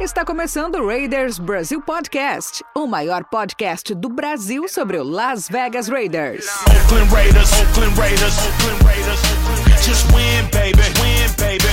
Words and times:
Está 0.00 0.22
começando 0.22 0.74
o 0.74 0.86
Raiders 0.86 1.38
Brasil 1.38 1.80
Podcast, 1.80 2.62
o 2.74 2.86
maior 2.86 3.24
podcast 3.24 3.94
do 3.94 4.10
Brasil 4.10 4.68
sobre 4.68 4.98
o 4.98 5.04
Las 5.04 5.48
Vegas 5.48 5.88
Raiders. 5.88 6.46
Oakland 6.66 7.10
Raiders, 7.10 7.50
Oakland 7.52 7.98
Raiders, 7.98 8.36
Oakland 8.38 8.84
Raiders, 8.84 9.20
Oakland 9.24 9.82
Just 9.82 10.06
win, 10.12 10.44
baby, 10.52 10.82
win, 11.00 11.32
baby. 11.38 11.68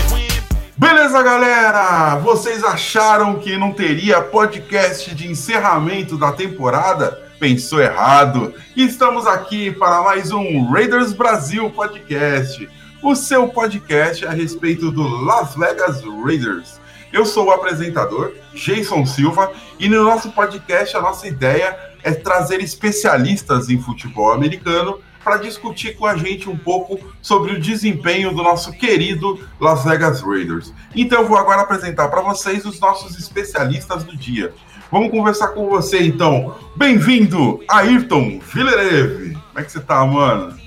Beleza, 0.78 1.22
galera? 1.22 2.16
Vocês 2.18 2.64
acharam 2.64 3.40
que 3.40 3.58
não 3.58 3.74
teria 3.74 4.22
podcast 4.22 5.14
de 5.14 5.30
encerramento 5.30 6.18
da 6.18 6.32
temporada? 6.32 7.22
Pensou 7.40 7.82
errado. 7.82 8.54
Estamos 8.76 9.28
aqui 9.28 9.72
para 9.72 10.02
mais 10.04 10.32
um 10.32 10.72
Raiders 10.72 11.12
Brasil 11.12 11.70
Podcast, 11.70 12.70
o 13.06 13.16
seu 13.16 13.48
podcast 13.48 14.26
a 14.26 14.32
respeito 14.32 14.90
do 14.90 15.08
Las 15.08 15.54
Vegas 15.54 16.02
Raiders. 16.04 16.82
Eu 17.14 17.24
sou 17.24 17.46
o 17.46 17.52
apresentador, 17.52 18.34
Jason 18.56 19.06
Silva, 19.06 19.52
e 19.78 19.88
no 19.88 20.04
nosso 20.04 20.32
podcast 20.32 20.98
a 20.98 21.02
nossa 21.02 21.28
ideia 21.28 21.78
é 22.02 22.12
trazer 22.12 22.62
especialistas 22.62 23.70
em 23.70 23.80
futebol 23.80 24.32
americano 24.32 25.00
para 25.24 25.38
discutir 25.38 25.96
com 25.96 26.08
a 26.08 26.18
gente 26.18 26.50
um 26.50 26.58
pouco 26.58 27.00
sobre 27.22 27.52
o 27.52 27.62
desempenho 27.62 28.34
do 28.34 28.42
nosso 28.42 28.72
querido 28.72 29.40
Las 29.60 29.84
Vegas 29.84 30.22
Raiders. 30.22 30.74
Então 30.96 31.22
eu 31.22 31.28
vou 31.28 31.38
agora 31.38 31.62
apresentar 31.62 32.08
para 32.08 32.22
vocês 32.22 32.66
os 32.66 32.80
nossos 32.80 33.20
especialistas 33.20 34.04
do 34.04 34.18
dia. 34.18 34.52
Vamos 34.92 35.12
conversar 35.12 35.50
com 35.50 35.70
você 35.70 36.02
então. 36.02 36.56
Bem-vindo, 36.76 37.64
Ayrton 37.68 38.40
Villerev. 38.40 39.34
Como 39.34 39.60
é 39.60 39.64
que 39.64 39.72
você 39.72 39.80
tá, 39.80 40.04
mano? 40.04 40.58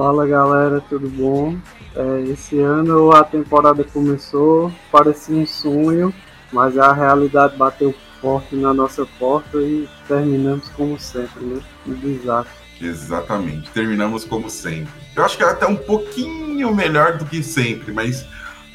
Fala 0.00 0.26
galera, 0.26 0.82
tudo 0.88 1.10
bom? 1.10 1.58
É, 1.94 2.22
esse 2.22 2.58
ano 2.58 3.12
a 3.12 3.22
temporada 3.22 3.84
começou, 3.84 4.72
parecia 4.90 5.36
um 5.36 5.46
sonho, 5.46 6.10
mas 6.50 6.78
a 6.78 6.90
realidade 6.90 7.54
bateu 7.58 7.94
forte 8.18 8.56
na 8.56 8.72
nossa 8.72 9.04
porta 9.18 9.58
e 9.58 9.86
terminamos 10.08 10.70
como 10.70 10.98
sempre, 10.98 11.44
né? 11.44 11.60
Um 11.86 11.92
desastre. 11.92 12.50
Exatamente, 12.80 13.70
terminamos 13.72 14.24
como 14.24 14.48
sempre. 14.48 14.90
Eu 15.14 15.22
acho 15.22 15.36
que 15.36 15.44
é 15.44 15.50
até 15.50 15.66
um 15.66 15.76
pouquinho 15.76 16.74
melhor 16.74 17.18
do 17.18 17.26
que 17.26 17.42
sempre, 17.42 17.92
mas 17.92 18.24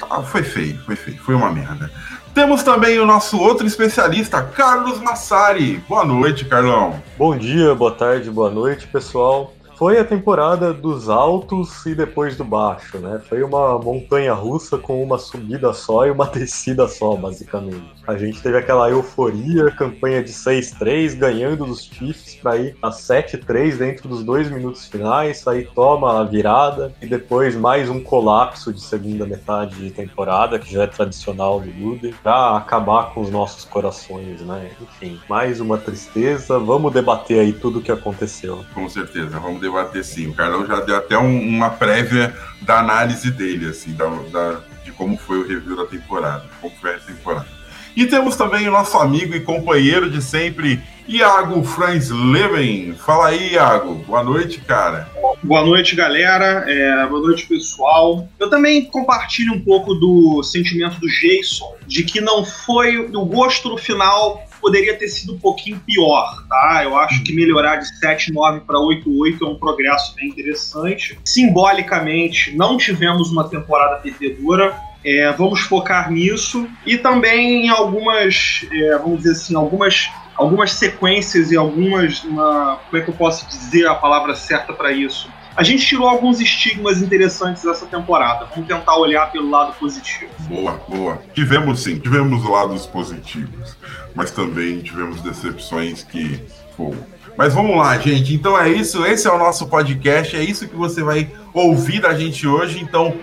ah, 0.08 0.22
foi 0.22 0.44
feio, 0.44 0.78
foi 0.86 0.94
feio, 0.94 1.18
foi 1.18 1.34
uma 1.34 1.50
merda. 1.50 1.90
Temos 2.34 2.62
também 2.62 3.00
o 3.00 3.04
nosso 3.04 3.36
outro 3.36 3.66
especialista, 3.66 4.44
Carlos 4.44 5.00
Massari. 5.00 5.82
Boa 5.88 6.04
noite, 6.04 6.44
Carlão. 6.44 7.02
Bom 7.18 7.36
dia, 7.36 7.74
boa 7.74 7.90
tarde, 7.90 8.30
boa 8.30 8.48
noite, 8.48 8.86
pessoal. 8.86 9.52
Foi 9.76 9.98
a 9.98 10.04
temporada 10.04 10.72
dos 10.72 11.10
altos 11.10 11.84
e 11.84 11.94
depois 11.94 12.34
do 12.34 12.44
baixo, 12.44 12.98
né? 12.98 13.20
Foi 13.28 13.42
uma 13.42 13.78
montanha 13.78 14.32
russa 14.32 14.78
com 14.78 15.02
uma 15.02 15.18
subida 15.18 15.72
só 15.74 16.06
e 16.06 16.10
uma 16.10 16.26
descida 16.32 16.88
só, 16.88 17.14
basicamente. 17.14 17.95
A 18.06 18.16
gente 18.16 18.40
teve 18.40 18.56
aquela 18.56 18.88
euforia, 18.88 19.70
campanha 19.72 20.22
de 20.22 20.30
6-3, 20.32 21.14
ganhando 21.16 21.66
dos 21.66 21.82
Chiefs 21.84 22.36
para 22.36 22.56
ir 22.56 22.76
a 22.80 22.90
7-3 22.90 23.76
dentro 23.78 24.08
dos 24.08 24.22
dois 24.22 24.48
minutos 24.48 24.86
finais, 24.86 25.44
aí 25.48 25.64
toma 25.74 26.20
a 26.20 26.24
virada 26.24 26.94
e 27.02 27.06
depois 27.06 27.56
mais 27.56 27.88
um 27.90 28.00
colapso 28.00 28.72
de 28.72 28.80
segunda 28.80 29.26
metade 29.26 29.74
de 29.76 29.90
temporada, 29.90 30.56
que 30.58 30.72
já 30.72 30.84
é 30.84 30.86
tradicional 30.86 31.60
do 31.60 31.68
Luder, 31.70 32.14
pra 32.22 32.56
acabar 32.56 33.12
com 33.12 33.20
os 33.22 33.30
nossos 33.30 33.64
corações, 33.64 34.40
né? 34.42 34.70
Enfim, 34.80 35.18
mais 35.28 35.60
uma 35.60 35.76
tristeza. 35.76 36.60
Vamos 36.60 36.92
debater 36.92 37.40
aí 37.40 37.52
tudo 37.52 37.80
o 37.80 37.82
que 37.82 37.90
aconteceu. 37.90 38.64
Com 38.72 38.88
certeza, 38.88 39.38
vamos 39.40 39.60
debater 39.60 40.04
sim. 40.04 40.28
O 40.28 40.34
Carlão 40.34 40.64
já 40.64 40.80
deu 40.80 40.96
até 40.96 41.18
um- 41.18 41.40
uma 41.48 41.70
prévia 41.70 42.32
da 42.62 42.78
análise 42.78 43.32
dele, 43.32 43.68
assim, 43.70 43.92
da, 43.94 44.06
da- 44.32 44.60
de 44.84 44.92
como 44.92 45.16
foi 45.16 45.38
o 45.40 45.48
review 45.48 45.74
da 45.76 45.86
temporada, 45.86 46.44
como 46.60 46.72
foi 46.76 46.94
a 46.94 46.98
temporada. 47.00 47.55
E 47.96 48.04
temos 48.04 48.36
também 48.36 48.68
o 48.68 48.70
nosso 48.70 48.98
amigo 48.98 49.34
e 49.34 49.40
companheiro 49.40 50.10
de 50.10 50.20
sempre, 50.20 50.82
Iago 51.08 51.64
Franz 51.64 52.10
Leven. 52.10 52.92
Fala 52.92 53.28
aí, 53.28 53.54
Iago. 53.54 53.94
Boa 54.06 54.22
noite, 54.22 54.60
cara. 54.60 55.10
Boa 55.42 55.64
noite, 55.64 55.96
galera. 55.96 56.66
É, 56.68 57.06
boa 57.06 57.22
noite, 57.22 57.46
pessoal. 57.46 58.28
Eu 58.38 58.50
também 58.50 58.84
compartilho 58.84 59.54
um 59.54 59.60
pouco 59.60 59.94
do 59.94 60.42
sentimento 60.42 61.00
do 61.00 61.08
Jason 61.08 61.74
de 61.86 62.04
que 62.04 62.20
não 62.20 62.44
foi. 62.44 62.98
O 62.98 63.24
gosto 63.24 63.70
no 63.70 63.78
final 63.78 64.46
poderia 64.60 64.94
ter 64.94 65.08
sido 65.08 65.34
um 65.34 65.38
pouquinho 65.38 65.80
pior, 65.86 66.44
tá? 66.48 66.82
Eu 66.84 66.96
acho 66.98 67.22
que 67.22 67.32
melhorar 67.32 67.76
de 67.76 67.86
7-9 68.00 68.60
para 68.66 68.78
8-8 68.78 69.38
é 69.40 69.46
um 69.46 69.54
progresso 69.54 70.14
bem 70.14 70.28
interessante. 70.28 71.18
Simbolicamente, 71.24 72.54
não 72.54 72.76
tivemos 72.76 73.30
uma 73.30 73.48
temporada 73.48 74.02
perdedora. 74.02 74.76
É, 75.06 75.32
vamos 75.32 75.60
focar 75.60 76.10
nisso 76.10 76.68
e 76.84 76.98
também 76.98 77.66
em 77.66 77.68
algumas, 77.68 78.66
é, 78.72 78.98
vamos 78.98 79.18
dizer 79.18 79.32
assim, 79.32 79.54
algumas 79.54 80.10
algumas 80.36 80.72
sequências 80.72 81.50
e 81.50 81.56
algumas. 81.56 82.22
Uma, 82.24 82.78
como 82.88 83.00
é 83.00 83.04
que 83.04 83.10
eu 83.10 83.14
posso 83.14 83.46
dizer 83.48 83.86
a 83.86 83.94
palavra 83.94 84.34
certa 84.34 84.72
para 84.72 84.92
isso? 84.92 85.28
A 85.56 85.62
gente 85.62 85.86
tirou 85.86 86.06
alguns 86.06 86.38
estigmas 86.38 87.00
interessantes 87.00 87.62
dessa 87.62 87.86
temporada. 87.86 88.46
Vamos 88.54 88.68
tentar 88.68 88.94
olhar 88.96 89.32
pelo 89.32 89.48
lado 89.48 89.72
positivo. 89.78 90.30
Boa, 90.40 90.78
boa. 90.86 91.22
Tivemos 91.32 91.82
sim, 91.82 91.98
tivemos 91.98 92.44
lados 92.44 92.84
positivos, 92.84 93.74
mas 94.14 94.30
também 94.30 94.80
tivemos 94.80 95.22
decepções 95.22 96.02
que. 96.02 96.42
Pô. 96.76 96.94
Mas 97.38 97.54
vamos 97.54 97.76
lá, 97.76 97.96
gente. 97.98 98.34
Então 98.34 98.58
é 98.58 98.68
isso. 98.68 99.04
Esse 99.06 99.26
é 99.26 99.32
o 99.32 99.38
nosso 99.38 99.66
podcast. 99.66 100.36
É 100.36 100.42
isso 100.42 100.68
que 100.68 100.76
você 100.76 101.02
vai 101.02 101.30
ouvir 101.54 102.00
da 102.00 102.14
gente 102.14 102.46
hoje. 102.46 102.80
Então, 102.80 103.14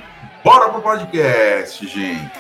bora 0.44 0.70
pro 0.70 0.82
podcast, 0.82 1.88
gente. 1.88 2.32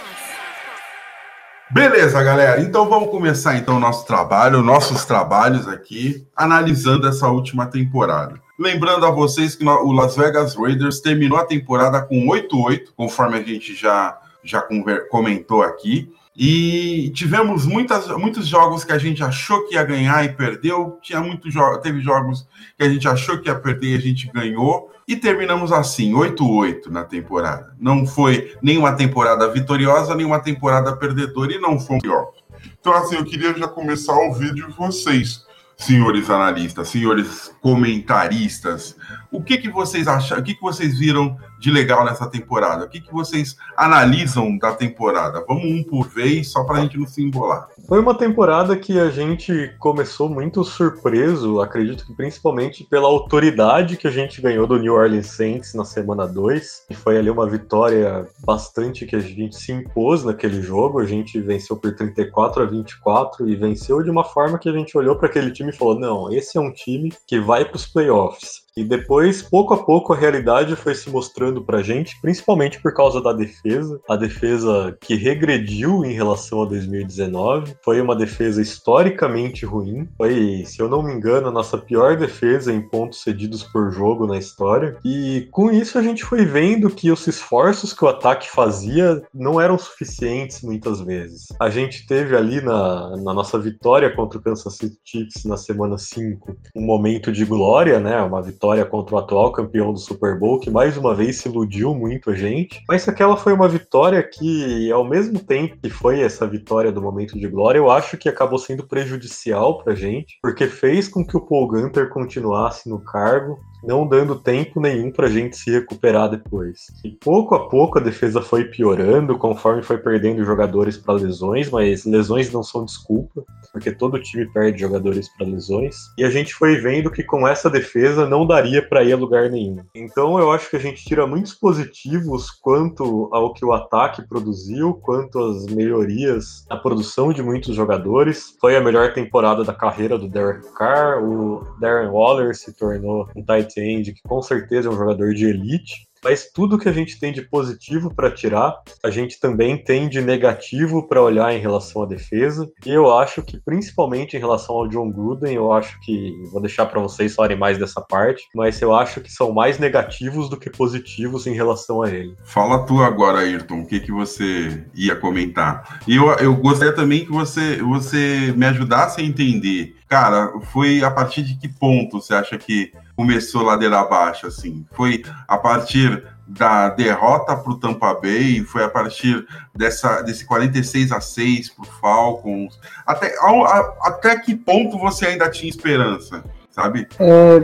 Beleza, 1.71 2.21
galera. 2.21 2.61
Então 2.61 2.87
vamos 2.87 3.09
começar 3.09 3.57
então 3.57 3.77
o 3.77 3.79
nosso 3.79 4.05
trabalho, 4.05 4.61
nossos 4.61 5.05
trabalhos 5.05 5.67
aqui, 5.67 6.27
analisando 6.35 7.07
essa 7.07 7.27
última 7.29 7.65
temporada. 7.65 8.39
Lembrando 8.59 9.05
a 9.05 9.11
vocês 9.11 9.55
que 9.55 9.65
o 9.65 9.91
Las 9.91 10.15
Vegas 10.15 10.55
Raiders 10.55 10.99
terminou 10.99 11.39
a 11.39 11.45
temporada 11.45 12.01
com 12.01 12.27
8-8, 12.27 12.89
conforme 12.95 13.37
a 13.37 13.43
gente 13.43 13.73
já, 13.73 14.19
já 14.43 14.63
comentou 15.09 15.63
aqui. 15.63 16.13
E 16.35 17.11
tivemos 17.15 17.65
muitas, 17.65 18.07
muitos 18.09 18.47
jogos 18.47 18.83
que 18.83 18.91
a 18.91 18.97
gente 18.97 19.23
achou 19.23 19.67
que 19.67 19.75
ia 19.75 19.83
ganhar 19.83 20.23
e 20.25 20.33
perdeu. 20.33 20.99
Tinha 21.01 21.21
muitos 21.21 21.53
jo 21.53 21.77
teve 21.79 22.01
jogos 22.01 22.47
que 22.77 22.83
a 22.83 22.89
gente 22.89 23.07
achou 23.07 23.39
que 23.39 23.49
ia 23.49 23.55
perder 23.55 23.93
e 23.93 23.95
a 23.95 24.01
gente 24.01 24.31
ganhou. 24.31 24.92
E 25.07 25.15
terminamos 25.15 25.71
assim, 25.71 26.13
8-8 26.13 26.87
na 26.87 27.03
temporada. 27.03 27.75
Não 27.79 28.05
foi 28.05 28.55
nem 28.61 28.77
uma 28.77 28.93
temporada 28.93 29.49
vitoriosa, 29.51 30.15
nem 30.15 30.25
uma 30.25 30.39
temporada 30.39 30.95
perdedora 30.95 31.53
e 31.53 31.59
não 31.59 31.79
foi 31.79 31.99
pior. 31.99 32.31
Então, 32.79 32.93
assim, 32.93 33.15
eu 33.15 33.25
queria 33.25 33.53
já 33.53 33.67
começar 33.67 34.13
a 34.13 34.19
ouvir 34.19 34.53
de 34.53 34.61
vocês, 34.61 35.45
senhores 35.75 36.29
analistas, 36.29 36.87
senhores 36.87 37.53
comentaristas. 37.61 38.95
O 39.31 39.43
que, 39.43 39.57
que 39.57 39.69
vocês 39.69 40.07
acharam? 40.07 40.41
O 40.41 40.45
que, 40.45 40.55
que 40.55 40.61
vocês 40.61 40.97
viram 40.97 41.37
de 41.63 41.72
legal 41.72 42.03
nessa 42.03 42.28
temporada? 42.28 42.84
O 42.84 42.90
que, 42.90 43.00
que 43.00 43.13
vocês 43.13 43.56
analisam 43.78 44.57
da 44.57 44.74
temporada? 44.74 45.46
Vamos 45.47 45.63
um 45.63 45.81
por 45.81 46.09
vez, 46.09 46.51
só 46.51 46.66
para 46.66 46.79
a 46.79 46.81
gente 46.81 46.97
não 46.97 47.07
se 47.07 47.24
embolar. 47.24 47.69
Foi 47.88 48.01
uma 48.01 48.13
temporada 48.13 48.75
que 48.75 49.00
a 49.00 49.09
gente 49.09 49.74
começou 49.79 50.28
muito 50.28 50.62
surpreso, 50.66 51.62
acredito 51.62 52.06
que 52.06 52.13
principalmente 52.13 52.84
pela 52.84 53.07
autoridade 53.07 53.96
que 53.96 54.07
a 54.07 54.12
gente 54.12 54.41
ganhou 54.41 54.68
do 54.68 54.78
New 54.78 54.94
Orleans 54.94 55.28
Saints 55.28 55.74
na 55.74 55.85
semana 55.85 56.28
2. 56.28 56.88
E 56.90 56.94
foi 56.94 57.18
ali 57.18 57.29
uma 57.29 57.50
vitória 57.50 58.28
bastante 58.45 59.06
que 59.06 59.16
a 59.16 59.19
gente 59.19 59.56
se 59.56 59.72
impôs 59.72 60.25
naquele 60.25 60.62
jogo. 60.62 61.00
A 61.00 61.06
gente 61.06 61.40
venceu 61.40 61.78
por 61.78 61.95
34 61.95 62.63
a 62.63 62.66
24 62.66 63.47
e 63.47 63.56
venceu 63.56 64.03
de 64.03 64.09
uma 64.09 64.25
forma 64.25 64.59
que 64.59 64.68
a 64.68 64.74
gente 64.74 64.97
olhou 64.97 65.16
para 65.16 65.30
aquele 65.30 65.51
time 65.51 65.69
e 65.69 65.75
falou: 65.75 65.97
não, 65.97 66.30
esse 66.30 66.57
é 66.57 66.62
um 66.62 66.74
time 66.74 67.13
que 67.25 67.40
vai 67.40 67.63
para 67.63 67.78
os 67.78 67.85
playoffs. 67.85 68.62
E 68.75 68.84
depois, 68.84 69.41
pouco 69.41 69.73
a 69.73 69.84
pouco, 69.84 70.13
a 70.13 70.17
realidade 70.17 70.75
foi 70.75 70.95
se 70.95 71.09
mostrando 71.09 71.63
pra 71.63 71.83
gente, 71.83 72.19
principalmente 72.19 72.81
por 72.81 72.94
causa 72.94 73.21
da 73.21 73.31
defesa. 73.31 74.00
A 74.09 74.15
defesa 74.15 74.97
que 75.00 75.15
regrediu 75.15 76.03
em 76.03 76.13
relação 76.13 76.63
a 76.63 76.65
2019. 76.65 77.75
Foi 77.83 78.01
uma 78.01 78.15
defesa 78.15 78.62
historicamente 78.62 79.65
ruim. 79.65 80.07
Foi, 80.18 80.63
se 80.65 80.81
eu 80.81 80.89
não 80.89 81.03
me 81.03 81.13
engano, 81.13 81.47
a 81.47 81.51
nossa 81.51 81.77
pior 81.77 82.18
defesa 82.18 82.74
em 82.74 82.81
pontos 82.81 83.21
cedidos 83.21 83.63
por 83.63 83.92
jogo 83.92 84.25
na 84.25 84.38
história. 84.38 84.97
E 85.06 85.47
com 85.51 85.71
isso 85.71 85.97
a 85.97 86.01
gente 86.01 86.24
foi 86.24 86.45
vendo 86.45 86.89
que 86.89 87.12
os 87.12 87.27
esforços 87.27 87.94
que 87.94 88.03
o 88.03 88.07
ataque 88.07 88.50
fazia 88.50 89.21
não 89.33 89.62
eram 89.62 89.77
suficientes 89.77 90.62
muitas 90.62 91.00
vezes. 91.00 91.47
A 91.59 91.69
gente 91.69 92.07
teve 92.07 92.36
ali 92.36 92.62
na, 92.62 93.15
na 93.18 93.33
nossa 93.33 93.59
vitória 93.59 94.13
contra 94.15 94.39
o 94.39 94.42
Kansas 94.42 94.75
City 94.75 94.97
Chiefs 95.03 95.45
na 95.45 95.57
semana 95.57 95.97
5 95.97 96.56
um 96.75 96.86
momento 96.86 97.31
de 97.31 97.45
glória, 97.45 98.00
né? 98.00 98.21
Uma 98.21 98.42
vitória 98.42 98.62
contra 98.89 99.15
o 99.15 99.18
atual 99.18 99.51
campeão 99.51 99.92
do 99.92 100.00
Super 100.00 100.39
Bowl, 100.39 100.60
que 100.60 100.69
mais 100.69 100.95
uma 100.98 101.13
vez 101.13 101.38
se 101.38 101.50
iludiu 101.50 101.94
muito 101.94 102.30
a 102.30 102.36
gente. 102.36 102.81
Mas 102.88 103.07
aquela 103.07 103.36
foi 103.36 103.51
uma 103.51 103.68
vitória 103.68 104.24
que, 104.24 104.89
ao 104.92 105.04
mesmo 105.04 105.38
tempo 105.39 105.77
que 105.81 105.89
foi 105.89 106.21
essa 106.21 106.48
vitória 106.48 106.92
do 106.92 107.01
momento 107.01 107.38
de 107.38 107.48
glória, 107.48 107.77
eu 107.77 107.92
acho 107.92 108.18
que 108.18 108.30
acabou 108.30 108.57
sendo 108.57 108.88
prejudicial 108.88 109.83
pra 109.83 109.94
gente, 109.94 110.39
porque 110.42 110.68
fez 110.68 111.10
com 111.10 111.25
que 111.25 111.36
o 111.36 111.42
Paul 111.42 111.68
Gunter 111.68 112.10
continuasse 112.10 112.89
no 112.89 113.00
cargo. 113.00 113.60
Não 113.83 114.07
dando 114.07 114.39
tempo 114.39 114.80
nenhum 114.80 115.12
pra 115.12 115.27
gente 115.27 115.57
se 115.57 115.71
recuperar 115.71 116.30
depois. 116.30 116.88
E 117.03 117.12
pouco 117.12 117.56
a 117.56 117.68
pouco 117.68 118.00
a 118.00 118.01
defesa 118.01 118.41
foi 118.41 118.65
piorando 118.65 119.38
conforme 119.38 119.83
foi 119.83 119.97
perdendo 119.97 120.44
jogadores 120.45 120.97
para 120.97 121.15
lesões, 121.15 121.69
mas 121.69 122.06
lesões 122.06 122.51
não 122.51 122.63
são 122.63 122.85
desculpa, 122.85 123.44
porque 123.71 123.91
todo 123.91 124.21
time 124.21 124.45
perde 124.51 124.80
jogadores 124.80 125.30
para 125.30 125.47
lesões. 125.47 125.95
E 126.18 126.24
a 126.24 126.30
gente 126.30 126.53
foi 126.53 126.77
vendo 126.77 127.12
que 127.12 127.24
com 127.24 127.47
essa 127.47 127.69
defesa 127.69 128.27
não 128.27 128.45
daria 128.45 128.81
para 128.81 129.03
ir 129.03 129.13
a 129.13 129.18
lugar 129.18 129.50
nenhum. 129.50 129.83
Então 129.95 130.39
eu 130.39 130.51
acho 130.51 130.69
que 130.69 130.75
a 130.75 130.80
gente 130.80 131.03
tira 131.03 131.27
muitos 131.27 131.53
positivos 131.53 132.50
quanto 132.51 133.30
ao 133.31 133.53
que 133.53 133.65
o 133.65 133.74
ataque 133.74 134.21
produziu, 134.27 134.94
quanto 134.94 135.39
às 135.39 135.65
melhorias 135.65 136.65
na 136.69 136.77
produção 136.77 137.33
de 137.33 137.41
muitos 137.41 137.75
jogadores. 137.75 138.56
Foi 138.59 138.75
a 138.75 138.81
melhor 138.81 139.13
temporada 139.13 139.63
da 139.63 139.74
carreira 139.74 140.18
do 140.18 140.27
Derek 140.27 140.71
Carr, 140.74 141.24
o 141.24 141.65
Darren 141.80 142.09
Waller 142.09 142.56
se 142.56 142.74
tornou 142.74 143.27
um 143.35 143.44
tight 143.44 143.72
que 143.73 144.21
com 144.23 144.41
certeza 144.41 144.89
é 144.89 144.91
um 144.91 144.97
jogador 144.97 145.33
de 145.33 145.45
elite. 145.45 146.07
Mas 146.23 146.49
tudo 146.49 146.77
que 146.77 146.87
a 146.87 146.93
gente 146.93 147.19
tem 147.19 147.33
de 147.33 147.41
positivo 147.41 148.13
para 148.13 148.31
tirar, 148.31 148.81
a 149.03 149.09
gente 149.09 149.39
também 149.39 149.77
tem 149.77 150.07
de 150.07 150.21
negativo 150.21 151.05
para 151.07 151.21
olhar 151.21 151.53
em 151.53 151.59
relação 151.59 152.03
à 152.03 152.05
defesa. 152.05 152.71
E 152.85 152.91
eu 152.91 153.13
acho 153.13 153.43
que, 153.43 153.59
principalmente 153.59 154.37
em 154.37 154.39
relação 154.39 154.75
ao 154.75 154.87
John 154.87 155.11
Gruden, 155.11 155.53
eu 155.53 155.71
acho 155.73 155.99
que. 156.01 156.33
Vou 156.51 156.61
deixar 156.61 156.85
para 156.85 157.01
vocês 157.01 157.35
falarem 157.35 157.57
mais 157.57 157.77
dessa 157.77 157.99
parte, 157.99 158.43
mas 158.55 158.81
eu 158.81 158.95
acho 158.95 159.19
que 159.19 159.31
são 159.31 159.51
mais 159.51 159.77
negativos 159.77 160.49
do 160.49 160.57
que 160.57 160.69
positivos 160.69 161.45
em 161.45 161.53
relação 161.53 162.01
a 162.01 162.09
ele. 162.09 162.35
Fala 162.45 162.85
tu 162.85 163.01
agora, 163.01 163.39
Ayrton, 163.39 163.81
o 163.81 163.85
que, 163.85 163.99
que 163.99 164.11
você 164.11 164.85
ia 164.95 165.15
comentar. 165.15 165.99
E 166.07 166.15
eu, 166.15 166.29
eu 166.35 166.55
gostaria 166.55 166.93
também 166.93 167.25
que 167.25 167.31
você, 167.31 167.77
você 167.77 168.53
me 168.55 168.65
ajudasse 168.65 169.19
a 169.19 169.23
entender. 169.23 169.95
Cara, 170.07 170.53
foi 170.71 171.03
a 171.03 171.09
partir 171.09 171.41
de 171.41 171.57
que 171.57 171.67
ponto 171.67 172.21
você 172.21 172.35
acha 172.35 172.57
que 172.57 172.91
começou 173.15 173.63
ladeira 173.63 174.00
abaixo, 174.00 174.48
assim? 174.48 174.86
Foi 174.92 175.24
a 175.48 175.57
partir 175.57 176.24
da 176.48 176.89
derrota 176.89 177.56
para 177.56 177.71
o 177.71 177.77
Tampa 177.77 178.13
Bay, 178.13 178.63
foi 178.63 178.83
a 178.83 178.89
partir 178.89 179.45
dessa, 179.75 180.21
desse 180.21 180.45
46 180.45 181.12
a 181.12 181.21
6 181.21 181.69
para 181.69 181.83
o 181.83 181.88
Falcons. 182.00 182.80
Até, 183.06 183.33
a, 183.39 183.94
até 184.01 184.38
que 184.39 184.56
ponto 184.56 184.98
você 184.98 185.27
ainda 185.27 185.50
tinha 185.50 185.69
esperança, 185.69 186.44
sabe? 186.69 187.07
É, 187.19 187.62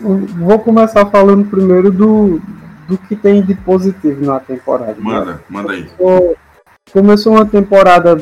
vou 0.00 0.58
começar 0.58 1.06
falando 1.06 1.48
primeiro 1.48 1.90
do, 1.90 2.40
do 2.86 2.98
que 2.98 3.16
tem 3.16 3.42
de 3.42 3.54
positivo 3.54 4.24
na 4.24 4.40
temporada. 4.40 4.96
Manda, 4.98 5.32
né? 5.32 5.40
manda 5.48 5.72
aí. 5.72 5.90
Começou 6.92 7.34
uma 7.34 7.46
temporada 7.46 8.18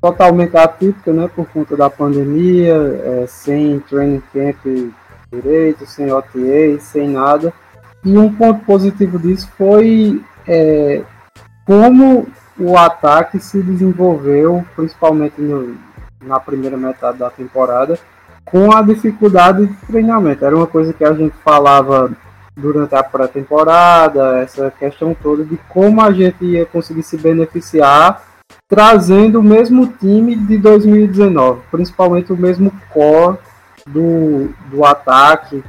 totalmente 0.00 0.56
atípica, 0.56 1.12
né, 1.12 1.28
por 1.34 1.46
conta 1.48 1.76
da 1.76 1.90
pandemia, 1.90 2.74
é, 2.74 3.26
sem 3.26 3.80
training 3.80 4.22
camp 4.32 4.56
direito, 5.32 5.86
sem 5.86 6.12
OTA, 6.12 6.78
sem 6.80 7.08
nada. 7.08 7.52
E 8.04 8.16
um 8.16 8.32
ponto 8.32 8.64
positivo 8.64 9.18
disso 9.18 9.48
foi 9.56 10.22
é, 10.46 11.02
como 11.66 12.26
o 12.58 12.76
ataque 12.76 13.38
se 13.38 13.62
desenvolveu, 13.62 14.64
principalmente 14.74 15.40
no, 15.40 15.76
na 16.22 16.40
primeira 16.40 16.76
metade 16.76 17.18
da 17.18 17.30
temporada, 17.30 17.98
com 18.44 18.74
a 18.74 18.82
dificuldade 18.82 19.66
de 19.66 19.74
treinamento. 19.86 20.44
Era 20.44 20.56
uma 20.56 20.66
coisa 20.66 20.92
que 20.92 21.04
a 21.04 21.12
gente 21.12 21.36
falava 21.44 22.10
durante 22.56 22.94
a 22.94 23.02
pré-temporada, 23.02 24.38
essa 24.38 24.70
questão 24.70 25.14
toda 25.14 25.44
de 25.44 25.56
como 25.68 26.02
a 26.02 26.10
gente 26.10 26.44
ia 26.44 26.66
conseguir 26.66 27.04
se 27.04 27.16
beneficiar 27.16 28.26
trazendo 28.66 29.40
o 29.40 29.42
mesmo 29.42 29.86
time 29.86 30.36
de 30.36 30.58
2019, 30.58 31.60
principalmente 31.70 32.32
o 32.32 32.36
mesmo 32.36 32.72
core 32.90 33.38
do, 33.92 34.50
do 34.70 34.84
ataque, 34.84 35.62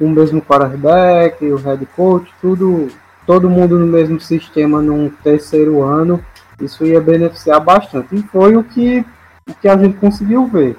o 0.00 0.08
mesmo 0.08 0.42
quarterback, 0.42 1.44
o 1.44 1.56
head 1.56 1.86
coach, 1.86 2.32
tudo, 2.40 2.88
todo 3.26 3.50
mundo 3.50 3.78
no 3.78 3.86
mesmo 3.86 4.20
sistema 4.20 4.82
num 4.82 5.08
terceiro 5.08 5.82
ano, 5.82 6.22
isso 6.60 6.84
ia 6.84 7.00
beneficiar 7.00 7.60
bastante. 7.60 8.14
E 8.14 8.22
foi 8.22 8.56
o 8.56 8.64
que, 8.64 9.04
o 9.48 9.54
que 9.54 9.68
a 9.68 9.76
gente 9.76 9.96
conseguiu 9.98 10.46
ver. 10.46 10.76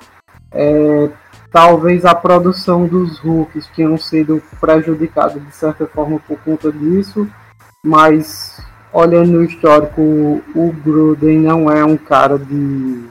É, 0.51 1.09
talvez 1.51 2.05
a 2.05 2.13
produção 2.13 2.85
dos 2.85 3.19
rookies 3.19 3.67
tenham 3.75 3.97
sido 3.97 4.41
prejudicada 4.59 5.39
de 5.39 5.55
certa 5.55 5.85
forma 5.85 6.19
por 6.27 6.37
conta 6.39 6.71
disso, 6.71 7.27
mas 7.85 8.61
olhando 8.91 9.31
no 9.31 9.43
histórico, 9.43 10.01
o 10.01 10.75
Gruden 10.83 11.39
não 11.39 11.69
é 11.69 11.83
um 11.83 11.97
cara 11.97 12.37
de 12.37 13.03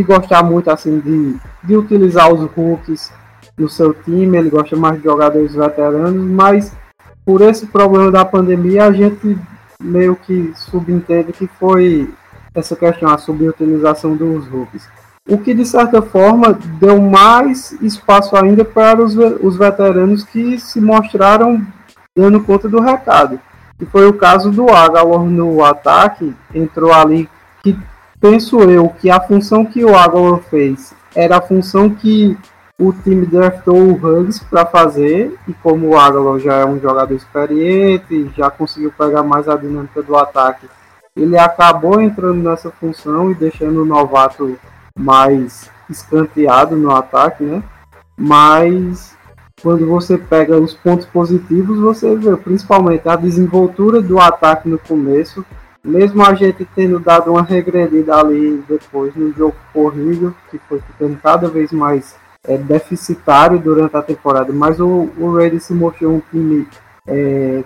de 0.00 0.02
gostar 0.02 0.42
muito 0.42 0.70
assim 0.70 0.98
de, 0.98 1.36
de 1.62 1.76
utilizar 1.76 2.32
os 2.32 2.40
rookies 2.52 3.12
no 3.56 3.68
seu 3.68 3.92
time, 3.92 4.38
ele 4.38 4.48
gosta 4.48 4.74
mais 4.74 4.96
de 4.96 5.04
jogadores 5.04 5.54
veteranos, 5.54 6.30
mas 6.30 6.72
por 7.24 7.42
esse 7.42 7.66
problema 7.66 8.10
da 8.10 8.24
pandemia 8.24 8.86
a 8.86 8.92
gente 8.92 9.38
meio 9.82 10.16
que 10.16 10.52
subentende 10.56 11.32
que 11.32 11.46
foi 11.46 12.10
essa 12.54 12.74
questão, 12.74 13.10
a 13.10 13.18
subutilização 13.18 14.16
dos 14.16 14.46
rookies. 14.48 14.88
O 15.28 15.36
que 15.36 15.52
de 15.52 15.66
certa 15.66 16.00
forma 16.00 16.58
deu 16.80 17.00
mais 17.00 17.72
espaço 17.82 18.34
ainda 18.34 18.64
para 18.64 19.02
os, 19.02 19.14
os 19.14 19.56
veteranos 19.56 20.24
que 20.24 20.58
se 20.58 20.80
mostraram 20.80 21.64
dando 22.16 22.40
conta 22.40 22.68
do 22.68 22.80
recado. 22.80 23.38
E 23.78 23.84
foi 23.86 24.06
o 24.08 24.14
caso 24.14 24.50
do 24.50 24.68
Agalor 24.70 25.24
no 25.24 25.62
ataque, 25.62 26.34
entrou 26.54 26.92
ali 26.92 27.28
que 27.62 27.78
penso 28.20 28.60
eu 28.62 28.88
que 28.88 29.10
a 29.10 29.20
função 29.20 29.64
que 29.64 29.84
o 29.84 29.96
Aguilar 29.96 30.40
fez 30.40 30.94
era 31.14 31.38
a 31.38 31.42
função 31.42 31.90
que 31.90 32.36
o 32.78 32.92
time 32.92 33.26
draftou 33.26 33.76
o 33.76 33.92
Huggs 33.94 34.42
para 34.44 34.64
fazer, 34.64 35.38
e 35.46 35.52
como 35.52 35.88
o 35.88 35.98
Aguilar 35.98 36.38
já 36.38 36.54
é 36.56 36.64
um 36.64 36.80
jogador 36.80 37.14
experiente, 37.14 38.30
já 38.36 38.50
conseguiu 38.50 38.92
pegar 38.96 39.22
mais 39.22 39.48
a 39.48 39.56
dinâmica 39.56 40.02
do 40.02 40.16
ataque, 40.16 40.66
ele 41.14 41.38
acabou 41.38 42.00
entrando 42.00 42.42
nessa 42.42 42.70
função 42.70 43.30
e 43.30 43.34
deixando 43.34 43.82
o 43.82 43.84
novato 43.84 44.56
mais 44.98 45.70
escanteado 45.90 46.76
no 46.76 46.94
ataque, 46.94 47.44
né? 47.44 47.62
Mas 48.16 49.14
quando 49.62 49.86
você 49.86 50.16
pega 50.16 50.58
os 50.58 50.72
pontos 50.72 51.04
positivos, 51.06 51.78
você 51.78 52.16
vê 52.16 52.34
principalmente 52.36 53.08
a 53.08 53.16
desenvoltura 53.16 54.00
do 54.00 54.18
ataque 54.18 54.68
no 54.68 54.78
começo, 54.78 55.44
mesmo 55.82 56.24
a 56.24 56.34
gente 56.34 56.66
tendo 56.74 56.98
dado 56.98 57.30
uma 57.30 57.42
regredida 57.42 58.16
ali 58.16 58.62
depois 58.68 59.14
no 59.14 59.32
jogo 59.32 59.56
corrido, 59.72 60.34
que 60.50 60.58
foi 60.68 60.80
ficando 60.80 61.16
cada 61.22 61.48
vez 61.48 61.72
mais 61.72 62.14
é, 62.46 62.56
deficitário 62.56 63.58
durante 63.58 63.96
a 63.96 64.02
temporada, 64.02 64.52
mas 64.52 64.80
o, 64.80 65.10
o 65.18 65.60
se 65.60 65.72
mostrou 65.72 66.14
um 66.14 66.22
time 66.30 66.66
é, 67.06 67.62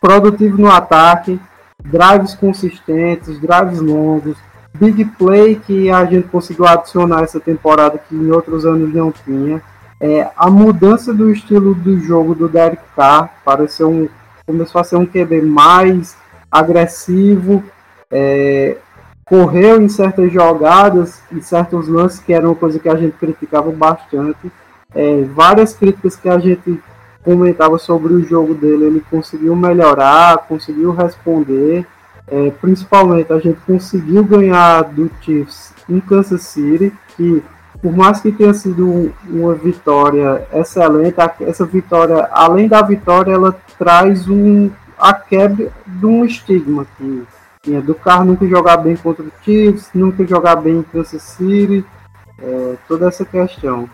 produtivo 0.00 0.58
no 0.58 0.70
ataque, 0.70 1.40
drives 1.82 2.34
consistentes, 2.34 3.40
drives 3.40 3.80
longos, 3.80 4.36
big 4.74 5.04
play 5.16 5.56
que 5.56 5.90
a 5.90 6.04
gente 6.04 6.28
conseguiu 6.28 6.66
adicionar 6.66 7.22
essa 7.22 7.40
temporada 7.40 7.98
que 7.98 8.14
em 8.14 8.30
outros 8.30 8.64
anos 8.64 8.92
não 8.94 9.10
tinha. 9.10 9.62
É, 10.00 10.30
a 10.36 10.48
mudança 10.48 11.12
do 11.12 11.30
estilo 11.30 11.74
do 11.74 11.98
jogo 11.98 12.34
do 12.34 12.48
Derek 12.48 12.82
Carr 12.94 13.30
pareceu 13.44 13.90
um, 13.90 14.08
começou 14.46 14.80
a 14.80 14.84
ser 14.84 14.96
um 14.96 15.04
QB 15.04 15.42
mais 15.42 16.16
agressivo, 16.50 17.62
é, 18.10 18.76
correu 19.24 19.80
em 19.80 19.88
certas 19.88 20.32
jogadas, 20.32 21.22
em 21.30 21.40
certos 21.40 21.86
lances, 21.88 22.20
que 22.20 22.32
era 22.32 22.46
uma 22.46 22.54
coisa 22.54 22.78
que 22.78 22.88
a 22.88 22.96
gente 22.96 23.16
criticava 23.16 23.70
bastante. 23.70 24.50
É, 24.94 25.22
várias 25.24 25.74
críticas 25.74 26.16
que 26.16 26.28
a 26.28 26.38
gente 26.38 26.80
comentava 27.22 27.78
sobre 27.78 28.14
o 28.14 28.24
jogo 28.24 28.54
dele, 28.54 28.86
ele 28.86 29.04
conseguiu 29.10 29.54
melhorar, 29.54 30.38
conseguiu 30.48 30.92
responder. 30.92 31.86
É, 32.26 32.50
principalmente 32.60 33.32
a 33.32 33.38
gente 33.38 33.58
conseguiu 33.66 34.22
ganhar 34.22 34.82
do 34.82 35.10
Chiefs 35.22 35.72
em 35.88 35.98
Kansas 35.98 36.42
City, 36.42 36.92
que 37.16 37.42
por 37.80 37.96
mais 37.96 38.20
que 38.20 38.32
tenha 38.32 38.52
sido 38.52 39.12
uma 39.28 39.54
vitória 39.54 40.46
excelente, 40.52 41.14
essa 41.40 41.64
vitória, 41.64 42.28
além 42.32 42.68
da 42.68 42.82
vitória, 42.82 43.32
ela 43.32 43.56
traz 43.78 44.28
um 44.28 44.70
a 44.98 45.12
quebra 45.14 45.72
de 45.86 46.06
um 46.06 46.24
estigma 46.24 46.86
que 46.96 47.24
tinha 47.62 47.80
do 47.80 47.94
carro 47.94 48.24
nunca 48.24 48.46
jogar 48.46 48.78
bem 48.78 48.96
contra 48.96 49.24
o 49.24 49.32
Chiefs, 49.42 49.90
nunca 49.94 50.26
jogar 50.26 50.56
bem 50.56 50.78
em 50.78 50.82
Kansas 50.82 51.22
City, 51.22 51.84
é, 52.40 52.74
toda 52.86 53.08
essa 53.08 53.24
questão. 53.24 53.88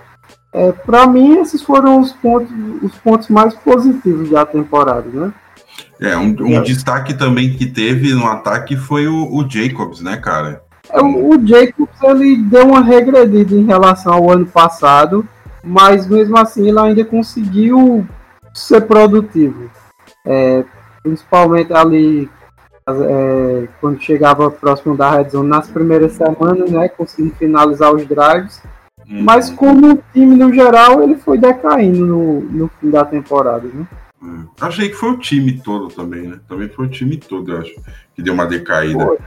É, 0.52 0.70
Para 0.70 1.06
mim, 1.06 1.38
esses 1.40 1.62
foram 1.62 2.00
os 2.00 2.12
pontos, 2.12 2.50
os 2.82 2.94
pontos 2.98 3.28
mais 3.28 3.54
positivos 3.54 4.30
da 4.30 4.46
temporada, 4.46 5.08
né? 5.08 5.32
É, 6.00 6.16
um, 6.16 6.34
um 6.40 6.58
é. 6.58 6.60
destaque 6.60 7.14
também 7.14 7.54
que 7.54 7.66
teve 7.66 8.14
no 8.14 8.26
ataque 8.26 8.76
foi 8.76 9.06
o, 9.08 9.34
o 9.34 9.48
Jacobs, 9.48 10.00
né, 10.00 10.16
cara? 10.16 10.62
É, 10.90 11.00
o, 11.00 11.30
o 11.30 11.46
Jacobs 11.46 12.02
ele 12.02 12.36
deu 12.36 12.68
uma 12.68 12.80
regredida 12.80 13.54
em 13.54 13.64
relação 13.64 14.12
ao 14.12 14.30
ano 14.30 14.46
passado, 14.46 15.26
mas 15.62 16.06
mesmo 16.06 16.36
assim 16.36 16.68
ele 16.68 16.78
ainda 16.78 17.04
conseguiu 17.04 18.06
ser 18.52 18.82
produtivo. 18.82 19.70
É, 20.24 20.64
principalmente 21.04 21.72
ali 21.72 22.28
é, 22.88 23.68
quando 23.80 24.00
chegava 24.00 24.50
próximo 24.50 24.96
da 24.96 25.10
red 25.10 25.28
zone 25.28 25.48
nas 25.48 25.68
primeiras 25.68 26.12
semanas, 26.12 26.70
né, 26.70 26.88
conseguindo 26.88 27.34
finalizar 27.36 27.94
os 27.94 28.04
drives. 28.06 28.60
Uhum. 29.08 29.22
Mas 29.22 29.50
como 29.50 29.92
o 29.92 30.02
time 30.12 30.34
no 30.34 30.52
geral, 30.52 31.02
ele 31.02 31.16
foi 31.16 31.38
decaindo 31.38 32.06
no, 32.06 32.40
no 32.40 32.70
fim 32.80 32.90
da 32.90 33.04
temporada, 33.04 33.68
né? 33.72 33.86
Hum. 34.22 34.46
Achei 34.58 34.88
que 34.88 34.94
foi 34.94 35.10
o 35.10 35.18
time 35.18 35.60
todo 35.60 35.88
também, 35.88 36.26
né? 36.26 36.40
Também 36.48 36.70
foi 36.70 36.86
o 36.86 36.90
time 36.90 37.18
todo, 37.18 37.52
eu 37.52 37.58
acho, 37.58 37.74
que 38.14 38.22
deu 38.22 38.32
uma 38.32 38.46
decaída. 38.46 39.04
Foi. 39.04 39.18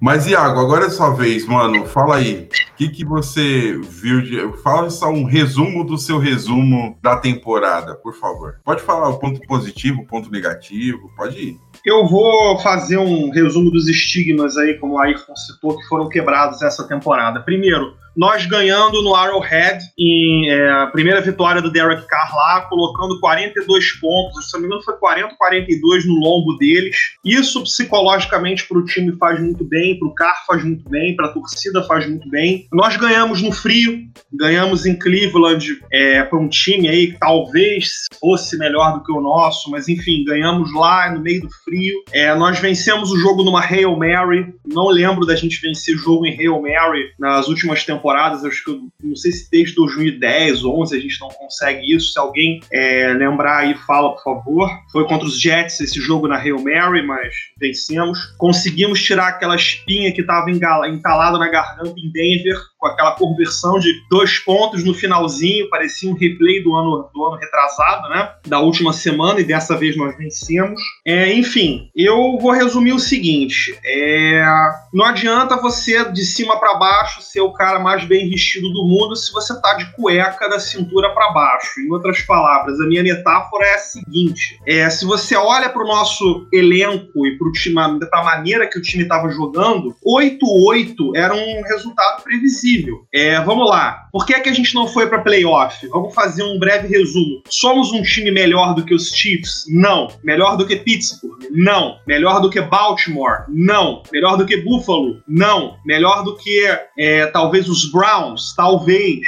Mas, 0.00 0.26
Iago, 0.26 0.60
agora 0.60 0.86
é 0.86 0.90
sua 0.90 1.10
vez, 1.10 1.46
mano. 1.46 1.86
Fala 1.86 2.16
aí. 2.16 2.48
O 2.72 2.76
que, 2.76 2.88
que 2.88 3.04
você 3.04 3.78
viu 3.78 4.20
de. 4.20 4.62
Fala 4.62 4.90
só 4.90 5.08
um 5.08 5.24
resumo 5.24 5.84
do 5.84 5.96
seu 5.96 6.18
resumo 6.18 6.98
da 7.02 7.16
temporada, 7.16 7.94
por 7.94 8.14
favor. 8.14 8.60
Pode 8.64 8.82
falar 8.82 9.08
o 9.08 9.18
ponto 9.18 9.40
positivo, 9.46 10.02
o 10.02 10.06
ponto 10.06 10.30
negativo, 10.30 11.10
pode 11.16 11.38
ir. 11.38 11.60
Eu 11.84 12.06
vou 12.06 12.58
fazer 12.58 12.98
um 12.98 13.30
resumo 13.30 13.70
dos 13.70 13.88
estigmas 13.88 14.56
aí, 14.56 14.74
como 14.74 14.94
o 14.94 14.98
Ayrton 14.98 15.34
citou, 15.36 15.78
que 15.78 15.86
foram 15.86 16.08
quebrados 16.08 16.60
essa 16.62 16.86
temporada. 16.86 17.40
Primeiro, 17.40 17.94
nós 18.16 18.46
ganhando 18.46 19.02
no 19.02 19.14
Arrowhead, 19.14 19.84
em 19.98 20.48
é, 20.48 20.70
a 20.70 20.86
primeira 20.86 21.20
vitória 21.20 21.60
do 21.60 21.70
Derek 21.70 22.06
Carr 22.06 22.34
lá, 22.34 22.60
colocando 22.62 23.20
42 23.20 23.92
pontos, 24.00 24.48
se 24.48 24.54
não 24.54 24.60
me 24.60 24.66
engano 24.66 24.82
foi 24.82 24.96
40 24.96 25.28
ou 25.32 25.36
42 25.36 26.06
no 26.06 26.14
lombo 26.14 26.56
deles. 26.56 26.96
Isso 27.24 27.62
psicologicamente 27.62 28.66
para 28.66 28.78
o 28.78 28.84
time 28.84 29.14
faz 29.18 29.38
muito 29.40 29.64
bem, 29.64 29.98
para 29.98 30.08
o 30.08 30.14
Carr 30.14 30.44
faz 30.46 30.64
muito 30.64 30.88
bem, 30.88 31.14
para 31.14 31.26
a 31.26 31.32
torcida 31.32 31.82
faz 31.82 32.08
muito 32.08 32.28
bem. 32.30 32.66
Nós 32.72 32.96
ganhamos 32.96 33.42
no 33.42 33.52
frio, 33.52 34.00
ganhamos 34.32 34.86
em 34.86 34.98
Cleveland 34.98 35.78
é, 35.92 36.22
para 36.22 36.38
um 36.38 36.48
time 36.48 36.88
aí 36.88 37.12
que 37.12 37.18
talvez 37.18 38.06
fosse 38.18 38.56
melhor 38.56 38.94
do 38.94 39.04
que 39.04 39.12
o 39.12 39.20
nosso, 39.20 39.70
mas 39.70 39.88
enfim, 39.88 40.24
ganhamos 40.24 40.72
lá 40.72 41.12
no 41.12 41.20
meio 41.20 41.42
do 41.42 41.50
frio. 41.64 41.94
É, 42.12 42.34
nós 42.34 42.58
vencemos 42.58 43.10
o 43.10 43.18
jogo 43.18 43.42
numa 43.42 43.60
Hail 43.60 43.96
Mary, 43.96 44.54
não 44.66 44.88
lembro 44.88 45.26
da 45.26 45.36
gente 45.36 45.60
vencer 45.60 45.96
jogo 45.96 46.24
em 46.24 46.38
Hail 46.38 46.62
Mary 46.62 47.10
nas 47.18 47.48
últimas 47.48 47.84
temporadas 47.84 48.05
temporadas, 48.06 48.44
acho 48.44 48.64
que 48.64 48.70
eu 48.70 48.80
não 49.02 49.16
sei 49.16 49.32
se 49.32 49.50
desde 49.50 49.74
2010 49.74 50.62
ou 50.62 50.80
11 50.82 50.96
a 50.96 51.00
gente 51.00 51.20
não 51.20 51.28
consegue 51.28 51.94
isso. 51.94 52.12
Se 52.12 52.18
alguém 52.18 52.60
é, 52.72 53.12
lembrar 53.12 53.58
aí, 53.58 53.74
fala, 53.86 54.14
por 54.14 54.22
favor. 54.22 54.70
Foi 54.92 55.06
contra 55.06 55.26
os 55.26 55.40
Jets 55.40 55.80
esse 55.80 56.00
jogo 56.00 56.28
na 56.28 56.36
Hail 56.36 56.62
Mary, 56.62 57.04
mas 57.04 57.34
vencemos. 57.58 58.18
Conseguimos 58.38 59.02
tirar 59.02 59.28
aquela 59.28 59.56
espinha 59.56 60.12
que 60.12 60.20
estava 60.20 60.50
entalada 60.50 61.38
na 61.38 61.48
garganta 61.48 61.94
em 61.98 62.10
Denver, 62.10 62.56
com 62.86 62.92
aquela 62.92 63.12
conversão 63.12 63.78
de 63.78 63.92
dois 64.08 64.38
pontos 64.38 64.84
no 64.84 64.94
finalzinho, 64.94 65.68
parecia 65.68 66.10
um 66.10 66.14
replay 66.14 66.62
do 66.62 66.74
ano, 66.74 67.08
do 67.12 67.24
ano 67.24 67.36
retrasado, 67.36 68.08
né? 68.08 68.30
Da 68.46 68.60
última 68.60 68.92
semana, 68.92 69.40
e 69.40 69.44
dessa 69.44 69.76
vez 69.76 69.96
nós 69.96 70.16
vencemos. 70.16 70.80
É, 71.04 71.32
enfim, 71.32 71.90
eu 71.94 72.38
vou 72.38 72.52
resumir 72.52 72.92
o 72.92 72.98
seguinte: 72.98 73.76
é, 73.84 74.44
não 74.92 75.04
adianta 75.04 75.56
você 75.56 76.04
de 76.10 76.24
cima 76.24 76.58
para 76.58 76.74
baixo 76.74 77.20
ser 77.22 77.40
o 77.40 77.52
cara 77.52 77.78
mais 77.78 78.04
bem 78.04 78.28
vestido 78.28 78.72
do 78.72 78.84
mundo 78.84 79.16
se 79.16 79.32
você 79.32 79.60
tá 79.60 79.74
de 79.74 79.92
cueca 79.92 80.48
da 80.48 80.60
cintura 80.60 81.10
para 81.10 81.32
baixo. 81.32 81.80
Em 81.80 81.90
outras 81.90 82.20
palavras, 82.22 82.80
a 82.80 82.86
minha 82.86 83.02
metáfora 83.02 83.66
é 83.66 83.74
a 83.74 83.78
seguinte: 83.78 84.60
é, 84.66 84.88
se 84.90 85.04
você 85.04 85.36
olha 85.36 85.68
para 85.68 85.82
o 85.82 85.86
nosso 85.86 86.46
elenco 86.52 87.26
e 87.26 87.36
para 87.36 88.20
a 88.20 88.24
maneira 88.24 88.68
que 88.68 88.78
o 88.78 88.82
time 88.82 89.02
estava 89.02 89.28
jogando, 89.30 89.94
8-8 90.06 91.16
era 91.16 91.34
um 91.34 91.62
resultado 91.62 92.22
previsível. 92.22 92.75
É, 93.12 93.40
vamos 93.40 93.68
lá. 93.68 94.06
Por 94.12 94.24
que, 94.24 94.34
é 94.34 94.40
que 94.40 94.48
a 94.48 94.52
gente 94.52 94.74
não 94.74 94.88
foi 94.88 95.06
para 95.08 95.20
playoff? 95.20 95.86
Vamos 95.88 96.14
fazer 96.14 96.42
um 96.42 96.58
breve 96.58 96.88
resumo. 96.88 97.42
Somos 97.48 97.92
um 97.92 98.02
time 98.02 98.30
melhor 98.30 98.74
do 98.74 98.84
que 98.84 98.94
os 98.94 99.08
Chiefs? 99.10 99.64
Não. 99.68 100.08
Melhor 100.24 100.56
do 100.56 100.66
que 100.66 100.76
Pittsburgh? 100.76 101.44
Não. 101.50 101.98
Melhor 102.06 102.40
do 102.40 102.50
que 102.50 102.60
Baltimore? 102.60 103.44
Não. 103.48 104.02
Melhor 104.12 104.36
do 104.36 104.46
que 104.46 104.56
Buffalo? 104.58 105.20
Não. 105.28 105.76
Melhor 105.84 106.24
do 106.24 106.36
que 106.36 106.66
é, 106.98 107.26
talvez 107.26 107.68
os 107.68 107.90
Browns? 107.90 108.54
Talvez. 108.56 109.20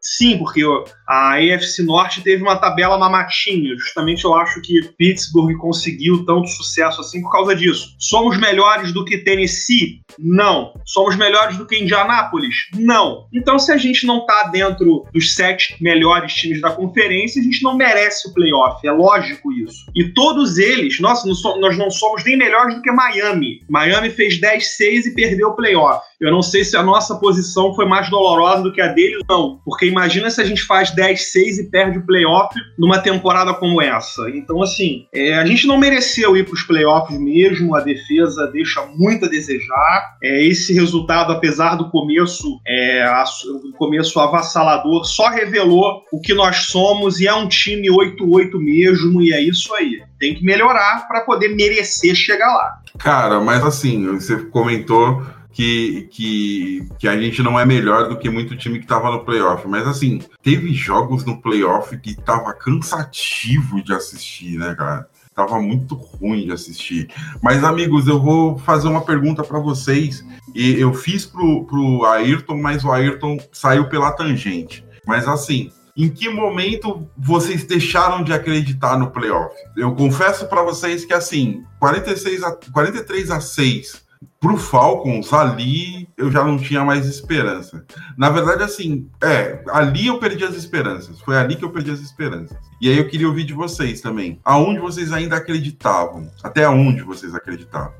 Sim, 0.00 0.38
porque 0.38 0.62
a 1.06 1.34
AFC 1.34 1.82
Norte 1.82 2.22
teve 2.22 2.42
uma 2.42 2.56
tabela 2.56 2.98
mamatinha. 2.98 3.76
Justamente 3.76 4.24
eu 4.24 4.34
acho 4.34 4.60
que 4.60 4.82
Pittsburgh 4.96 5.56
conseguiu 5.58 6.24
tanto 6.24 6.48
sucesso 6.48 7.00
assim 7.00 7.22
por 7.22 7.32
causa 7.32 7.54
disso. 7.54 7.94
Somos 7.98 8.38
melhores 8.38 8.92
do 8.92 9.04
que 9.04 9.18
Tennessee? 9.18 10.00
Não. 10.18 10.72
Somos 10.84 11.16
melhores 11.16 11.56
do 11.56 11.66
que 11.66 11.78
Indianápolis? 11.78 12.54
Não. 12.78 13.26
Então, 13.32 13.58
se 13.58 13.72
a 13.72 13.76
gente 13.76 14.06
não 14.06 14.24
tá 14.24 14.48
dentro 14.52 15.04
dos 15.12 15.34
sete 15.34 15.76
melhores 15.80 16.32
times 16.34 16.60
da 16.60 16.70
conferência, 16.70 17.40
a 17.40 17.44
gente 17.44 17.62
não 17.62 17.76
merece 17.76 18.28
o 18.28 18.34
playoff. 18.34 18.86
É 18.86 18.92
lógico 18.92 19.52
isso. 19.52 19.86
E 19.94 20.12
todos 20.12 20.58
eles, 20.58 21.00
nossa, 21.00 21.26
nós 21.60 21.76
não 21.76 21.90
somos 21.90 22.24
nem 22.24 22.36
melhores 22.36 22.74
do 22.74 22.82
que 22.82 22.90
Miami. 22.90 23.62
Miami 23.68 24.10
fez 24.10 24.40
10-6 24.40 25.06
e 25.06 25.14
perdeu 25.14 25.48
o 25.48 25.56
playoff. 25.56 26.06
Eu 26.20 26.32
não 26.32 26.42
sei 26.42 26.64
se 26.64 26.76
a 26.76 26.82
nossa 26.82 27.14
posição 27.16 27.74
foi 27.74 27.86
mais 27.86 28.10
dolorosa 28.10 28.62
do 28.62 28.72
que 28.72 28.80
a 28.80 28.88
deles, 28.88 29.22
não. 29.28 29.60
Porque 29.64 29.86
imagina 29.86 30.28
se 30.30 30.40
a 30.40 30.44
gente 30.44 30.62
faz 30.62 30.90
10-6 30.90 31.58
e 31.60 31.70
perde 31.70 31.98
o 31.98 32.06
playoff 32.06 32.52
numa 32.76 32.98
temporada 32.98 33.54
como 33.54 33.80
essa. 33.80 34.28
Então, 34.30 34.60
assim, 34.60 35.06
é, 35.14 35.34
a 35.34 35.46
gente 35.46 35.66
não 35.66 35.78
mereceu 35.78 36.36
ir 36.36 36.44
para 36.44 36.54
os 36.54 36.62
playoffs 36.62 37.18
mesmo. 37.20 37.74
A 37.76 37.80
defesa 37.80 38.48
deixa 38.48 38.84
muito 38.96 39.26
a 39.26 39.28
desejar. 39.28 40.16
É, 40.22 40.44
esse 40.44 40.72
resultado, 40.72 41.32
apesar 41.32 41.76
do 41.76 41.88
começo, 41.90 42.60
é, 42.68 43.02
a, 43.02 43.24
o 43.64 43.72
começo 43.72 44.20
avassalador, 44.20 45.04
só 45.04 45.28
revelou 45.30 46.02
o 46.12 46.20
que 46.20 46.34
nós 46.34 46.66
somos 46.66 47.18
e 47.18 47.26
é 47.26 47.34
um 47.34 47.48
time 47.48 47.88
8-8 47.88 48.58
mesmo. 48.58 49.22
E 49.22 49.32
é 49.32 49.40
isso 49.40 49.74
aí. 49.74 50.02
Tem 50.20 50.34
que 50.34 50.44
melhorar 50.44 51.08
para 51.08 51.22
poder 51.22 51.48
merecer 51.48 52.14
chegar 52.14 52.52
lá. 52.52 52.82
Cara, 52.98 53.40
mas 53.40 53.64
assim, 53.64 54.06
você 54.06 54.36
comentou 54.36 55.22
que, 55.52 56.08
que, 56.12 56.88
que 56.98 57.08
a 57.08 57.18
gente 57.18 57.42
não 57.42 57.58
é 57.58 57.64
melhor 57.64 58.08
do 58.08 58.18
que 58.18 58.28
muito 58.28 58.56
time 58.56 58.78
que 58.78 58.86
tava 58.86 59.10
no 59.10 59.24
playoff. 59.24 59.66
Mas 59.66 59.86
assim, 59.86 60.20
teve 60.42 60.72
jogos 60.74 61.24
no 61.24 61.40
playoff 61.40 61.96
que 61.98 62.14
tava 62.14 62.52
cansativo 62.52 63.82
de 63.82 63.92
assistir, 63.94 64.58
né, 64.58 64.74
cara? 64.74 65.08
Tava 65.38 65.62
muito 65.62 65.94
ruim 65.94 66.46
de 66.46 66.50
assistir. 66.50 67.08
Mas, 67.40 67.62
amigos, 67.62 68.08
eu 68.08 68.20
vou 68.20 68.58
fazer 68.58 68.88
uma 68.88 69.02
pergunta 69.02 69.44
para 69.44 69.60
vocês. 69.60 70.24
E 70.52 70.72
eu 70.80 70.92
fiz 70.92 71.24
pro, 71.24 71.64
pro 71.64 72.04
Ayrton, 72.06 72.56
mas 72.56 72.84
o 72.84 72.90
Ayrton 72.90 73.38
saiu 73.52 73.88
pela 73.88 74.10
tangente. 74.10 74.84
Mas 75.06 75.28
assim, 75.28 75.70
em 75.96 76.08
que 76.08 76.28
momento 76.28 77.08
vocês 77.16 77.62
deixaram 77.62 78.24
de 78.24 78.32
acreditar 78.32 78.98
no 78.98 79.12
playoff? 79.12 79.54
Eu 79.76 79.94
confesso 79.94 80.48
para 80.48 80.64
vocês 80.64 81.04
que 81.04 81.14
assim, 81.14 81.62
46 81.78 82.42
a, 82.42 82.58
43 82.72 83.30
a 83.30 83.40
6 83.40 84.07
Pro 84.40 84.56
Falcons, 84.56 85.32
ali 85.32 86.08
eu 86.16 86.30
já 86.30 86.44
não 86.44 86.58
tinha 86.58 86.84
mais 86.84 87.06
esperança. 87.06 87.84
Na 88.16 88.30
verdade, 88.30 88.62
assim, 88.62 89.08
é, 89.22 89.62
ali 89.70 90.06
eu 90.06 90.18
perdi 90.18 90.44
as 90.44 90.54
esperanças. 90.54 91.20
Foi 91.20 91.36
ali 91.36 91.56
que 91.56 91.64
eu 91.64 91.70
perdi 91.70 91.90
as 91.90 92.00
esperanças. 92.00 92.56
E 92.80 92.88
aí 92.88 92.98
eu 92.98 93.08
queria 93.08 93.28
ouvir 93.28 93.44
de 93.44 93.52
vocês 93.52 94.00
também. 94.00 94.40
Aonde 94.44 94.78
vocês 94.78 95.12
ainda 95.12 95.36
acreditavam? 95.36 96.30
Até 96.42 96.68
onde 96.68 97.02
vocês 97.02 97.34
acreditavam? 97.34 97.92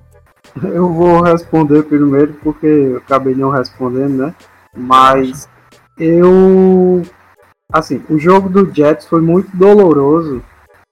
Eu 0.63 0.93
vou 0.93 1.23
responder 1.23 1.83
primeiro 1.85 2.35
porque 2.43 2.67
eu 2.67 2.97
acabei 2.99 3.35
não 3.35 3.51
respondendo, 3.51 4.27
né? 4.27 4.35
Mas 4.77 5.49
eu. 5.99 7.03
Assim, 7.73 8.03
o 8.09 8.19
jogo 8.19 8.49
do 8.49 8.73
Jets 8.73 9.07
foi 9.07 9.21
muito 9.21 9.55
doloroso. 9.57 10.43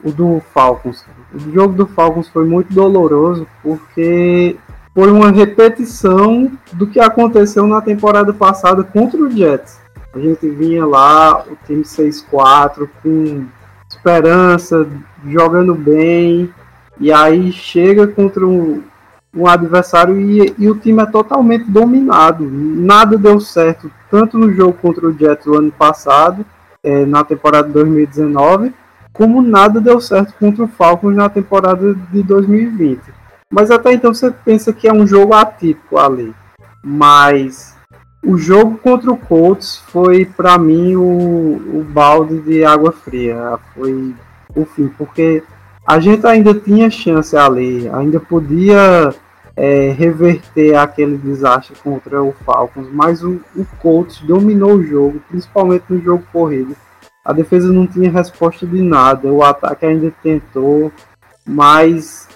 O 0.04 0.12
do 0.12 0.42
Falcons. 0.52 1.04
O 1.32 1.38
jogo 1.52 1.74
do 1.74 1.86
Falcons 1.86 2.28
foi 2.28 2.44
muito 2.44 2.72
doloroso 2.72 3.46
porque 3.62 4.56
foi 4.96 5.12
uma 5.12 5.30
repetição 5.30 6.50
do 6.72 6.86
que 6.86 6.98
aconteceu 6.98 7.66
na 7.66 7.82
temporada 7.82 8.32
passada 8.32 8.82
contra 8.82 9.20
o 9.20 9.30
Jets. 9.30 9.78
A 10.14 10.18
gente 10.18 10.48
vinha 10.48 10.86
lá, 10.86 11.44
o 11.44 11.54
time 11.66 11.82
6-4, 11.82 12.88
com 13.02 13.44
esperança, 13.90 14.88
jogando 15.28 15.74
bem, 15.74 16.50
e 16.98 17.12
aí 17.12 17.52
chega 17.52 18.06
contra 18.06 18.46
um, 18.46 18.82
um 19.34 19.46
adversário 19.46 20.18
e, 20.18 20.54
e, 20.58 20.70
o 20.70 20.78
time 20.78 21.02
é 21.02 21.06
totalmente 21.06 21.70
dominado. 21.70 22.48
Nada 22.50 23.18
deu 23.18 23.38
certo, 23.38 23.90
tanto 24.10 24.38
no 24.38 24.50
jogo 24.50 24.78
contra 24.80 25.06
o 25.06 25.12
Jets 25.12 25.44
do 25.44 25.58
ano 25.58 25.70
passado, 25.72 26.42
é, 26.82 27.04
na 27.04 27.22
temporada 27.22 27.68
de 27.68 27.74
2019, 27.74 28.72
como 29.12 29.42
nada 29.42 29.78
deu 29.78 30.00
certo 30.00 30.32
contra 30.40 30.64
o 30.64 30.68
Falcons 30.68 31.14
na 31.14 31.28
temporada 31.28 31.94
de 32.10 32.22
2020. 32.22 33.15
Mas 33.52 33.70
até 33.70 33.92
então 33.92 34.12
você 34.12 34.30
pensa 34.30 34.72
que 34.72 34.88
é 34.88 34.92
um 34.92 35.06
jogo 35.06 35.34
atípico 35.34 35.98
ali. 35.98 36.34
Mas 36.82 37.76
o 38.24 38.36
jogo 38.36 38.78
contra 38.78 39.10
o 39.10 39.16
Colts 39.16 39.76
foi 39.88 40.24
para 40.24 40.58
mim 40.58 40.96
o, 40.96 41.80
o 41.80 41.86
balde 41.88 42.40
de 42.40 42.64
água 42.64 42.92
fria. 42.92 43.58
Foi 43.74 44.14
o 44.54 44.64
fim, 44.64 44.88
porque 44.88 45.42
a 45.86 46.00
gente 46.00 46.26
ainda 46.26 46.52
tinha 46.52 46.90
chance 46.90 47.36
ali, 47.36 47.88
ainda 47.90 48.18
podia 48.18 49.14
é, 49.56 49.90
reverter 49.92 50.74
aquele 50.74 51.16
desastre 51.16 51.76
contra 51.82 52.22
o 52.22 52.32
Falcons, 52.44 52.88
mas 52.92 53.22
o, 53.22 53.40
o 53.54 53.64
Colts 53.80 54.20
dominou 54.20 54.74
o 54.74 54.84
jogo, 54.84 55.22
principalmente 55.28 55.84
no 55.88 56.00
jogo 56.00 56.24
corrido. 56.32 56.76
A 57.24 57.32
defesa 57.32 57.72
não 57.72 57.86
tinha 57.86 58.10
resposta 58.10 58.66
de 58.66 58.82
nada, 58.82 59.28
o 59.28 59.42
ataque 59.42 59.86
ainda 59.86 60.12
tentou, 60.22 60.92
mas 61.44 62.28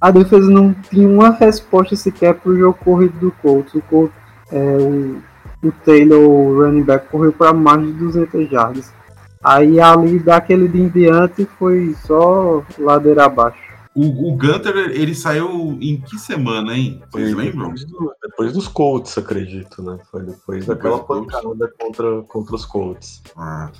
a 0.00 0.10
defesa 0.10 0.48
não 0.50 0.72
tinha 0.72 1.08
uma 1.08 1.30
resposta 1.30 1.96
sequer 1.96 2.34
para 2.34 2.50
o 2.50 2.56
jogo 2.56 2.78
corrido 2.84 3.18
do 3.18 3.32
Colts. 3.42 3.74
O, 3.74 3.82
Colts, 3.82 4.14
é, 4.52 4.76
o, 4.78 5.20
o 5.62 5.72
Taylor, 5.84 6.20
o 6.20 6.62
running 6.62 6.84
back, 6.84 7.08
correu 7.08 7.32
para 7.32 7.52
mais 7.52 7.80
de 7.80 7.92
200 7.92 8.48
jardas. 8.48 8.92
Aí 9.42 9.80
ali 9.80 10.18
daquele 10.18 10.68
dia 10.68 10.84
em 10.84 10.88
diante 10.88 11.48
foi 11.58 11.94
só 12.04 12.62
ladeira 12.78 13.24
abaixo. 13.24 13.68
O, 14.00 14.28
o 14.32 14.36
Gunter, 14.36 14.76
ele 14.92 15.12
saiu 15.14 15.76
em 15.80 16.00
que 16.00 16.16
semana, 16.18 16.76
hein? 16.76 17.02
Vocês 17.10 17.32
Foi 17.34 17.44
lembram? 17.44 17.72
Depois, 17.74 17.84
do- 17.84 18.14
depois 18.22 18.52
dos 18.52 18.68
Colts, 18.68 19.18
acredito, 19.18 19.82
né? 19.82 19.98
Foi 20.10 20.22
depois 20.22 20.66
daquela 20.66 20.98
dos 20.98 21.06
Colts. 21.06 21.32
pancada 21.32 21.72
contra, 21.80 22.22
contra 22.22 22.54
os 22.54 22.64
Colts. 22.64 23.20
Ah, 23.36 23.70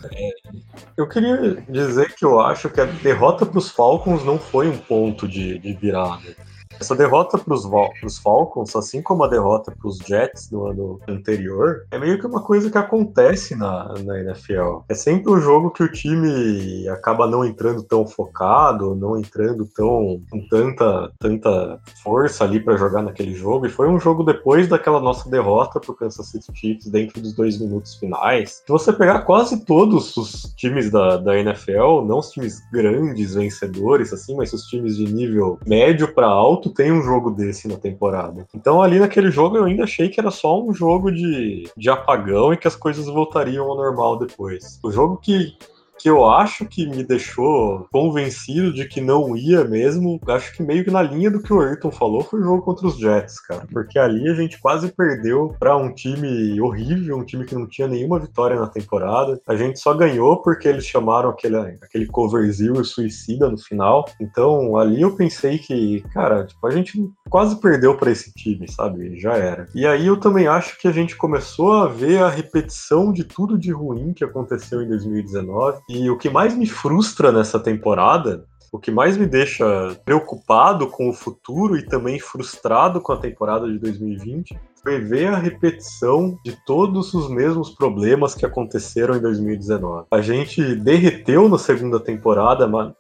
Eu 0.97 1.09
queria 1.09 1.65
dizer 1.69 2.15
que 2.17 2.25
eu 2.25 2.41
acho 2.41 2.69
que 2.69 2.81
a 2.81 2.85
derrota 2.85 3.47
para 3.47 3.59
os 3.59 3.71
Falcons 3.71 4.25
não 4.25 4.39
foi 4.41 4.69
um 4.69 4.77
ponto 4.77 5.29
de, 5.29 5.57
de 5.61 5.73
virada. 5.75 6.35
Essa 6.81 6.95
derrota 6.95 7.39
para 7.39 7.55
os 7.55 8.19
Falcons, 8.19 8.75
assim 8.77 9.03
como 9.03 9.25
a 9.25 9.29
derrota 9.29 9.73
para 9.73 9.89
os 9.89 9.99
Jets 9.99 10.51
no 10.51 10.67
ano 10.67 11.01
anterior, 11.09 11.87
é 11.91 11.99
meio 11.99 12.19
que 12.19 12.27
uma 12.27 12.43
coisa 12.43 12.71
que 12.71 12.79
acontece 12.79 13.55
na, 13.55 13.95
na 14.05 14.21
NFL. 14.21 14.81
É 14.89 14.95
sempre 14.95 15.33
um 15.33 15.41
jogo 15.41 15.71
que 15.71 15.83
o 15.83 15.91
time 15.91 16.89
acaba 16.89 17.27
não 17.27 17.45
entrando 17.45 17.83
tão 17.83 18.07
focado, 18.07 18.95
não 18.95 19.19
entrando 19.19 19.67
tão 19.67 20.21
com 20.31 20.49
tanta, 20.49 21.13
tanta 21.19 21.81
força 22.03 22.45
ali 22.45 22.61
para 22.61 22.77
jogar 22.77 23.03
naquele 23.03 23.35
jogo. 23.35 23.67
E 23.67 23.71
foi 23.71 23.89
um 23.89 23.99
jogo 23.99 24.23
depois 24.23 24.69
daquela 24.69 25.01
nossa 25.01 25.29
derrota 25.29 25.81
para 25.81 25.93
o 25.93 25.95
Kansas 25.95 26.27
City 26.27 26.53
Chiefs 26.55 26.89
dentro 26.89 27.21
dos 27.21 27.33
dois 27.33 27.59
minutos 27.59 27.97
finais. 27.97 28.63
Se 28.65 28.73
você 28.73 28.93
pegar 28.93 29.23
quase 29.23 29.65
todos 29.65 30.17
os 30.17 30.55
times 30.57 30.91
da, 30.91 31.17
da 31.17 31.39
NFL, 31.39 32.03
não 32.07 32.19
os 32.19 32.31
times 32.31 32.61
grandes, 32.73 33.35
vencedores, 33.35 34.13
assim, 34.13 34.37
mas 34.37 34.53
os 34.53 34.65
times 34.65 34.97
de 34.97 35.13
nível 35.13 35.59
médio 35.67 36.13
para 36.15 36.27
alto, 36.27 36.68
tem 36.69 36.93
um 36.93 37.03
jogo 37.03 37.31
desse 37.31 37.69
na 37.69 37.77
temporada. 37.77 38.47
Então 38.55 38.83
ali 38.83 38.99
naquele 38.99 39.31
jogo 39.31 39.57
eu 39.57 39.65
ainda 39.65 39.85
achei 39.85 40.09
que 40.09 40.21
era 40.21 40.31
só 40.31 40.63
um 40.63 40.73
jogo 40.73 41.11
de, 41.11 41.71
de 41.77 41.91
apagão 41.91 42.53
e 42.53 42.57
que 42.57 42.69
as 42.69 42.77
coisas 42.77 43.07
voltariam 43.07 43.67
ao 43.69 43.77
normal 43.77 44.19
depois. 44.19 44.79
O 44.83 44.91
jogo 44.91 45.17
que 45.17 45.57
que 45.99 46.09
eu 46.09 46.25
acho 46.25 46.65
que 46.67 46.87
me 46.87 47.03
deixou 47.03 47.87
convencido 47.93 48.73
de 48.73 48.87
que 48.87 49.01
não 49.01 49.37
ia 49.37 49.65
mesmo, 49.65 50.21
acho 50.29 50.53
que 50.55 50.63
meio 50.63 50.85
que 50.85 50.91
na 50.91 51.03
linha 51.03 51.31
do 51.31 51.43
que 51.43 51.53
o 51.53 51.61
Ayrton 51.61 51.91
falou, 51.91 52.23
foi 52.23 52.41
o 52.41 52.45
jogo 52.45 52.63
contra 52.63 52.87
os 52.87 52.99
Jets, 52.99 53.41
cara. 53.41 53.67
Porque 53.73 53.99
ali 53.99 54.29
a 54.29 54.35
gente 54.35 54.61
quase 54.61 54.93
perdeu 54.93 55.55
para 55.59 55.77
um 55.77 55.93
time 55.93 56.61
horrível, 56.61 57.19
um 57.19 57.25
time 57.25 57.45
que 57.45 57.55
não 57.55 57.67
tinha 57.67 57.89
nenhuma 57.89 58.19
vitória 58.19 58.59
na 58.59 58.67
temporada. 58.67 59.41
A 59.47 59.57
gente 59.57 59.79
só 59.79 59.93
ganhou 59.95 60.41
porque 60.43 60.69
eles 60.69 60.87
chamaram 60.87 61.31
aquele, 61.31 61.57
aquele 61.57 62.07
coverzinho 62.07 62.85
suicida 62.85 63.51
no 63.51 63.59
final. 63.59 64.05
Então 64.21 64.77
ali 64.77 65.03
eu 65.03 65.17
pensei 65.17 65.59
que, 65.59 66.03
cara, 66.13 66.45
tipo, 66.45 66.67
a 66.67 66.71
gente 66.71 66.99
quase 67.29 67.61
perdeu 67.61 67.97
para 67.97 68.11
esse 68.11 68.33
time, 68.33 68.71
sabe? 68.71 69.19
Já 69.19 69.35
era. 69.35 69.67
E 69.75 69.87
aí 69.87 70.07
eu 70.07 70.17
também 70.17 70.47
acho 70.47 70.79
que 70.79 70.89
a 70.89 70.93
gente 70.93 71.17
começou 71.17 71.73
a 71.73 71.87
ver 71.87 72.23
a 72.23 72.29
repetição 72.29 73.13
de 73.13 73.25
tudo 73.25 73.59
de 73.59 73.73
ruim 73.73 74.13
que 74.13 74.25
aconteceu 74.25 74.83
em 74.83 74.89
2019. 74.89 75.81
E 75.89 76.11
o 76.11 76.19
que 76.19 76.31
mais 76.31 76.57
me 76.57 76.67
frustra 76.67 77.31
nessa 77.33 77.59
temporada 77.59 78.45
o 78.71 78.79
que 78.79 78.91
mais 78.91 79.17
me 79.17 79.27
deixa 79.27 79.97
preocupado 80.05 80.89
com 80.89 81.09
o 81.09 81.13
futuro 81.13 81.77
e 81.77 81.83
também 81.83 82.21
frustrado 82.21 83.01
com 83.01 83.13
a 83.13 83.17
temporada 83.17 83.67
de 83.67 83.79
2020 83.79 84.59
foi 84.83 85.01
ver 85.01 85.29
a 85.29 85.39
repetição 85.39 86.39
de 86.45 86.57
todos 86.65 87.13
os 87.15 87.29
mesmos 87.29 87.71
problemas 87.71 88.35
que 88.35 88.47
aconteceram 88.47 89.17
em 89.17 89.21
2019. 89.21 90.07
A 90.11 90.21
gente 90.21 90.75
derreteu 90.77 91.49
na 91.49 91.59
segunda 91.59 91.99
temporada, 91.99 92.67
mas 92.67 92.93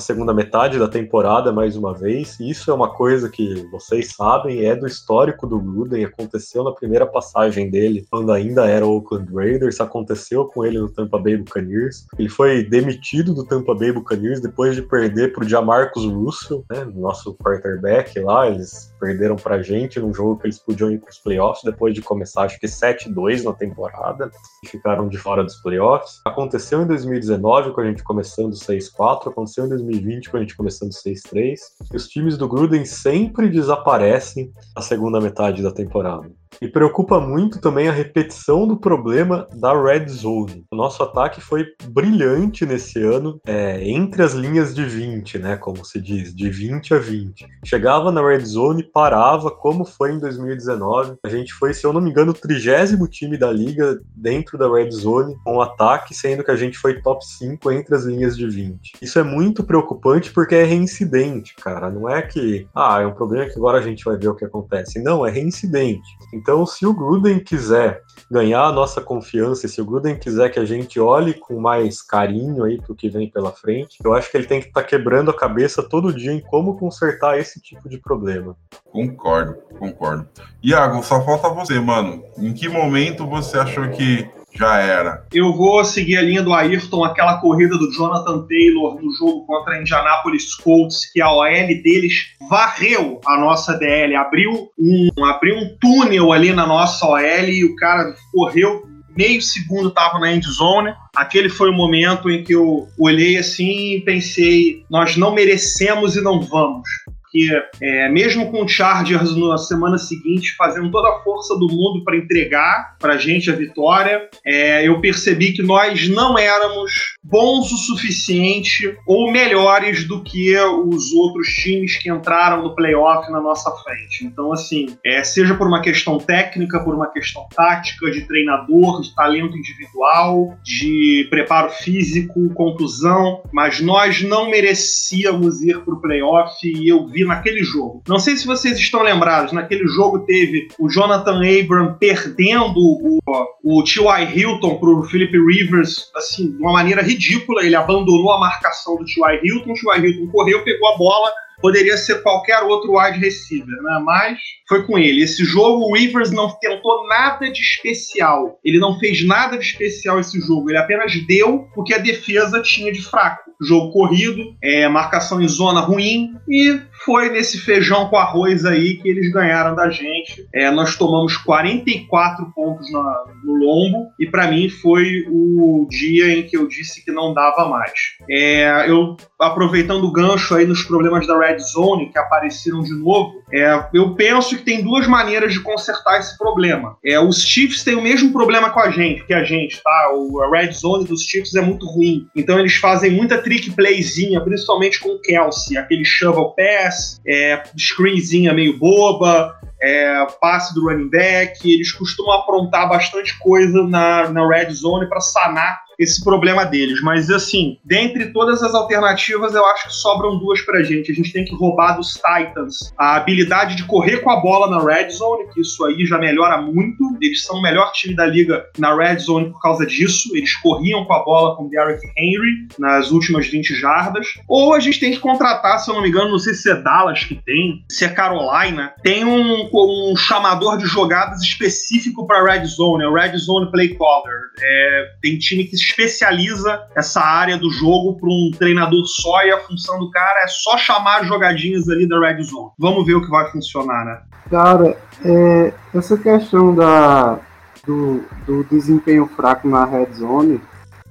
na 0.00 0.02
segunda 0.02 0.32
metade 0.32 0.78
da 0.78 0.88
temporada 0.88 1.52
mais 1.52 1.76
uma 1.76 1.92
vez. 1.92 2.40
Isso 2.40 2.70
é 2.70 2.74
uma 2.74 2.88
coisa 2.88 3.28
que 3.28 3.68
vocês 3.70 4.14
sabem, 4.14 4.64
é 4.64 4.74
do 4.74 4.86
histórico 4.86 5.46
do 5.46 5.60
Gruden, 5.60 6.06
aconteceu 6.06 6.64
na 6.64 6.72
primeira 6.72 7.04
passagem 7.04 7.70
dele, 7.70 8.06
quando 8.10 8.32
ainda 8.32 8.66
era 8.66 8.86
o 8.86 8.96
Oakland 8.96 9.30
Raiders, 9.30 9.78
aconteceu 9.78 10.46
com 10.46 10.64
ele 10.64 10.78
no 10.78 10.88
Tampa 10.88 11.18
Bay 11.18 11.36
Buccaneers. 11.36 12.06
Ele 12.18 12.30
foi 12.30 12.64
demitido 12.64 13.34
do 13.34 13.44
Tampa 13.44 13.74
Bay 13.74 13.92
Buccaneers 13.92 14.40
depois 14.40 14.74
de 14.74 14.80
perder 14.80 15.34
pro 15.34 15.46
Jamarcus 15.46 16.06
Russell, 16.06 16.64
né, 16.70 16.86
nosso 16.94 17.34
quarterback 17.34 18.18
lá, 18.20 18.48
eles 18.48 18.89
perderam 19.00 19.36
pra 19.36 19.62
gente 19.62 19.98
num 19.98 20.12
jogo 20.12 20.38
que 20.38 20.46
eles 20.46 20.58
podiam 20.58 20.90
ir 20.90 20.98
pros 20.98 21.18
playoffs 21.18 21.64
depois 21.64 21.94
de 21.94 22.02
começar 22.02 22.42
acho 22.42 22.60
que 22.60 22.66
7-2 22.66 23.42
na 23.42 23.52
temporada 23.52 24.30
e 24.62 24.68
ficaram 24.68 25.08
de 25.08 25.16
fora 25.16 25.42
dos 25.42 25.56
playoffs. 25.56 26.20
Aconteceu 26.26 26.82
em 26.82 26.86
2019 26.86 27.72
com 27.72 27.80
a 27.80 27.84
gente 27.86 28.04
começando 28.04 28.52
6-4, 28.52 29.28
aconteceu 29.28 29.64
em 29.64 29.68
2020 29.70 30.30
com 30.30 30.36
a 30.36 30.40
gente 30.40 30.56
começando 30.56 30.90
6-3. 30.90 31.56
E 31.92 31.96
os 31.96 32.06
times 32.06 32.36
do 32.36 32.46
Gruden 32.46 32.84
sempre 32.84 33.48
desaparecem 33.48 34.52
na 34.76 34.82
segunda 34.82 35.20
metade 35.20 35.62
da 35.62 35.72
temporada. 35.72 36.30
E 36.60 36.68
preocupa 36.68 37.18
muito 37.18 37.58
também 37.58 37.88
a 37.88 37.92
repetição 37.92 38.66
do 38.66 38.76
problema 38.76 39.46
da 39.54 39.72
red 39.72 40.06
zone. 40.08 40.66
O 40.70 40.76
nosso 40.76 41.02
ataque 41.02 41.40
foi 41.40 41.64
brilhante 41.84 42.66
nesse 42.66 43.02
ano, 43.02 43.40
é, 43.46 43.82
entre 43.88 44.22
as 44.22 44.34
linhas 44.34 44.74
de 44.74 44.84
20, 44.84 45.38
né? 45.38 45.56
Como 45.56 45.82
se 45.84 45.98
diz, 45.98 46.34
de 46.34 46.50
20 46.50 46.92
a 46.92 46.98
20. 46.98 47.46
Chegava 47.64 48.12
na 48.12 48.20
red 48.20 48.44
zone, 48.44 48.82
parava, 48.82 49.50
como 49.50 49.86
foi 49.86 50.12
em 50.12 50.18
2019. 50.18 51.14
A 51.24 51.28
gente 51.30 51.54
foi, 51.54 51.72
se 51.72 51.86
eu 51.86 51.94
não 51.94 52.00
me 52.00 52.10
engano, 52.10 52.32
o 52.32 52.34
trigésimo 52.34 53.08
time 53.08 53.38
da 53.38 53.50
liga 53.50 53.98
dentro 54.14 54.58
da 54.58 54.70
red 54.70 54.90
zone 54.90 55.36
com 55.42 55.62
ataque, 55.62 56.14
sendo 56.14 56.44
que 56.44 56.50
a 56.50 56.56
gente 56.56 56.76
foi 56.76 57.00
top 57.00 57.24
5 57.24 57.72
entre 57.72 57.94
as 57.94 58.04
linhas 58.04 58.36
de 58.36 58.46
20. 58.46 58.92
Isso 59.00 59.18
é 59.18 59.22
muito 59.22 59.64
preocupante 59.64 60.30
porque 60.30 60.54
é 60.54 60.64
reincidente, 60.64 61.54
cara. 61.56 61.90
Não 61.90 62.06
é 62.06 62.20
que, 62.20 62.68
ah, 62.74 63.00
é 63.00 63.06
um 63.06 63.14
problema 63.14 63.46
que 63.46 63.56
agora 63.56 63.78
a 63.78 63.82
gente 63.82 64.04
vai 64.04 64.18
ver 64.18 64.28
o 64.28 64.34
que 64.34 64.44
acontece. 64.44 65.02
Não, 65.02 65.24
é 65.24 65.30
reincidente. 65.30 66.06
Então, 66.34 66.49
se 66.66 66.86
o 66.86 66.94
Gruden 66.94 67.40
quiser 67.40 68.02
ganhar 68.30 68.64
a 68.64 68.72
nossa 68.72 69.00
confiança, 69.00 69.66
se 69.66 69.80
o 69.80 69.84
Gruden 69.84 70.16
quiser 70.16 70.50
que 70.50 70.58
a 70.58 70.64
gente 70.64 71.00
olhe 71.00 71.34
com 71.34 71.58
mais 71.58 72.00
carinho 72.00 72.64
aí 72.64 72.80
pro 72.80 72.94
que 72.94 73.08
vem 73.08 73.28
pela 73.28 73.50
frente, 73.50 73.98
eu 74.04 74.14
acho 74.14 74.30
que 74.30 74.36
ele 74.36 74.46
tem 74.46 74.60
que 74.60 74.68
estar 74.68 74.82
tá 74.82 74.86
quebrando 74.86 75.30
a 75.30 75.36
cabeça 75.36 75.82
todo 75.82 76.12
dia 76.12 76.32
em 76.32 76.40
como 76.40 76.78
consertar 76.78 77.38
esse 77.38 77.60
tipo 77.60 77.88
de 77.88 77.98
problema. 77.98 78.56
Concordo, 78.90 79.56
concordo. 79.78 80.28
Iago, 80.62 81.02
só 81.02 81.24
falta 81.24 81.48
você, 81.48 81.78
mano. 81.80 82.22
Em 82.38 82.52
que 82.52 82.68
momento 82.68 83.26
você 83.26 83.58
achou 83.58 83.88
que 83.88 84.28
já 84.54 84.78
era? 84.78 85.24
Eu 85.32 85.52
vou 85.54 85.84
seguir 85.84 86.16
a 86.16 86.22
linha 86.22 86.42
do 86.42 86.52
Ayrton, 86.52 87.04
aquela 87.04 87.40
corrida 87.40 87.76
do 87.78 87.90
Jonathan 87.92 88.46
Taylor 88.46 89.00
no 89.00 89.12
jogo 89.12 89.46
contra 89.46 89.74
a 89.74 89.80
Indianapolis 89.80 90.54
Colts, 90.56 91.10
que 91.12 91.20
a 91.20 91.30
OL 91.30 91.66
deles 91.82 92.14
varreu 92.48 93.20
a 93.26 93.38
nossa 93.38 93.74
DL, 93.78 94.14
abriu 94.16 94.70
um, 94.78 95.24
abriu 95.24 95.56
um 95.56 95.76
túnel 95.80 96.32
ali 96.32 96.52
na 96.52 96.66
nossa 96.66 97.06
OL 97.06 97.20
e 97.20 97.64
o 97.64 97.76
cara 97.76 98.14
correu 98.32 98.82
meio 99.16 99.42
segundo 99.42 99.88
estava 99.88 100.18
na 100.18 100.32
end 100.32 100.46
zone. 100.46 100.94
Aquele 101.14 101.48
foi 101.48 101.70
o 101.70 101.76
momento 101.76 102.30
em 102.30 102.42
que 102.42 102.54
eu 102.54 102.88
olhei 102.98 103.36
assim 103.36 103.96
e 103.96 104.00
pensei: 104.00 104.84
nós 104.90 105.16
não 105.16 105.34
merecemos 105.34 106.16
e 106.16 106.22
não 106.22 106.40
vamos. 106.40 106.88
Porque 107.30 107.62
é, 107.80 108.08
mesmo 108.08 108.50
com 108.50 108.64
o 108.64 108.68
Chargers 108.68 109.36
na 109.36 109.56
semana 109.56 109.98
seguinte 109.98 110.56
fazendo 110.56 110.90
toda 110.90 111.08
a 111.08 111.20
força 111.22 111.56
do 111.56 111.68
mundo 111.68 112.02
para 112.02 112.16
entregar 112.16 112.96
para 112.98 113.14
a 113.14 113.16
gente 113.16 113.48
a 113.48 113.54
vitória, 113.54 114.28
é, 114.44 114.86
eu 114.86 115.00
percebi 115.00 115.52
que 115.52 115.62
nós 115.62 116.08
não 116.08 116.36
éramos 116.36 116.90
bons 117.22 117.70
o 117.70 117.76
suficiente 117.76 118.96
ou 119.06 119.30
melhores 119.30 120.04
do 120.04 120.22
que 120.24 120.58
os 120.58 121.12
outros 121.12 121.46
times 121.48 121.96
que 121.98 122.10
entraram 122.10 122.64
no 122.64 122.74
playoff 122.74 123.30
na 123.30 123.40
nossa 123.40 123.70
frente. 123.84 124.24
Então, 124.24 124.52
assim, 124.52 124.96
é, 125.04 125.22
seja 125.22 125.54
por 125.54 125.68
uma 125.68 125.80
questão 125.80 126.18
técnica, 126.18 126.82
por 126.82 126.94
uma 126.94 127.12
questão 127.12 127.46
tática, 127.54 128.10
de 128.10 128.26
treinador, 128.26 129.02
de 129.02 129.14
talento 129.14 129.56
individual, 129.56 130.58
de 130.64 131.28
preparo 131.30 131.70
físico, 131.70 132.52
contusão, 132.54 133.42
mas 133.52 133.80
nós 133.80 134.20
não 134.20 134.50
merecíamos 134.50 135.62
ir 135.62 135.78
para 135.84 135.94
o 135.94 136.00
playoff 136.00 136.56
e 136.64 136.88
eu 136.88 137.06
vi 137.06 137.19
naquele 137.24 137.62
jogo. 137.62 138.02
Não 138.08 138.18
sei 138.18 138.36
se 138.36 138.46
vocês 138.46 138.78
estão 138.78 139.02
lembrados, 139.02 139.52
naquele 139.52 139.86
jogo 139.88 140.20
teve 140.20 140.68
o 140.78 140.88
Jonathan 140.88 141.40
Abram 141.40 141.96
perdendo 141.98 142.76
o, 142.76 143.18
o 143.64 143.84
T.Y. 143.84 144.36
Hilton 144.36 144.78
para 144.78 144.90
o 144.90 145.02
Philip 145.04 145.32
Rivers, 145.32 146.10
assim, 146.14 146.52
de 146.52 146.58
uma 146.58 146.72
maneira 146.72 147.02
ridícula. 147.02 147.64
Ele 147.64 147.76
abandonou 147.76 148.32
a 148.32 148.40
marcação 148.40 148.96
do 148.96 149.04
T.Y. 149.04 149.40
Hilton, 149.42 149.72
o 149.72 149.74
T.Y. 149.74 150.06
Hilton 150.06 150.30
correu, 150.30 150.64
pegou 150.64 150.88
a 150.88 150.96
bola, 150.96 151.30
poderia 151.60 151.96
ser 151.96 152.22
qualquer 152.22 152.62
outro 152.62 152.98
wide 152.98 153.18
receiver, 153.18 153.82
né? 153.82 154.00
Mas 154.04 154.38
foi 154.68 154.84
com 154.86 154.98
ele. 154.98 155.22
Esse 155.22 155.44
jogo, 155.44 155.84
o 155.84 155.94
Rivers 155.94 156.30
não 156.30 156.50
tentou 156.58 157.06
nada 157.06 157.50
de 157.50 157.60
especial. 157.60 158.58
Ele 158.64 158.78
não 158.78 158.98
fez 158.98 159.24
nada 159.24 159.58
de 159.58 159.64
especial 159.64 160.18
esse 160.18 160.40
jogo. 160.40 160.70
Ele 160.70 160.78
apenas 160.78 161.14
deu 161.26 161.66
o 161.76 161.84
que 161.84 161.94
a 161.94 161.98
defesa 161.98 162.62
tinha 162.62 162.92
de 162.92 163.02
fraco. 163.02 163.50
Jogo 163.60 163.92
corrido, 163.92 164.42
é, 164.62 164.88
marcação 164.88 165.40
em 165.40 165.48
zona 165.48 165.80
ruim 165.80 166.34
e 166.48 166.80
foi 167.04 167.30
nesse 167.30 167.58
feijão 167.58 168.08
com 168.08 168.16
arroz 168.16 168.64
aí 168.64 168.96
que 168.98 169.08
eles 169.08 169.32
ganharam 169.32 169.74
da 169.74 169.90
gente. 169.90 170.46
É, 170.54 170.70
nós 170.70 170.96
tomamos 170.96 171.36
44 171.36 172.52
pontos 172.54 172.90
na, 172.92 173.24
no 173.44 173.54
lombo 173.54 174.10
e 174.18 174.26
para 174.26 174.48
mim 174.48 174.68
foi 174.68 175.24
o 175.28 175.86
dia 175.88 176.32
em 176.32 176.42
que 176.42 176.56
eu 176.56 176.66
disse 176.68 177.04
que 177.04 177.10
não 177.10 177.32
dava 177.32 177.68
mais. 177.68 177.92
É, 178.28 178.90
eu 178.90 179.16
aproveitando 179.38 180.04
o 180.04 180.12
gancho 180.12 180.54
aí 180.54 180.66
nos 180.66 180.82
problemas 180.82 181.26
da 181.26 181.38
Red 181.38 181.58
Zone 181.58 182.10
que 182.10 182.18
apareceram 182.18 182.82
de 182.82 182.94
novo, 182.94 183.42
é, 183.52 183.88
eu 183.94 184.14
penso 184.14 184.56
que 184.56 184.62
tem 184.62 184.82
duas 184.82 185.06
maneiras 185.06 185.52
de 185.52 185.60
consertar 185.60 186.18
esse 186.18 186.36
problema. 186.36 186.96
É, 187.04 187.18
os 187.18 187.42
Chiefs 187.42 187.82
têm 187.82 187.96
o 187.96 188.02
mesmo 188.02 188.32
problema 188.32 188.70
com 188.70 188.80
a 188.80 188.90
gente, 188.90 189.24
que 189.24 189.34
a 189.34 189.42
gente, 189.42 189.82
tá? 189.82 190.12
O, 190.14 190.42
a 190.42 190.50
Red 190.50 190.72
Zone 190.72 191.04
dos 191.04 191.22
Chiefs 191.22 191.54
é 191.54 191.60
muito 191.60 191.86
ruim. 191.86 192.26
Então 192.36 192.58
eles 192.58 192.74
fazem 192.76 193.10
muita 193.10 193.42
trick 193.42 193.70
playzinha, 193.70 194.40
principalmente 194.40 195.00
com 195.00 195.10
o 195.10 195.20
Kelsey, 195.20 195.76
aquele 195.76 196.04
shovel 196.04 196.54
pass, 196.56 196.89
é, 197.26 197.62
screenzinha 197.76 198.52
meio 198.52 198.78
boba, 198.78 199.54
é, 199.80 200.26
passe 200.40 200.74
do 200.74 200.88
running 200.88 201.08
back. 201.08 201.72
Eles 201.72 201.92
costumam 201.92 202.32
aprontar 202.32 202.88
bastante 202.88 203.38
coisa 203.38 203.82
na, 203.86 204.28
na 204.30 204.46
red 204.46 204.70
zone 204.72 205.08
para 205.08 205.20
sanar 205.20 205.89
esse 206.00 206.22
problema 206.24 206.64
deles. 206.64 207.00
Mas, 207.02 207.30
assim, 207.30 207.78
dentre 207.84 208.32
todas 208.32 208.62
as 208.62 208.74
alternativas, 208.74 209.54
eu 209.54 209.64
acho 209.66 209.88
que 209.88 209.94
sobram 209.94 210.38
duas 210.38 210.60
pra 210.62 210.82
gente. 210.82 211.12
A 211.12 211.14
gente 211.14 211.32
tem 211.32 211.44
que 211.44 211.54
roubar 211.54 211.96
dos 211.96 212.14
Titans 212.14 212.92
a 212.96 213.16
habilidade 213.16 213.76
de 213.76 213.84
correr 213.84 214.18
com 214.18 214.30
a 214.30 214.40
bola 214.40 214.70
na 214.70 214.82
red 214.82 215.10
zone, 215.10 215.48
que 215.52 215.60
isso 215.60 215.84
aí 215.84 216.06
já 216.06 216.18
melhora 216.18 216.60
muito. 216.60 217.04
Eles 217.20 217.44
são 217.44 217.58
o 217.58 217.62
melhor 217.62 217.92
time 217.92 218.14
da 218.14 218.26
liga 218.26 218.64
na 218.78 218.96
red 218.96 219.18
zone 219.18 219.50
por 219.50 219.60
causa 219.60 219.86
disso. 219.86 220.30
Eles 220.34 220.56
corriam 220.56 221.04
com 221.04 221.12
a 221.12 221.22
bola 221.22 221.56
com 221.56 221.68
Derrick 221.68 222.06
Henry 222.16 222.68
nas 222.78 223.10
últimas 223.10 223.46
20 223.46 223.74
jardas. 223.74 224.26
Ou 224.48 224.72
a 224.72 224.80
gente 224.80 224.98
tem 224.98 225.12
que 225.12 225.18
contratar, 225.18 225.78
se 225.78 225.90
eu 225.90 225.94
não 225.94 226.02
me 226.02 226.08
engano, 226.08 226.30
não 226.30 226.38
sei 226.38 226.54
se 226.54 226.70
é 226.70 226.74
Dallas 226.74 227.24
que 227.24 227.34
tem, 227.34 227.84
se 227.90 228.04
é 228.04 228.08
Carolina, 228.08 228.94
tem 229.02 229.24
um, 229.24 229.68
um 229.72 230.16
chamador 230.16 230.78
de 230.78 230.86
jogadas 230.86 231.42
específico 231.42 232.26
para 232.26 232.44
red 232.44 232.64
zone, 232.64 233.04
é 233.04 233.08
o 233.08 233.12
red 233.12 233.36
zone 233.36 233.70
play 233.70 233.94
caller. 233.96 234.40
É, 234.58 235.10
tem 235.22 235.38
time 235.38 235.64
que 235.64 235.74
especializa 235.90 236.82
essa 236.94 237.20
área 237.20 237.58
do 237.58 237.70
jogo 237.70 238.18
para 238.18 238.28
um 238.28 238.50
treinador 238.56 239.04
só 239.06 239.42
e 239.44 239.50
a 239.50 239.58
função 239.60 239.98
do 239.98 240.10
cara 240.10 240.44
é 240.44 240.46
só 240.48 240.78
chamar 240.78 241.24
jogadinhas 241.24 241.88
ali 241.88 242.08
da 242.08 242.18
red 242.18 242.42
zone. 242.42 242.70
Vamos 242.78 243.04
ver 243.06 243.14
o 243.14 243.22
que 243.22 243.30
vai 243.30 243.50
funcionar, 243.50 244.04
né? 244.04 244.18
Cara, 244.48 244.96
é, 245.24 245.72
essa 245.94 246.16
questão 246.16 246.74
da, 246.74 247.38
do, 247.86 248.24
do 248.46 248.64
desempenho 248.64 249.26
fraco 249.36 249.68
na 249.68 249.84
red 249.84 250.12
zone 250.14 250.60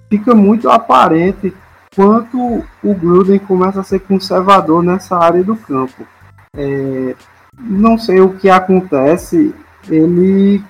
fica 0.10 0.34
muito 0.34 0.70
aparente 0.70 1.54
quanto 1.96 2.63
o 2.84 2.94
Gruden 2.94 3.39
começa 3.39 3.82
a 3.82 3.84
ser 3.84 4.00
conservador 4.00 4.84
nessa 4.84 5.18
área 5.18 5.44
do 5.44 5.56
campo. 5.56 6.06
É, 6.56 7.15
não 7.60 7.98
sei 7.98 8.22
o 8.22 8.38
que 8.38 8.50
acontece, 8.50 9.54
ele 9.88 10.63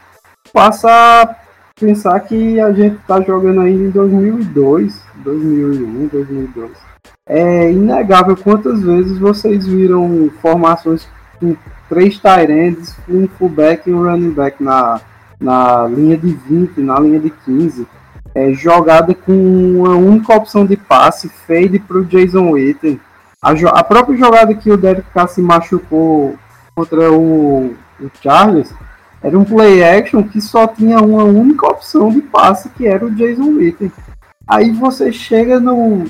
passa 0.52 1.36
pensar 1.80 2.20
que 2.22 2.60
a 2.60 2.72
gente 2.72 2.98
está 2.98 3.22
jogando 3.22 3.62
ainda 3.62 3.84
em 3.86 3.90
2002, 3.90 5.02
2001, 5.24 6.08
2002. 6.08 6.72
É 7.26 7.72
inegável 7.72 8.36
quantas 8.36 8.82
vezes 8.82 9.18
vocês 9.18 9.66
viram 9.66 10.30
formações 10.42 11.08
com 11.40 11.56
três 11.88 12.20
tight 12.20 12.52
um 13.08 13.28
fullback 13.28 13.90
e 13.90 13.94
um 13.94 14.04
running 14.04 14.32
back 14.32 14.62
na, 14.62 15.00
na 15.40 15.88
linha 15.88 16.18
de 16.18 16.34
20, 16.34 16.82
na 16.82 17.00
linha 17.00 17.20
de 17.20 17.30
15. 17.30 17.88
É, 18.36 18.54
jogada 18.54 19.16
com 19.16 19.34
uma 19.34 19.96
única 19.96 20.36
opção 20.36 20.66
de 20.66 20.78
passe, 20.78 21.30
fade 21.30 21.80
para 21.80 21.98
o 21.98 22.06
Jason 22.06 22.52
Witten. 22.52 23.00
A, 23.42 23.52
a, 23.52 23.84
própria 23.84 24.18
jogada 24.18 24.54
que 24.54 24.70
o 24.70 24.78
Derek 24.78 25.10
Carr 25.12 25.28
se 25.28 25.42
machucou 25.42 26.36
contra 26.76 27.12
o, 27.12 27.74
o 28.00 28.12
Charles 28.22 28.74
era 29.22 29.38
um 29.38 29.44
play 29.44 29.84
action 29.84 30.24
que 30.24 30.40
só 30.40 30.66
tinha 30.66 31.00
uma 31.00 31.24
única 31.24 31.68
opção 31.68 32.10
de 32.10 32.22
passe, 32.22 32.70
que 32.70 32.88
era 32.88 33.06
o 33.06 33.12
Jason 33.12 33.52
Witten. 33.52 33.92
Aí 34.48 34.72
você 34.72 35.12
chega 35.12 35.60
no. 35.60 36.06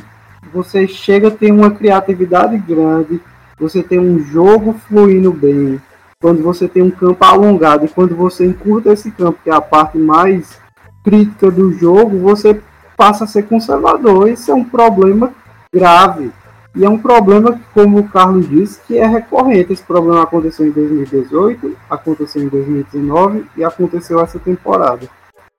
Você 0.54 0.88
chega, 0.88 1.30
tem 1.30 1.52
uma 1.52 1.72
criatividade 1.72 2.58
grande, 2.58 3.22
você 3.60 3.84
tem 3.84 4.00
um 4.00 4.20
jogo 4.20 4.74
fluindo 4.88 5.32
bem. 5.32 5.82
Quando 6.22 6.42
você 6.44 6.68
tem 6.68 6.82
um 6.82 6.92
campo 6.92 7.24
alongado 7.24 7.86
e 7.86 7.90
quando 7.90 8.16
você 8.16 8.46
encurta 8.46 8.94
esse 8.94 9.12
campo, 9.12 9.40
que 9.44 9.50
é 9.50 9.54
a 9.54 9.62
parte 9.62 9.98
mais 9.98 10.60
crítica 11.04 11.50
do 11.50 11.72
jogo, 11.74 12.20
você 12.20 12.62
passa 12.98 13.24
a 13.24 13.28
ser 13.28 13.44
conservador. 13.44 14.30
Isso 14.30 14.52
é 14.52 14.54
um 14.54 14.64
problema 14.64 15.34
grave. 15.74 16.32
E 16.76 16.86
é 16.86 16.90
um 16.90 17.00
problema, 17.00 17.60
como 17.74 18.00
o 18.00 18.10
Carlos 18.10 18.48
disse, 18.48 18.80
que 18.88 18.98
é 18.98 19.06
recorrente. 19.06 19.74
Esse 19.74 19.84
problema 19.84 20.24
aconteceu 20.24 20.68
em 20.68 20.72
2018, 20.72 21.76
aconteceu 21.90 22.44
em 22.44 22.48
2019 22.48 23.46
e 23.58 23.64
aconteceu 23.64 24.20
essa 24.20 24.38
temporada. 24.38 25.08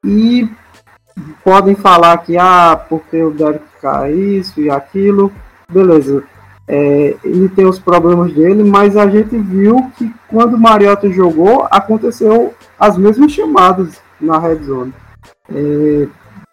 E 0.05 0.49
podem 1.45 1.75
falar 1.75 2.17
que, 2.19 2.39
ah, 2.39 2.81
porque 2.89 3.23
o 3.23 3.31
Derek 3.31 3.65
Carr 3.81 4.11
isso 4.11 4.61
e 4.61 4.71
aquilo, 4.71 5.33
beleza. 5.69 6.23
É, 6.69 7.17
ele 7.25 7.49
tem 7.49 7.67
os 7.67 7.81
problemas 7.81 8.33
dele, 8.33 8.63
mas 8.63 8.97
a 8.97 9.09
gente 9.09 9.37
viu 9.37 9.91
que 9.99 10.15
quando 10.29 10.55
o 10.55 10.61
Mariota 10.61 11.11
jogou, 11.11 11.67
aconteceu 11.69 12.55
as 12.79 12.97
mesmas 12.97 13.33
chamadas 13.33 14.01
na 14.21 14.39
red 14.39 14.63
zone. 14.63 14.95
É, 15.53 16.07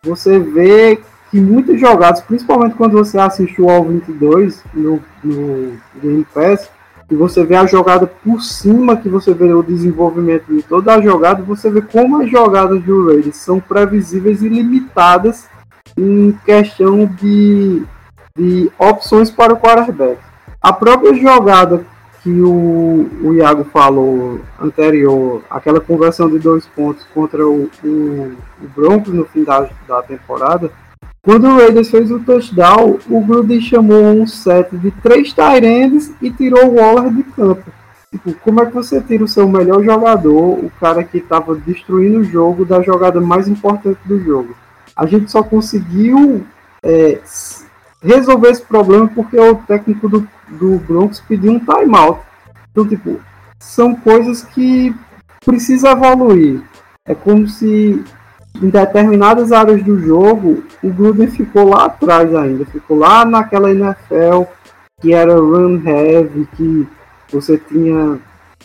você 0.03 0.39
vê 0.39 0.99
que 1.29 1.39
muitas 1.39 1.79
jogadas, 1.79 2.21
principalmente 2.21 2.75
quando 2.75 2.93
você 2.93 3.17
assiste 3.17 3.61
o 3.61 3.69
All 3.69 3.83
22 3.83 4.63
no, 4.73 4.99
no 5.23 5.73
Game 6.01 6.25
Pass, 6.33 6.69
e 7.09 7.15
você 7.15 7.43
vê 7.43 7.55
a 7.55 7.65
jogada 7.65 8.05
por 8.05 8.41
cima, 8.41 8.97
que 8.97 9.07
você 9.07 9.33
vê 9.33 9.53
o 9.53 9.63
desenvolvimento 9.63 10.53
de 10.53 10.61
toda 10.61 10.93
a 10.93 11.01
jogada, 11.01 11.41
você 11.41 11.69
vê 11.69 11.81
como 11.81 12.21
as 12.21 12.29
jogadas 12.29 12.83
do 12.83 13.07
Raiders 13.07 13.37
são 13.37 13.59
previsíveis 13.59 14.41
e 14.41 14.49
limitadas 14.49 15.47
em 15.97 16.37
questão 16.45 17.05
de, 17.05 17.83
de 18.35 18.69
opções 18.77 19.31
para 19.31 19.53
o 19.53 19.57
quarterback. 19.57 20.19
A 20.61 20.73
própria 20.73 21.13
jogada 21.13 21.85
que 22.21 22.41
o, 22.41 23.09
o 23.23 23.33
Iago 23.35 23.63
falou 23.65 24.41
anterior, 24.61 25.41
aquela 25.49 25.79
conversão 25.79 26.29
de 26.29 26.39
dois 26.39 26.65
pontos 26.67 27.05
contra 27.13 27.47
o, 27.47 27.69
o, 27.81 27.87
o 28.61 28.67
Broncos 28.75 29.13
no 29.13 29.23
fim 29.23 29.45
da, 29.45 29.69
da 29.87 30.01
temporada, 30.01 30.69
quando 31.21 31.45
o 31.47 31.57
Raiders 31.57 31.89
fez 31.89 32.09
o 32.09 32.19
touchdown, 32.19 32.99
o 33.09 33.21
Gruden 33.21 33.59
chamou 33.59 34.01
um 34.01 34.25
set 34.25 34.75
de 34.77 34.91
três 34.91 35.33
Tyrands 35.33 36.11
e 36.21 36.31
tirou 36.31 36.67
o 36.67 36.75
Waller 36.75 37.13
de 37.13 37.23
campo. 37.23 37.69
Tipo, 38.09 38.33
como 38.35 38.61
é 38.61 38.65
que 38.65 38.73
você 38.73 39.01
tira 39.01 39.23
o 39.23 39.27
seu 39.27 39.47
melhor 39.49 39.83
jogador, 39.83 40.53
o 40.63 40.71
cara 40.79 41.03
que 41.03 41.17
estava 41.17 41.53
destruindo 41.55 42.19
o 42.19 42.23
jogo, 42.23 42.63
da 42.63 42.81
jogada 42.81 43.19
mais 43.19 43.49
importante 43.49 43.99
do 44.05 44.19
jogo? 44.23 44.55
A 44.95 45.05
gente 45.05 45.29
só 45.29 45.43
conseguiu 45.43 46.45
é, 46.81 47.19
resolver 48.01 48.49
esse 48.49 48.61
problema 48.61 49.07
porque 49.13 49.37
o 49.37 49.55
técnico 49.55 50.07
do, 50.07 50.27
do 50.47 50.77
Broncos 50.79 51.19
pediu 51.19 51.51
um 51.51 51.59
timeout. 51.59 52.21
Então, 52.71 52.87
tipo, 52.87 53.19
são 53.59 53.93
coisas 53.95 54.43
que 54.43 54.95
precisa 55.45 55.91
evoluir. 55.91 56.61
É 57.05 57.13
como 57.13 57.47
se 57.47 58.03
em 58.61 58.69
determinadas 58.69 59.51
áreas 59.51 59.83
do 59.83 59.99
jogo, 59.99 60.63
o 60.83 60.89
Gruden 60.89 61.27
ficou 61.27 61.69
lá 61.69 61.85
atrás 61.85 62.33
ainda, 62.33 62.65
ficou 62.65 62.97
lá 62.97 63.25
naquela 63.25 63.71
NFL 63.71 64.43
que 64.99 65.13
era 65.13 65.35
run 65.35 65.81
heavy, 65.85 66.47
que 66.55 66.87
você 67.31 67.57
tinha 67.57 68.19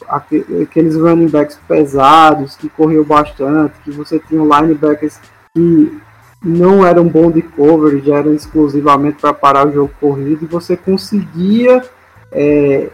aqueles 0.09 0.97
running 0.97 1.29
backs 1.29 1.59
pesados, 1.69 2.57
que 2.57 2.69
corriam 2.69 3.05
bastante, 3.05 3.75
que 3.85 3.91
você 3.91 4.19
tinha 4.19 4.43
linebackers 4.43 5.21
que 5.55 6.01
não 6.43 6.85
eram 6.85 7.07
bom 7.07 7.31
de 7.31 7.43
coverage, 7.43 8.11
eram 8.11 8.35
exclusivamente 8.35 9.19
para 9.21 9.33
parar 9.33 9.69
o 9.69 9.73
jogo 9.73 9.93
corrido, 10.01 10.45
e 10.45 10.49
você 10.49 10.77
conseguia 10.77 11.83
é, 12.33 12.89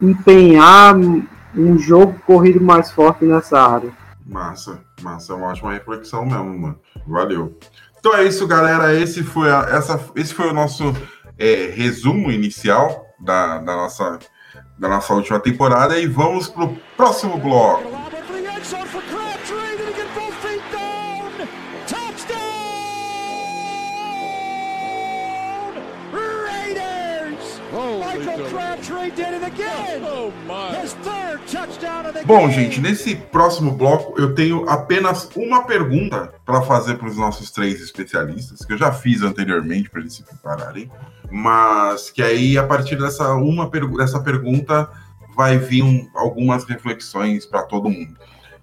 empenhar 0.00 0.96
um 0.96 1.78
jogo 1.78 2.14
corrido 2.26 2.60
mais 2.60 2.90
forte 2.90 3.24
nessa 3.24 3.60
área. 3.60 3.90
Massa, 4.28 4.84
massa, 5.00 5.32
é 5.32 5.36
uma 5.36 5.48
ótima 5.48 5.72
reflexão 5.72 6.26
mesmo, 6.26 6.58
mano. 6.58 6.78
Valeu. 7.06 7.58
Então 7.98 8.14
é 8.14 8.24
isso, 8.24 8.46
galera. 8.46 8.94
Esse 8.94 9.22
foi, 9.22 9.50
a, 9.50 9.60
essa, 9.70 9.98
esse 10.14 10.34
foi 10.34 10.50
o 10.50 10.52
nosso 10.52 10.94
é, 11.38 11.72
resumo 11.74 12.30
inicial 12.30 13.06
da, 13.18 13.56
da, 13.56 13.74
nossa, 13.74 14.18
da 14.78 14.88
nossa 14.88 15.14
última 15.14 15.40
temporada 15.40 15.98
e 15.98 16.06
vamos 16.06 16.46
pro 16.46 16.76
próximo 16.94 17.38
bloco. 17.38 18.07
Bom, 32.24 32.50
gente, 32.50 32.80
nesse 32.80 33.16
próximo 33.16 33.72
bloco 33.72 34.20
eu 34.20 34.34
tenho 34.34 34.68
apenas 34.68 35.28
uma 35.34 35.64
pergunta 35.64 36.32
para 36.44 36.62
fazer 36.62 36.96
para 36.96 37.08
os 37.08 37.16
nossos 37.16 37.50
três 37.50 37.80
especialistas, 37.80 38.64
que 38.64 38.72
eu 38.72 38.78
já 38.78 38.92
fiz 38.92 39.22
anteriormente 39.22 39.90
para 39.90 40.00
eles 40.00 40.14
se 40.14 40.22
prepararem, 40.22 40.90
mas 41.30 42.10
que 42.10 42.22
aí 42.22 42.56
a 42.56 42.66
partir 42.66 42.96
dessa 42.96 43.34
uma 43.34 43.70
pergu 43.70 43.96
dessa 43.98 44.20
pergunta 44.20 44.88
vai 45.34 45.58
vir 45.58 45.82
um, 45.82 46.08
algumas 46.14 46.64
reflexões 46.64 47.46
para 47.46 47.62
todo 47.62 47.90
mundo. 47.90 48.16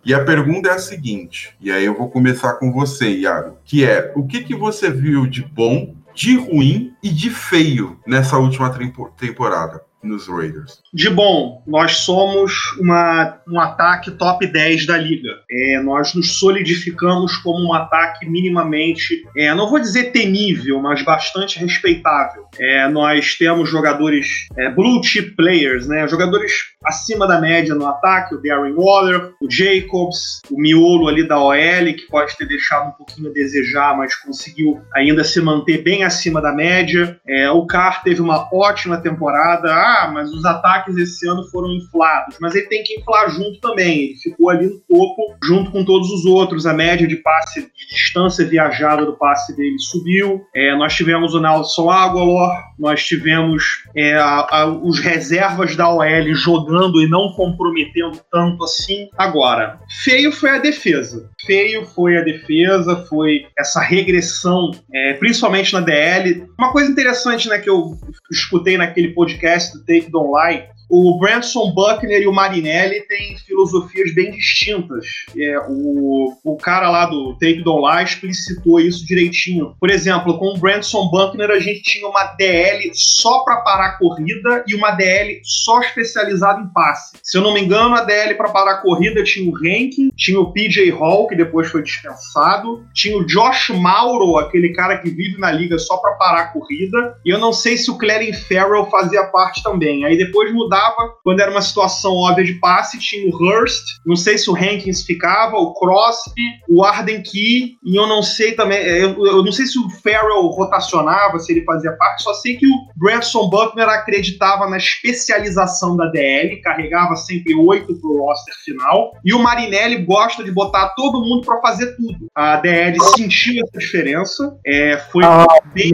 E 0.03 0.13
a 0.13 0.23
pergunta 0.23 0.69
é 0.69 0.73
a 0.73 0.79
seguinte, 0.79 1.55
e 1.59 1.71
aí 1.71 1.83
eu 1.83 1.97
vou 1.97 2.09
começar 2.09 2.53
com 2.53 2.71
você, 2.71 3.09
Iago, 3.09 3.57
que 3.65 3.83
é 3.83 4.13
o 4.15 4.27
que, 4.27 4.43
que 4.43 4.55
você 4.55 4.91
viu 4.91 5.25
de 5.25 5.43
bom, 5.43 5.95
de 6.13 6.37
ruim 6.37 6.93
e 7.01 7.09
de 7.09 7.31
feio 7.31 7.99
nessa 8.05 8.37
última 8.37 8.69
temporada? 9.17 9.81
Nos 10.05 10.27
Raiders? 10.27 10.79
De 10.93 11.09
bom, 11.09 11.61
nós 11.67 11.97
somos 11.97 12.53
uma, 12.79 13.37
um 13.47 13.59
ataque 13.59 14.11
top 14.11 14.45
10 14.45 14.85
da 14.85 14.97
liga. 14.97 15.31
É, 15.49 15.81
nós 15.81 16.13
nos 16.13 16.39
solidificamos 16.39 17.35
como 17.37 17.67
um 17.67 17.73
ataque 17.73 18.25
minimamente, 18.29 19.23
é, 19.35 19.53
não 19.53 19.69
vou 19.69 19.79
dizer 19.79 20.11
temível, 20.11 20.79
mas 20.81 21.03
bastante 21.03 21.59
respeitável. 21.59 22.45
É, 22.59 22.87
nós 22.87 23.35
temos 23.35 23.69
jogadores 23.69 24.47
é, 24.57 24.69
blue 24.69 25.03
chip 25.03 25.35
players, 25.35 25.87
né? 25.87 26.07
jogadores 26.07 26.53
acima 26.83 27.27
da 27.27 27.41
média 27.41 27.73
no 27.73 27.87
ataque, 27.87 28.35
o 28.35 28.41
Darren 28.41 28.73
Waller, 28.73 29.31
o 29.41 29.49
Jacobs, 29.49 30.41
o 30.51 30.59
miolo 30.59 31.07
ali 31.07 31.27
da 31.27 31.39
OL, 31.39 31.55
que 31.55 32.07
pode 32.09 32.37
ter 32.37 32.47
deixado 32.47 32.89
um 32.89 32.91
pouquinho 32.91 33.29
a 33.29 33.33
desejar, 33.33 33.97
mas 33.97 34.15
conseguiu 34.15 34.81
ainda 34.93 35.23
se 35.23 35.41
manter 35.41 35.81
bem 35.81 36.03
acima 36.03 36.41
da 36.41 36.51
média. 36.51 37.19
É, 37.27 37.49
o 37.49 37.65
Carr 37.65 38.03
teve 38.03 38.21
uma 38.21 38.47
ótima 38.53 38.97
temporada. 38.97 39.73
Ah, 39.73 39.94
mas 40.11 40.31
os 40.31 40.45
ataques 40.45 40.97
esse 40.97 41.27
ano 41.27 41.43
foram 41.49 41.73
inflados. 41.73 42.37
Mas 42.39 42.55
ele 42.55 42.67
tem 42.67 42.83
que 42.83 42.99
inflar 42.99 43.29
junto 43.29 43.59
também. 43.59 44.05
Ele 44.05 44.15
ficou 44.15 44.49
ali 44.49 44.67
no 44.67 44.79
topo, 44.79 45.35
junto 45.43 45.71
com 45.71 45.83
todos 45.83 46.09
os 46.11 46.25
outros. 46.25 46.65
A 46.65 46.73
média 46.73 47.07
de 47.07 47.17
passe, 47.17 47.61
de 47.61 47.87
distância 47.89 48.45
viajada 48.45 49.05
do 49.05 49.17
passe 49.17 49.55
dele 49.55 49.79
subiu. 49.79 50.45
É, 50.53 50.75
nós 50.75 50.93
tivemos 50.93 51.33
o 51.33 51.39
Nelson 51.39 51.89
Aguilar, 51.89 52.63
nós 52.77 53.03
tivemos 53.03 53.83
é, 53.95 54.15
a, 54.15 54.47
a, 54.49 54.65
os 54.67 54.99
reservas 54.99 55.75
da 55.75 55.89
OL 55.89 56.33
jogando 56.33 57.01
e 57.01 57.09
não 57.09 57.31
comprometendo 57.33 58.19
tanto 58.31 58.63
assim. 58.63 59.09
Agora, 59.17 59.79
feio 60.03 60.31
foi 60.31 60.49
a 60.51 60.59
defesa. 60.59 61.29
Feio 61.45 61.85
foi 61.85 62.17
a 62.17 62.21
defesa, 62.21 63.05
foi 63.07 63.45
essa 63.57 63.81
regressão, 63.81 64.71
é, 64.93 65.13
principalmente 65.13 65.73
na 65.73 65.81
DL. 65.81 66.45
Uma 66.57 66.71
coisa 66.71 66.91
interessante 66.91 67.47
né, 67.47 67.59
que 67.59 67.69
eu 67.69 67.97
escutei 68.31 68.77
naquele 68.77 69.09
podcast 69.09 69.74
do 69.75 69.83
Take 69.87 70.11
Don't 70.11 70.31
Lie 70.31 70.69
o 70.89 71.17
Branson 71.19 71.71
Buckner 71.73 72.21
e 72.21 72.27
o 72.27 72.33
Marinelli 72.33 73.01
têm 73.07 73.37
filosofias 73.37 74.13
bem 74.13 74.31
distintas. 74.31 75.05
É, 75.37 75.59
o, 75.67 76.33
o 76.43 76.57
cara 76.57 76.89
lá 76.89 77.05
do 77.05 77.33
Take 77.33 77.63
Don't 77.63 77.81
Lie 77.81 78.03
explicitou 78.03 78.79
isso 78.79 79.05
direitinho. 79.05 79.75
Por 79.79 79.89
exemplo, 79.89 80.37
com 80.37 80.55
o 80.55 80.57
Branson 80.57 81.07
Buckner 81.09 81.49
a 81.51 81.59
gente 81.59 81.83
tinha 81.83 82.07
uma 82.07 82.23
DL 82.35 82.91
só 82.93 83.39
para 83.43 83.57
parar 83.57 83.85
a 83.87 83.97
corrida 83.97 84.63
e 84.67 84.75
uma 84.75 84.91
DL 84.91 85.41
só 85.43 85.81
especializada 85.81 86.61
em 86.61 86.67
passe. 86.67 87.17
Se 87.23 87.37
eu 87.37 87.41
não 87.41 87.53
me 87.53 87.61
engano, 87.61 87.95
a 87.95 88.01
DL 88.01 88.35
para 88.35 88.49
parar 88.49 88.71
a 88.73 88.81
corrida 88.81 89.23
tinha 89.23 89.49
o 89.49 89.53
Rankin, 89.53 90.09
tinha 90.15 90.39
o 90.39 90.51
PJ 90.51 90.89
Hall, 90.91 91.27
que 91.27 91.35
depois 91.35 91.69
foi 91.69 91.81
dispensado, 91.81 92.85
tinha 92.93 93.17
o 93.17 93.25
Josh 93.25 93.69
Mauro, 93.69 94.37
aquele 94.37 94.73
cara 94.73 94.97
que 94.97 95.09
vive 95.09 95.39
na 95.39 95.51
liga 95.51 95.77
só 95.77 95.97
para 95.97 96.13
parar 96.13 96.41
a 96.41 96.47
corrida, 96.47 97.17
e 97.25 97.29
eu 97.29 97.39
não 97.39 97.51
sei 97.51 97.77
se 97.77 97.89
o 97.89 97.97
Clarence 97.97 98.41
Farrell 98.47 98.85
fazia 98.89 99.23
parte 99.25 99.63
também. 99.63 100.05
Aí 100.05 100.17
depois 100.17 100.53
mudaram 100.53 100.74
quando 101.23 101.39
era 101.39 101.51
uma 101.51 101.61
situação 101.61 102.13
óbvia 102.13 102.45
de 102.45 102.53
passe, 102.53 102.99
tinha 102.99 103.29
o 103.29 103.35
Hurst, 103.35 103.83
não 104.05 104.15
sei 104.15 104.37
se 104.37 104.49
o 104.49 104.55
Hankins 104.55 105.03
ficava, 105.03 105.55
o 105.55 105.73
Crosby, 105.73 106.41
o 106.69 106.83
Arden 106.83 107.21
Key, 107.21 107.77
e 107.83 107.95
eu 107.95 108.07
não 108.07 108.21
sei 108.21 108.53
também, 108.53 108.77
é, 108.77 109.03
eu, 109.03 109.25
eu, 109.25 109.43
não 109.43 109.51
sei 109.51 109.65
se 109.65 109.77
o 109.79 109.89
Farrell 109.89 110.47
rotacionava, 110.47 111.39
se 111.39 111.51
ele 111.51 111.63
fazia 111.63 111.91
parte, 111.93 112.23
só 112.23 112.33
sei 112.33 112.57
que 112.57 112.67
o 112.67 112.75
Branson 112.95 113.49
Buckner 113.49 113.87
acreditava 113.87 114.67
na 114.69 114.77
especialização 114.77 115.95
da 115.95 116.07
DL, 116.07 116.61
carregava 116.61 117.15
sempre 117.15 117.55
oito 117.55 117.95
pro 117.99 118.19
roster 118.19 118.53
final, 118.63 119.13
e 119.23 119.33
o 119.33 119.39
Marinelli 119.39 120.03
gosta 120.03 120.43
de 120.43 120.51
botar 120.51 120.89
todo 120.89 121.21
mundo 121.21 121.45
para 121.45 121.59
fazer 121.61 121.95
tudo. 121.95 122.27
A 122.35 122.57
DL 122.57 122.97
sentiu 123.15 123.63
essa 123.63 123.77
diferença, 123.77 124.57
é, 124.65 124.97
foi 125.11 125.23
ah, 125.23 125.45
bem 125.73 125.91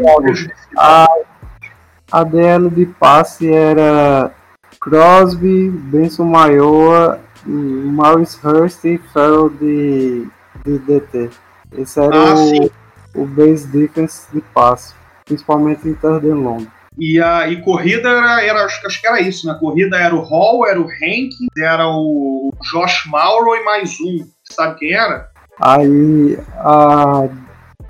a, 0.78 1.08
a 2.12 2.24
DL 2.24 2.70
de 2.70 2.86
passe 2.86 3.52
era 3.52 4.32
Crosby, 4.82 5.70
Benson 5.70 6.26
Maior, 6.26 7.20
Maurice 7.46 8.36
Hurst 8.44 8.84
e 8.84 8.98
Farrell 9.14 9.50
de, 9.50 10.28
de 10.66 10.80
DT. 10.80 11.30
Esse 11.78 12.00
era 12.00 12.18
ah, 12.18 12.36
o, 13.16 13.22
o 13.22 13.26
base 13.26 13.68
defense 13.68 14.26
de 14.34 14.42
passe, 14.54 14.96
principalmente 15.24 15.88
em 15.88 15.96
and 16.04 16.36
long. 16.36 16.66
E, 16.98 17.22
a, 17.22 17.48
e 17.48 17.62
corrida 17.62 18.10
era, 18.10 18.44
era 18.44 18.66
acho, 18.66 19.00
que 19.00 19.08
era 19.08 19.22
isso, 19.22 19.48
né? 19.48 19.56
Corrida 19.60 19.98
era 19.98 20.16
o 20.16 20.22
Hall, 20.22 20.68
era 20.68 20.82
o 20.82 20.86
Hankins, 20.86 21.48
era 21.58 21.88
o 21.88 22.52
Josh 22.72 23.06
Mauro 23.06 23.56
e 23.56 23.64
mais 23.64 23.98
um. 24.02 24.28
Sabe 24.44 24.80
quem 24.80 24.94
era? 24.94 25.30
Aí 25.62 26.40
a, 26.58 27.30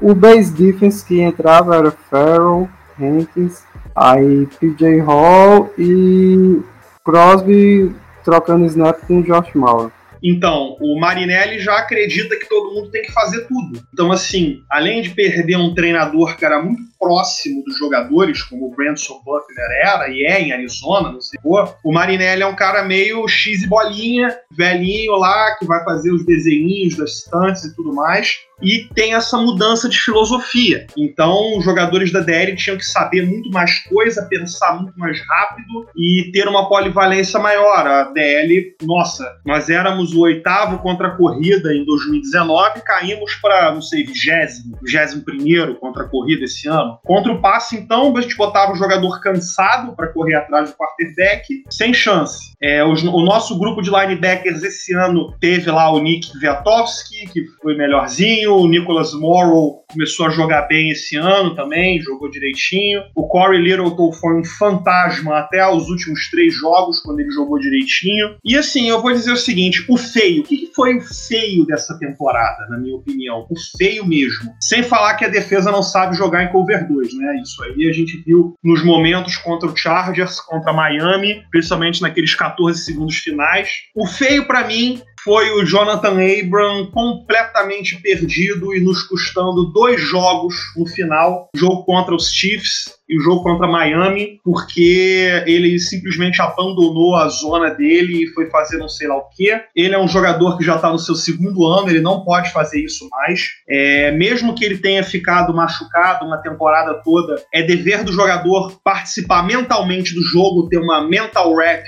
o 0.01 0.13
base 0.13 0.51
defense 0.51 1.05
que 1.05 1.21
entrava 1.21 1.77
era 1.77 1.91
Farrell, 1.91 2.69
Hankins, 2.99 3.63
aí 3.95 4.45
PJ 4.59 4.99
Hall 4.99 5.73
e 5.77 6.61
Crosby 7.03 7.95
trocando 8.23 8.65
snap 8.65 8.99
com 9.07 9.19
o 9.19 9.23
Josh 9.23 9.53
Mauer. 9.55 9.91
Então, 10.23 10.77
o 10.79 10.99
Marinelli 10.99 11.59
já 11.59 11.79
acredita 11.79 12.37
que 12.37 12.47
todo 12.47 12.73
mundo 12.73 12.91
tem 12.91 13.01
que 13.01 13.11
fazer 13.11 13.47
tudo. 13.47 13.81
Então, 13.91 14.11
assim, 14.11 14.61
além 14.69 15.01
de 15.01 15.09
perder 15.09 15.57
um 15.57 15.73
treinador 15.73 16.37
que 16.37 16.45
era 16.45 16.61
muito 16.61 16.90
próximo 17.01 17.63
dos 17.63 17.77
jogadores, 17.79 18.43
como 18.43 18.67
o 18.67 18.75
Branson 18.75 19.19
Buckner 19.25 19.67
era 19.83 20.07
e 20.07 20.23
é 20.23 20.39
em 20.39 20.51
Arizona, 20.51 21.11
não 21.11 21.19
sei 21.19 21.39
pô, 21.41 21.67
o 21.83 21.91
Marinelli 21.91 22.43
é 22.43 22.47
um 22.47 22.55
cara 22.55 22.83
meio 22.83 23.27
X 23.27 23.63
e 23.63 23.67
bolinha, 23.67 24.37
velhinho 24.51 25.15
lá, 25.15 25.55
que 25.57 25.65
vai 25.65 25.83
fazer 25.83 26.11
os 26.11 26.23
desenhinhos 26.23 26.95
das 26.95 27.17
estantes 27.17 27.65
e 27.65 27.75
tudo 27.75 27.93
mais 27.95 28.37
e 28.61 28.87
tem 28.93 29.13
essa 29.13 29.37
mudança 29.37 29.89
de 29.89 29.99
filosofia. 29.99 30.85
Então, 30.95 31.57
os 31.57 31.65
jogadores 31.65 32.11
da 32.11 32.19
DL 32.19 32.55
tinham 32.55 32.77
que 32.77 32.85
saber 32.85 33.25
muito 33.25 33.49
mais 33.49 33.79
coisa, 33.85 34.27
pensar 34.29 34.79
muito 34.79 34.97
mais 34.97 35.19
rápido 35.27 35.87
e 35.95 36.29
ter 36.31 36.47
uma 36.47 36.69
polivalência 36.69 37.39
maior. 37.39 37.87
A 37.87 38.03
DL, 38.11 38.75
nossa, 38.83 39.25
nós 39.45 39.69
éramos 39.69 40.13
o 40.13 40.21
oitavo 40.21 40.79
contra 40.79 41.07
a 41.07 41.17
corrida 41.17 41.73
em 41.73 41.83
2019, 41.85 42.81
caímos 42.81 43.33
para, 43.35 43.73
não 43.73 43.81
sei, 43.81 44.03
vigésimo, 44.03 44.77
vigésimo 44.81 45.23
primeiro 45.23 45.75
contra 45.75 46.03
a 46.03 46.07
corrida 46.07 46.45
esse 46.45 46.67
ano. 46.67 46.90
Contra 47.03 47.31
o 47.31 47.41
passe, 47.41 47.75
então, 47.75 48.15
a 48.15 48.21
gente 48.21 48.35
botava 48.35 48.71
o 48.71 48.75
jogador 48.75 49.19
cansado 49.21 49.95
para 49.95 50.07
correr 50.07 50.35
atrás 50.35 50.69
do 50.69 50.75
quarterback, 50.75 51.63
sem 51.69 51.93
chance. 51.93 52.51
É, 52.61 52.83
o, 52.83 52.93
nosso 53.23 53.57
grupo 53.57 53.81
de 53.81 53.89
linebackers 53.89 54.63
esse 54.63 54.93
ano 54.93 55.33
teve 55.39 55.69
lá 55.71 55.91
o 55.91 55.99
Nick 55.99 56.37
Viatowski, 56.39 57.27
que 57.27 57.45
foi 57.61 57.75
melhorzinho, 57.75 58.55
o 58.55 58.67
Nicholas 58.67 59.13
Morrow 59.13 59.81
começou 59.91 60.27
a 60.27 60.29
jogar 60.29 60.63
bem 60.63 60.89
esse 60.89 61.17
ano 61.17 61.55
também, 61.55 62.01
jogou 62.01 62.29
direitinho. 62.29 63.03
O 63.15 63.27
Corey 63.27 63.61
Littleton 63.61 64.11
foi 64.13 64.39
um 64.39 64.43
fantasma 64.43 65.37
até 65.37 65.67
os 65.67 65.89
últimos 65.89 66.29
três 66.29 66.53
jogos, 66.53 67.01
quando 67.01 67.19
ele 67.19 67.31
jogou 67.31 67.59
direitinho. 67.59 68.35
E 68.43 68.57
assim, 68.57 68.89
eu 68.89 69.01
vou 69.01 69.11
dizer 69.11 69.31
o 69.31 69.37
seguinte: 69.37 69.85
o 69.89 69.97
feio, 69.97 70.41
o 70.41 70.45
que 70.45 70.71
foi 70.73 70.97
o 70.97 71.01
feio 71.01 71.65
dessa 71.65 71.97
temporada, 71.99 72.67
na 72.69 72.77
minha 72.77 72.95
opinião? 72.95 73.45
O 73.49 73.55
feio 73.77 74.05
mesmo. 74.05 74.51
Sem 74.59 74.83
falar 74.83 75.15
que 75.15 75.25
a 75.25 75.29
defesa 75.29 75.71
não 75.71 75.83
sabe 75.83 76.15
jogar 76.15 76.43
em 76.43 76.51
cover 76.51 76.80
2, 76.83 77.13
né? 77.17 77.41
Isso 77.41 77.63
aí 77.63 77.89
a 77.89 77.93
gente 77.93 78.17
viu 78.25 78.53
nos 78.63 78.83
momentos 78.83 79.37
contra 79.37 79.69
o 79.69 79.75
Chargers, 79.75 80.39
contra 80.39 80.73
Miami, 80.73 81.43
principalmente 81.51 82.01
naqueles 82.01 82.35
14 82.35 82.83
segundos 82.83 83.17
finais. 83.17 83.69
O 83.95 84.05
feio 84.07 84.45
para 84.45 84.67
mim 84.67 85.01
foi 85.23 85.51
o 85.51 85.65
Jonathan 85.65 86.17
Abram 86.19 86.89
completamente 86.91 88.01
perdido 88.01 88.75
e 88.75 88.79
nos 88.79 89.03
custando 89.03 89.71
dois 89.71 90.01
jogos 90.01 90.55
no 90.75 90.85
final, 90.87 91.49
jogo 91.55 91.83
contra 91.85 92.15
os 92.15 92.31
Chiefs 92.31 93.01
e 93.11 93.17
o 93.17 93.21
jogo 93.21 93.43
contra 93.43 93.67
Miami, 93.67 94.39
porque 94.41 95.43
ele 95.45 95.77
simplesmente 95.77 96.41
abandonou 96.41 97.15
a 97.17 97.27
zona 97.27 97.69
dele 97.69 98.23
e 98.23 98.27
foi 98.27 98.49
fazer 98.49 98.77
não 98.77 98.87
sei 98.87 99.09
lá 99.09 99.17
o 99.17 99.27
que. 99.29 99.51
Ele 99.75 99.93
é 99.93 99.99
um 99.99 100.07
jogador 100.07 100.57
que 100.57 100.63
já 100.63 100.77
está 100.77 100.89
no 100.89 100.97
seu 100.97 101.13
segundo 101.13 101.67
ano, 101.67 101.89
ele 101.89 101.99
não 101.99 102.23
pode 102.23 102.53
fazer 102.53 102.81
isso 102.81 103.09
mais. 103.11 103.49
É, 103.67 104.11
mesmo 104.11 104.55
que 104.55 104.63
ele 104.63 104.77
tenha 104.77 105.03
ficado 105.03 105.53
machucado 105.53 106.25
uma 106.25 106.37
temporada 106.37 107.01
toda, 107.03 107.43
é 107.53 107.61
dever 107.61 108.05
do 108.05 108.13
jogador 108.13 108.79
participar 108.81 109.43
mentalmente 109.45 110.15
do 110.15 110.23
jogo, 110.23 110.69
ter 110.69 110.77
uma 110.77 111.05
mental 111.05 111.53
rep, 111.53 111.83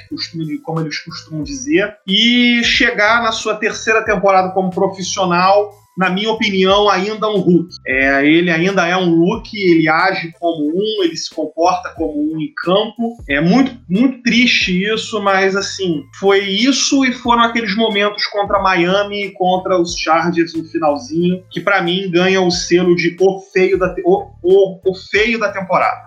como 0.62 0.82
eles 0.82 1.00
costumam 1.00 1.42
dizer, 1.42 1.96
e 2.06 2.62
chegar 2.66 3.23
na 3.24 3.32
sua 3.32 3.56
terceira 3.56 4.04
temporada 4.04 4.52
como 4.52 4.70
profissional 4.70 5.72
na 5.98 6.10
minha 6.10 6.32
opinião, 6.32 6.90
ainda 6.90 7.30
um 7.30 7.40
Hulk. 7.40 7.70
É, 7.86 8.26
ele 8.26 8.50
ainda 8.50 8.88
é 8.88 8.98
um 8.98 9.16
Hulk, 9.16 9.56
ele 9.56 9.88
age 9.88 10.34
como 10.40 10.70
um, 10.70 11.04
ele 11.04 11.16
se 11.16 11.34
comporta 11.34 11.90
como 11.90 12.14
um 12.14 12.40
em 12.40 12.52
campo. 12.64 13.18
É 13.30 13.40
muito, 13.40 13.78
muito 13.88 14.22
triste 14.24 14.84
isso, 14.84 15.22
mas 15.22 15.56
assim, 15.56 16.04
foi 16.20 16.40
isso 16.46 17.06
e 17.06 17.14
foram 17.14 17.44
aqueles 17.44 17.76
momentos 17.76 18.26
contra 18.28 18.62
Miami 18.62 19.26
e 19.28 19.32
contra 19.32 19.80
os 19.80 19.96
Chargers 19.96 20.54
no 20.56 20.66
finalzinho, 20.66 21.44
que 21.52 21.62
para 21.62 21.82
mim 21.82 22.10
ganha 22.10 22.42
o 22.42 22.50
selo 22.50 22.96
de 22.96 23.16
o 23.20 23.40
feio 23.40 23.78
da, 23.78 23.96
o, 24.04 24.32
o, 24.42 24.92
o 24.92 24.96
feio 24.96 25.40
da 25.40 25.52
temporada. 25.52 26.02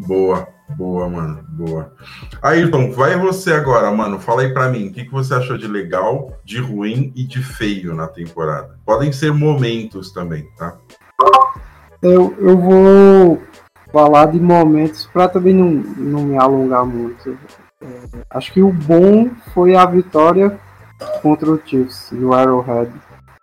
Boa, 0.00 0.48
boa, 0.76 1.08
mano, 1.08 1.44
boa. 1.48 1.92
Ayrton, 2.42 2.90
vai 2.90 3.18
você 3.18 3.52
agora, 3.52 3.90
mano. 3.90 4.18
Fala 4.18 4.42
aí 4.42 4.52
pra 4.52 4.68
mim, 4.68 4.88
o 4.88 4.92
que, 4.92 5.04
que 5.04 5.12
você 5.12 5.34
achou 5.34 5.56
de 5.56 5.66
legal, 5.66 6.32
de 6.44 6.60
ruim 6.60 7.12
e 7.14 7.24
de 7.24 7.42
feio 7.42 7.94
na 7.94 8.06
temporada? 8.06 8.78
Podem 8.84 9.12
ser 9.12 9.32
momentos 9.32 10.12
também, 10.12 10.48
tá? 10.56 10.76
Eu, 12.02 12.34
eu 12.38 12.58
vou 12.58 13.42
falar 13.92 14.26
de 14.26 14.40
momentos 14.40 15.06
para 15.06 15.28
também 15.28 15.54
não, 15.54 15.70
não 15.70 16.24
me 16.24 16.36
alongar 16.36 16.84
muito. 16.84 17.38
É, 17.80 17.86
acho 18.30 18.52
que 18.52 18.62
o 18.62 18.72
bom 18.72 19.30
foi 19.54 19.74
a 19.74 19.86
vitória 19.86 20.58
contra 21.22 21.50
o 21.50 21.60
Chiefs 21.64 22.10
no 22.12 22.32
Arrowhead. 22.32 22.92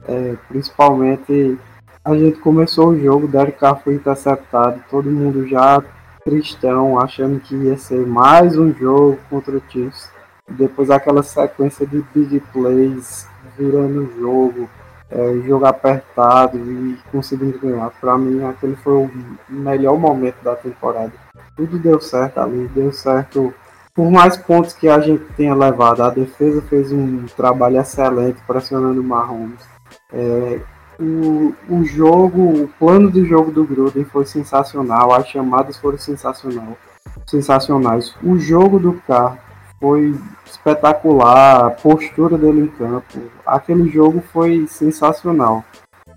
É, 0.08 0.36
principalmente 0.48 1.58
a 2.04 2.15
gente 2.15 2.39
começou 2.39 2.89
o 2.89 3.00
jogo, 3.00 3.28
Derek 3.28 3.60
Carr 3.60 3.80
foi 3.84 3.94
interceptado, 3.94 4.84
todo 4.89 5.12
mundo 5.12 5.48
já 5.48 5.84
tristão, 6.24 7.00
achando 7.00 7.40
que 7.40 7.56
ia 7.56 7.78
ser 7.78 8.06
mais 8.06 8.58
um 8.58 8.74
jogo 8.74 9.18
contra 9.30 9.56
o 9.56 9.62
Chiefs. 9.70 10.10
Depois 10.50 10.90
aquela 10.90 11.24
sequência 11.24 11.86
de 11.86 12.04
big 12.14 12.40
plays 12.52 13.28
virando 13.58 14.04
o 14.04 14.20
jogo, 14.20 14.70
é, 15.10 15.34
jogo 15.46 15.66
apertado 15.66 16.58
e 16.58 16.98
conseguindo 17.12 17.60
ganhar. 17.60 17.92
Para 18.00 18.18
mim, 18.18 18.44
aquele 18.44 18.76
foi 18.78 18.94
o 18.94 19.12
melhor 19.50 19.98
momento 19.98 20.42
da 20.44 20.56
temporada. 20.56 21.12
Tudo 21.56 21.78
deu 21.78 22.00
certo 22.00 22.40
ali, 22.40 22.68
deu 22.70 22.92
certo. 22.92 23.54
Por 23.94 24.10
mais 24.10 24.38
pontos 24.38 24.74
que 24.74 24.88
a 24.88 25.00
gente 25.00 25.24
tenha 25.36 25.54
levado, 25.54 26.02
a 26.02 26.10
defesa 26.10 26.62
fez 26.64 26.92
um 26.92 27.26
trabalho 27.36 27.80
excelente 27.80 28.42
pressionando 28.48 29.02
o 29.02 29.04
Mahomes. 29.04 29.60
É, 30.14 30.60
o, 31.02 31.56
o 31.68 31.84
jogo, 31.84 32.64
o 32.64 32.68
plano 32.80 33.10
de 33.10 33.26
jogo 33.26 33.52
do 33.52 33.66
Gruden 33.66 34.06
foi 34.06 34.26
sensacional, 34.26 35.12
as 35.12 35.28
chamadas 35.28 35.78
foram 35.78 35.98
sensacional, 35.98 36.78
sensacionais. 37.26 38.16
O 38.24 38.38
jogo 38.38 38.80
do 38.80 38.94
carro 39.08 39.40
foi 39.80 40.16
espetacular, 40.46 41.66
a 41.66 41.70
postura 41.72 42.38
dele 42.38 42.62
em 42.62 42.68
campo. 42.68 43.20
Aquele 43.44 43.90
jogo 43.90 44.22
foi 44.32 44.68
sensacional. 44.68 45.66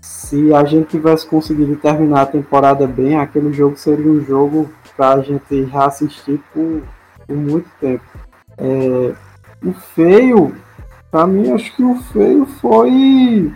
Se 0.01 0.53
a 0.53 0.63
gente 0.63 0.89
tivesse 0.89 1.25
conseguido 1.25 1.75
terminar 1.77 2.21
a 2.21 2.27
temporada 2.27 2.85
bem, 2.85 3.17
aquele 3.17 3.51
jogo 3.51 3.75
seria 3.75 4.11
um 4.11 4.21
jogo 4.23 4.69
para 4.95 5.13
a 5.13 5.21
gente 5.21 5.63
reassistir 5.63 6.39
por, 6.53 6.83
por 7.25 7.35
muito 7.35 7.67
tempo. 7.79 8.03
É, 8.59 9.15
o 9.65 9.73
feio, 9.73 10.55
para 11.09 11.25
mim, 11.25 11.51
acho 11.51 11.75
que 11.75 11.83
o 11.83 11.95
feio 11.95 12.45
foi 12.45 13.51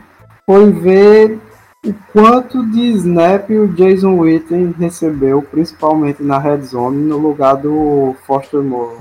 foi 0.49 0.71
ver 0.71 1.39
o 1.85 1.93
quanto 2.11 2.65
de 2.71 2.81
snap 2.93 3.51
o 3.51 3.67
Jason 3.67 4.17
Witten 4.17 4.73
recebeu, 4.79 5.43
principalmente 5.43 6.23
na 6.23 6.39
red 6.39 6.61
zone, 6.61 7.03
no 7.03 7.19
lugar 7.19 7.55
do 7.57 8.15
Foster 8.25 8.59
Moore. 8.59 8.97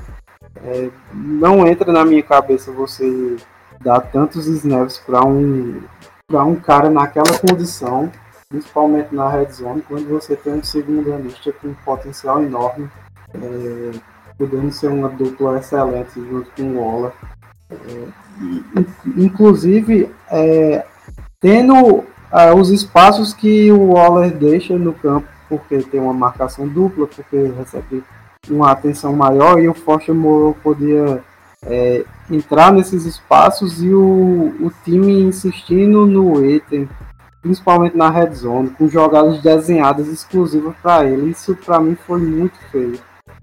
É, 0.62 0.90
não 1.10 1.66
entra 1.66 1.90
na 1.90 2.04
minha 2.04 2.22
cabeça 2.22 2.70
você 2.70 3.38
dar 3.80 4.00
tantos 4.00 4.46
snaps 4.46 4.98
para 4.98 5.24
um, 5.24 5.80
para 6.26 6.44
um 6.44 6.54
cara 6.54 6.90
naquela 6.90 7.38
condição, 7.38 8.12
principalmente 8.50 9.14
na 9.14 9.30
red 9.30 9.50
zone, 9.50 9.82
quando 9.88 10.06
você 10.06 10.36
tem 10.36 10.52
um 10.52 10.62
segundo 10.62 11.14
anista 11.14 11.50
com 11.50 11.68
um 11.68 11.74
potencial 11.82 12.42
enorme, 12.42 12.90
é, 13.32 13.98
podendo 14.36 14.70
ser 14.70 14.88
uma 14.88 15.08
dupla 15.08 15.58
excelente 15.58 16.12
junto 16.14 16.50
com 16.50 16.62
o 16.62 16.78
Waller. 16.78 17.12
É, 17.70 18.08
inclusive, 19.16 20.12
é, 20.30 20.84
tendo 21.40 21.74
uh, 21.74 22.54
os 22.56 22.70
espaços 22.70 23.32
que 23.32 23.70
o 23.70 23.92
Waller 23.92 24.36
deixa 24.36 24.78
no 24.78 24.92
campo, 24.92 25.28
porque 25.48 25.78
tem 25.78 26.00
uma 26.00 26.12
marcação 26.12 26.66
dupla, 26.68 27.06
porque 27.06 27.52
recebe 27.56 28.02
uma 28.48 28.70
atenção 28.70 29.14
maior 29.14 29.58
e 29.58 29.68
o 29.68 29.74
Foster 29.74 30.14
podia 30.62 31.22
é, 31.64 32.04
entrar 32.30 32.72
nesses 32.72 33.04
espaços 33.04 33.82
e 33.82 33.92
o, 33.92 34.54
o 34.60 34.72
time 34.84 35.20
insistindo 35.22 36.06
no 36.06 36.44
item, 36.44 36.88
principalmente 37.42 37.96
na 37.96 38.10
red 38.10 38.30
zone, 38.32 38.70
com 38.70 38.88
jogadas 38.88 39.40
desenhadas 39.40 40.08
exclusivas 40.08 40.74
para 40.82 41.06
ele. 41.06 41.30
Isso 41.30 41.54
para 41.56 41.80
mim 41.80 41.96
foi 42.06 42.20
muito 42.20 42.58
feio. 42.70 42.98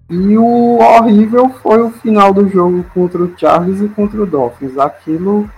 E 0.09 0.37
o 0.37 0.77
horrível 0.77 1.49
foi 1.63 1.81
o 1.81 1.89
final 1.89 2.31
do 2.31 2.47
jogo 2.47 2.85
contra 2.93 3.23
o 3.23 3.33
Charles 3.37 3.81
e 3.81 3.89
contra 3.89 4.21
o 4.21 4.25
Dolphins. 4.25 4.77
Aquilo, 4.77 5.49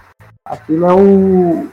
aquilo 0.45 0.85
é 0.85 0.93
o, 0.93 1.67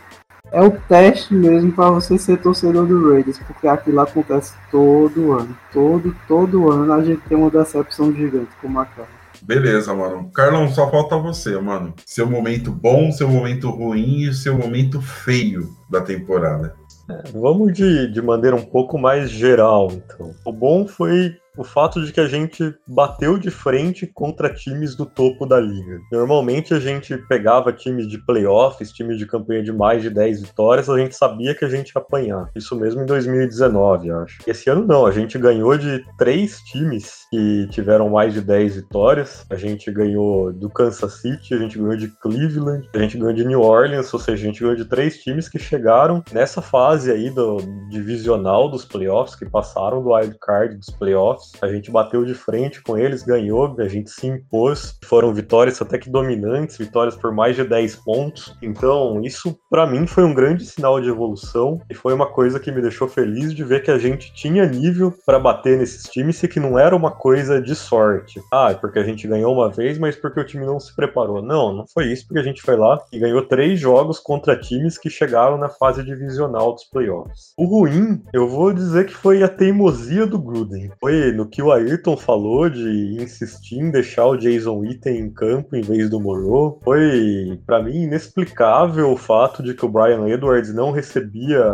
é 0.52 0.60
o 0.60 0.70
teste 0.70 1.34
mesmo 1.34 1.72
para 1.72 1.90
você 1.90 2.18
ser 2.18 2.40
torcedor 2.40 2.86
do 2.86 3.10
Raiders, 3.10 3.38
porque 3.38 3.66
aquilo 3.66 4.00
acontece 4.00 4.54
todo 4.70 5.32
ano. 5.32 5.56
Todo, 5.72 6.14
todo 6.28 6.70
ano 6.70 6.92
a 6.92 7.02
gente 7.02 7.22
tem 7.28 7.36
uma 7.36 7.50
decepção 7.50 8.12
gigante 8.12 8.50
como 8.60 8.78
aquela. 8.78 9.08
Beleza, 9.42 9.92
mano. 9.92 10.30
Carlão, 10.32 10.68
só 10.68 10.90
falta 10.90 11.18
você, 11.18 11.58
mano. 11.60 11.92
Seu 12.06 12.28
momento 12.28 12.70
bom, 12.70 13.10
seu 13.10 13.28
momento 13.28 13.68
ruim 13.68 14.22
e 14.22 14.32
seu 14.32 14.56
momento 14.56 15.02
feio 15.02 15.68
da 15.90 16.00
temporada. 16.00 16.74
É, 17.10 17.30
vamos 17.32 17.72
de, 17.74 18.10
de 18.10 18.22
maneira 18.22 18.56
um 18.56 18.64
pouco 18.64 18.96
mais 18.96 19.30
geral, 19.30 19.88
então. 19.92 20.30
O 20.44 20.52
bom 20.52 20.86
foi 20.86 21.36
o 21.56 21.64
fato 21.64 22.04
de 22.04 22.12
que 22.12 22.20
a 22.20 22.26
gente 22.26 22.74
bateu 22.86 23.38
de 23.38 23.50
frente 23.50 24.06
contra 24.06 24.52
times 24.52 24.94
do 24.94 25.06
topo 25.06 25.46
da 25.46 25.60
liga. 25.60 26.00
Normalmente 26.10 26.74
a 26.74 26.80
gente 26.80 27.16
pegava 27.28 27.72
times 27.72 28.08
de 28.08 28.18
playoffs, 28.18 28.92
times 28.92 29.18
de 29.18 29.26
campanha 29.26 29.62
de 29.62 29.72
mais 29.72 30.02
de 30.02 30.10
10 30.10 30.42
vitórias, 30.42 30.88
a 30.88 30.98
gente 30.98 31.14
sabia 31.14 31.54
que 31.54 31.64
a 31.64 31.68
gente 31.68 31.90
ia 31.90 32.00
apanhar. 32.00 32.50
Isso 32.54 32.76
mesmo 32.76 33.02
em 33.02 33.06
2019, 33.06 34.10
acho. 34.10 34.38
Esse 34.46 34.68
ano 34.68 34.86
não, 34.86 35.06
a 35.06 35.12
gente 35.12 35.38
ganhou 35.38 35.76
de 35.78 36.04
três 36.18 36.60
times 36.60 37.26
que 37.30 37.68
tiveram 37.70 38.10
mais 38.10 38.34
de 38.34 38.40
10 38.40 38.76
vitórias. 38.76 39.46
A 39.48 39.56
gente 39.56 39.90
ganhou 39.90 40.52
do 40.52 40.68
Kansas 40.68 41.20
City, 41.20 41.54
a 41.54 41.58
gente 41.58 41.78
ganhou 41.78 41.96
de 41.96 42.08
Cleveland, 42.08 42.88
a 42.94 42.98
gente 42.98 43.18
ganhou 43.18 43.32
de 43.32 43.44
New 43.44 43.60
Orleans, 43.60 44.12
ou 44.12 44.20
seja, 44.20 44.42
a 44.42 44.46
gente 44.46 44.60
ganhou 44.60 44.76
de 44.76 44.84
três 44.84 45.18
times 45.18 45.48
que 45.48 45.58
chegaram 45.58 46.22
nessa 46.32 46.60
fase 46.60 47.10
aí 47.10 47.30
do 47.30 47.58
divisional 47.90 48.68
dos 48.68 48.84
playoffs, 48.84 49.36
que 49.36 49.48
passaram 49.48 50.02
do 50.02 50.12
wild 50.12 50.36
card 50.40 50.76
dos 50.76 50.90
playoffs 50.90 51.43
a 51.60 51.68
gente 51.68 51.90
bateu 51.90 52.24
de 52.24 52.34
frente 52.34 52.82
com 52.82 52.96
eles, 52.96 53.22
ganhou, 53.22 53.74
a 53.78 53.88
gente 53.88 54.10
se 54.10 54.26
impôs. 54.26 54.98
Foram 55.04 55.32
vitórias 55.32 55.80
até 55.80 55.98
que 55.98 56.10
dominantes, 56.10 56.76
vitórias 56.76 57.16
por 57.16 57.32
mais 57.32 57.56
de 57.56 57.64
10 57.64 57.96
pontos. 57.96 58.56
Então, 58.62 59.20
isso 59.22 59.56
para 59.70 59.86
mim 59.86 60.06
foi 60.06 60.24
um 60.24 60.34
grande 60.34 60.64
sinal 60.64 61.00
de 61.00 61.08
evolução 61.08 61.80
e 61.90 61.94
foi 61.94 62.12
uma 62.12 62.26
coisa 62.26 62.60
que 62.60 62.72
me 62.72 62.82
deixou 62.82 63.08
feliz 63.08 63.54
de 63.54 63.64
ver 63.64 63.82
que 63.82 63.90
a 63.90 63.98
gente 63.98 64.32
tinha 64.34 64.66
nível 64.66 65.12
para 65.26 65.38
bater 65.38 65.78
nesses 65.78 66.04
times 66.10 66.42
e 66.42 66.48
que 66.48 66.60
não 66.60 66.78
era 66.78 66.94
uma 66.94 67.10
coisa 67.10 67.60
de 67.60 67.74
sorte. 67.74 68.40
Ah, 68.52 68.70
é 68.70 68.74
porque 68.74 68.98
a 68.98 69.04
gente 69.04 69.26
ganhou 69.26 69.52
uma 69.52 69.70
vez, 69.70 69.98
mas 69.98 70.16
porque 70.16 70.40
o 70.40 70.44
time 70.44 70.66
não 70.66 70.78
se 70.78 70.94
preparou. 70.94 71.42
Não, 71.42 71.72
não 71.72 71.84
foi 71.92 72.06
isso, 72.12 72.26
porque 72.26 72.40
a 72.40 72.44
gente 72.44 72.62
foi 72.62 72.76
lá 72.76 72.98
e 73.12 73.18
ganhou 73.18 73.46
três 73.46 73.78
jogos 73.78 74.18
contra 74.18 74.58
times 74.58 74.98
que 74.98 75.10
chegaram 75.10 75.58
na 75.58 75.68
fase 75.68 76.02
divisional 76.02 76.72
dos 76.72 76.84
playoffs. 76.84 77.52
O 77.56 77.64
ruim, 77.64 78.22
eu 78.32 78.48
vou 78.48 78.72
dizer 78.72 79.06
que 79.06 79.14
foi 79.14 79.42
a 79.42 79.48
teimosia 79.48 80.26
do 80.26 80.38
Gruden. 80.38 80.90
Foi 81.00 81.32
no 81.34 81.46
que 81.46 81.62
o 81.62 81.72
Ayrton 81.72 82.16
falou 82.16 82.68
de 82.68 83.18
insistir 83.20 83.78
em 83.78 83.90
deixar 83.90 84.26
o 84.26 84.36
Jason 84.36 84.78
Witten 84.78 85.18
em 85.18 85.30
campo 85.30 85.76
em 85.76 85.82
vez 85.82 86.08
do 86.08 86.20
Moreau, 86.20 86.80
foi 86.82 87.60
para 87.66 87.82
mim 87.82 88.02
inexplicável 88.02 89.10
o 89.10 89.16
fato 89.16 89.62
de 89.62 89.74
que 89.74 89.84
o 89.84 89.88
Brian 89.88 90.26
Edwards 90.28 90.72
não 90.72 90.90
recebia 90.90 91.64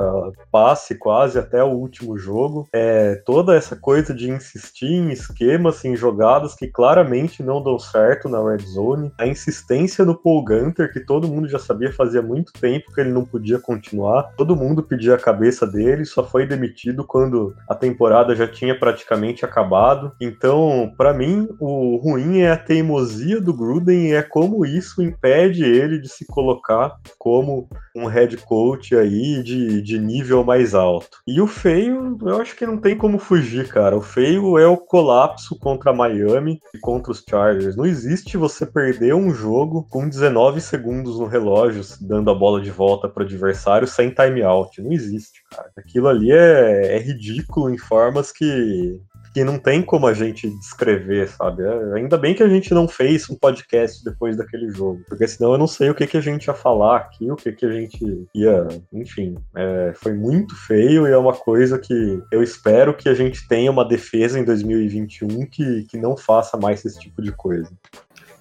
passe 0.50 0.94
quase 0.94 1.38
até 1.38 1.62
o 1.62 1.68
último 1.68 2.16
jogo. 2.18 2.68
É, 2.72 3.16
toda 3.26 3.54
essa 3.54 3.76
coisa 3.76 4.14
de 4.14 4.30
insistir 4.30 4.92
em 4.92 5.10
esquemas, 5.10 5.84
em 5.84 5.96
jogadas 5.96 6.54
que 6.54 6.66
claramente 6.68 7.42
não 7.42 7.62
dão 7.62 7.78
certo 7.78 8.28
na 8.28 8.42
red 8.42 8.64
zone, 8.66 9.12
a 9.18 9.26
insistência 9.26 10.04
do 10.04 10.14
Paul 10.14 10.44
Gunter, 10.44 10.92
que 10.92 11.00
todo 11.00 11.28
mundo 11.28 11.48
já 11.48 11.58
sabia 11.58 11.92
fazia 11.92 12.22
muito 12.22 12.52
tempo 12.52 12.92
que 12.92 13.00
ele 13.00 13.10
não 13.10 13.24
podia 13.24 13.58
continuar, 13.58 14.32
todo 14.36 14.56
mundo 14.56 14.82
pedia 14.82 15.14
a 15.14 15.18
cabeça 15.18 15.66
dele, 15.66 16.04
só 16.04 16.24
foi 16.24 16.46
demitido 16.46 17.04
quando 17.04 17.54
a 17.68 17.74
temporada 17.74 18.34
já 18.34 18.46
tinha 18.46 18.78
praticamente 18.78 19.44
acabado. 19.50 20.12
Então, 20.20 20.92
para 20.96 21.12
mim, 21.12 21.48
o 21.60 21.96
ruim 21.96 22.40
é 22.40 22.52
a 22.52 22.56
teimosia 22.56 23.40
do 23.40 23.52
Gruden 23.52 24.08
e 24.08 24.12
é 24.12 24.22
como 24.22 24.64
isso 24.64 25.02
impede 25.02 25.64
ele 25.64 25.98
de 25.98 26.08
se 26.08 26.24
colocar 26.26 26.96
como 27.18 27.68
um 27.94 28.06
head 28.06 28.36
coach 28.38 28.94
aí 28.96 29.42
de, 29.42 29.82
de 29.82 29.98
nível 29.98 30.44
mais 30.44 30.74
alto. 30.74 31.18
E 31.26 31.40
o 31.40 31.46
feio, 31.46 32.16
eu 32.22 32.40
acho 32.40 32.56
que 32.56 32.66
não 32.66 32.78
tem 32.78 32.96
como 32.96 33.18
fugir, 33.18 33.68
cara. 33.68 33.96
O 33.96 34.00
feio 34.00 34.58
é 34.58 34.66
o 34.66 34.76
colapso 34.76 35.58
contra 35.58 35.92
Miami 35.92 36.60
e 36.74 36.78
contra 36.78 37.12
os 37.12 37.24
Chargers. 37.28 37.76
Não 37.76 37.84
existe 37.84 38.36
você 38.36 38.64
perder 38.64 39.14
um 39.14 39.34
jogo 39.34 39.86
com 39.90 40.08
19 40.08 40.60
segundos 40.60 41.18
no 41.18 41.26
relógio, 41.26 41.84
dando 42.00 42.30
a 42.30 42.34
bola 42.34 42.60
de 42.60 42.70
volta 42.70 43.08
para 43.08 43.22
o 43.22 43.26
adversário 43.26 43.86
sem 43.86 44.10
timeout. 44.10 44.80
Não 44.80 44.92
existe, 44.92 45.42
cara. 45.50 45.70
Aquilo 45.76 46.08
ali 46.08 46.30
é, 46.30 46.96
é 46.96 46.98
ridículo 46.98 47.70
em 47.70 47.78
formas 47.78 48.30
que 48.32 49.00
que 49.32 49.44
não 49.44 49.58
tem 49.58 49.80
como 49.82 50.06
a 50.06 50.14
gente 50.14 50.50
descrever, 50.58 51.28
sabe? 51.28 51.62
É, 51.62 51.94
ainda 51.94 52.18
bem 52.18 52.34
que 52.34 52.42
a 52.42 52.48
gente 52.48 52.72
não 52.74 52.88
fez 52.88 53.28
um 53.30 53.36
podcast 53.36 54.04
depois 54.04 54.36
daquele 54.36 54.70
jogo, 54.70 55.02
porque 55.08 55.26
senão 55.26 55.52
eu 55.52 55.58
não 55.58 55.66
sei 55.66 55.90
o 55.90 55.94
que, 55.94 56.06
que 56.06 56.16
a 56.16 56.20
gente 56.20 56.46
ia 56.46 56.54
falar 56.54 56.96
aqui, 56.96 57.30
o 57.30 57.36
que, 57.36 57.52
que 57.52 57.64
a 57.64 57.72
gente 57.72 58.28
ia. 58.34 58.66
Enfim, 58.92 59.36
é, 59.54 59.92
foi 59.94 60.14
muito 60.14 60.56
feio 60.56 61.06
e 61.06 61.12
é 61.12 61.16
uma 61.16 61.34
coisa 61.34 61.78
que 61.78 62.20
eu 62.30 62.42
espero 62.42 62.94
que 62.94 63.08
a 63.08 63.14
gente 63.14 63.46
tenha 63.46 63.70
uma 63.70 63.84
defesa 63.84 64.38
em 64.38 64.44
2021 64.44 65.46
que, 65.46 65.84
que 65.84 65.96
não 65.96 66.16
faça 66.16 66.56
mais 66.56 66.84
esse 66.84 66.98
tipo 66.98 67.22
de 67.22 67.32
coisa. 67.32 67.70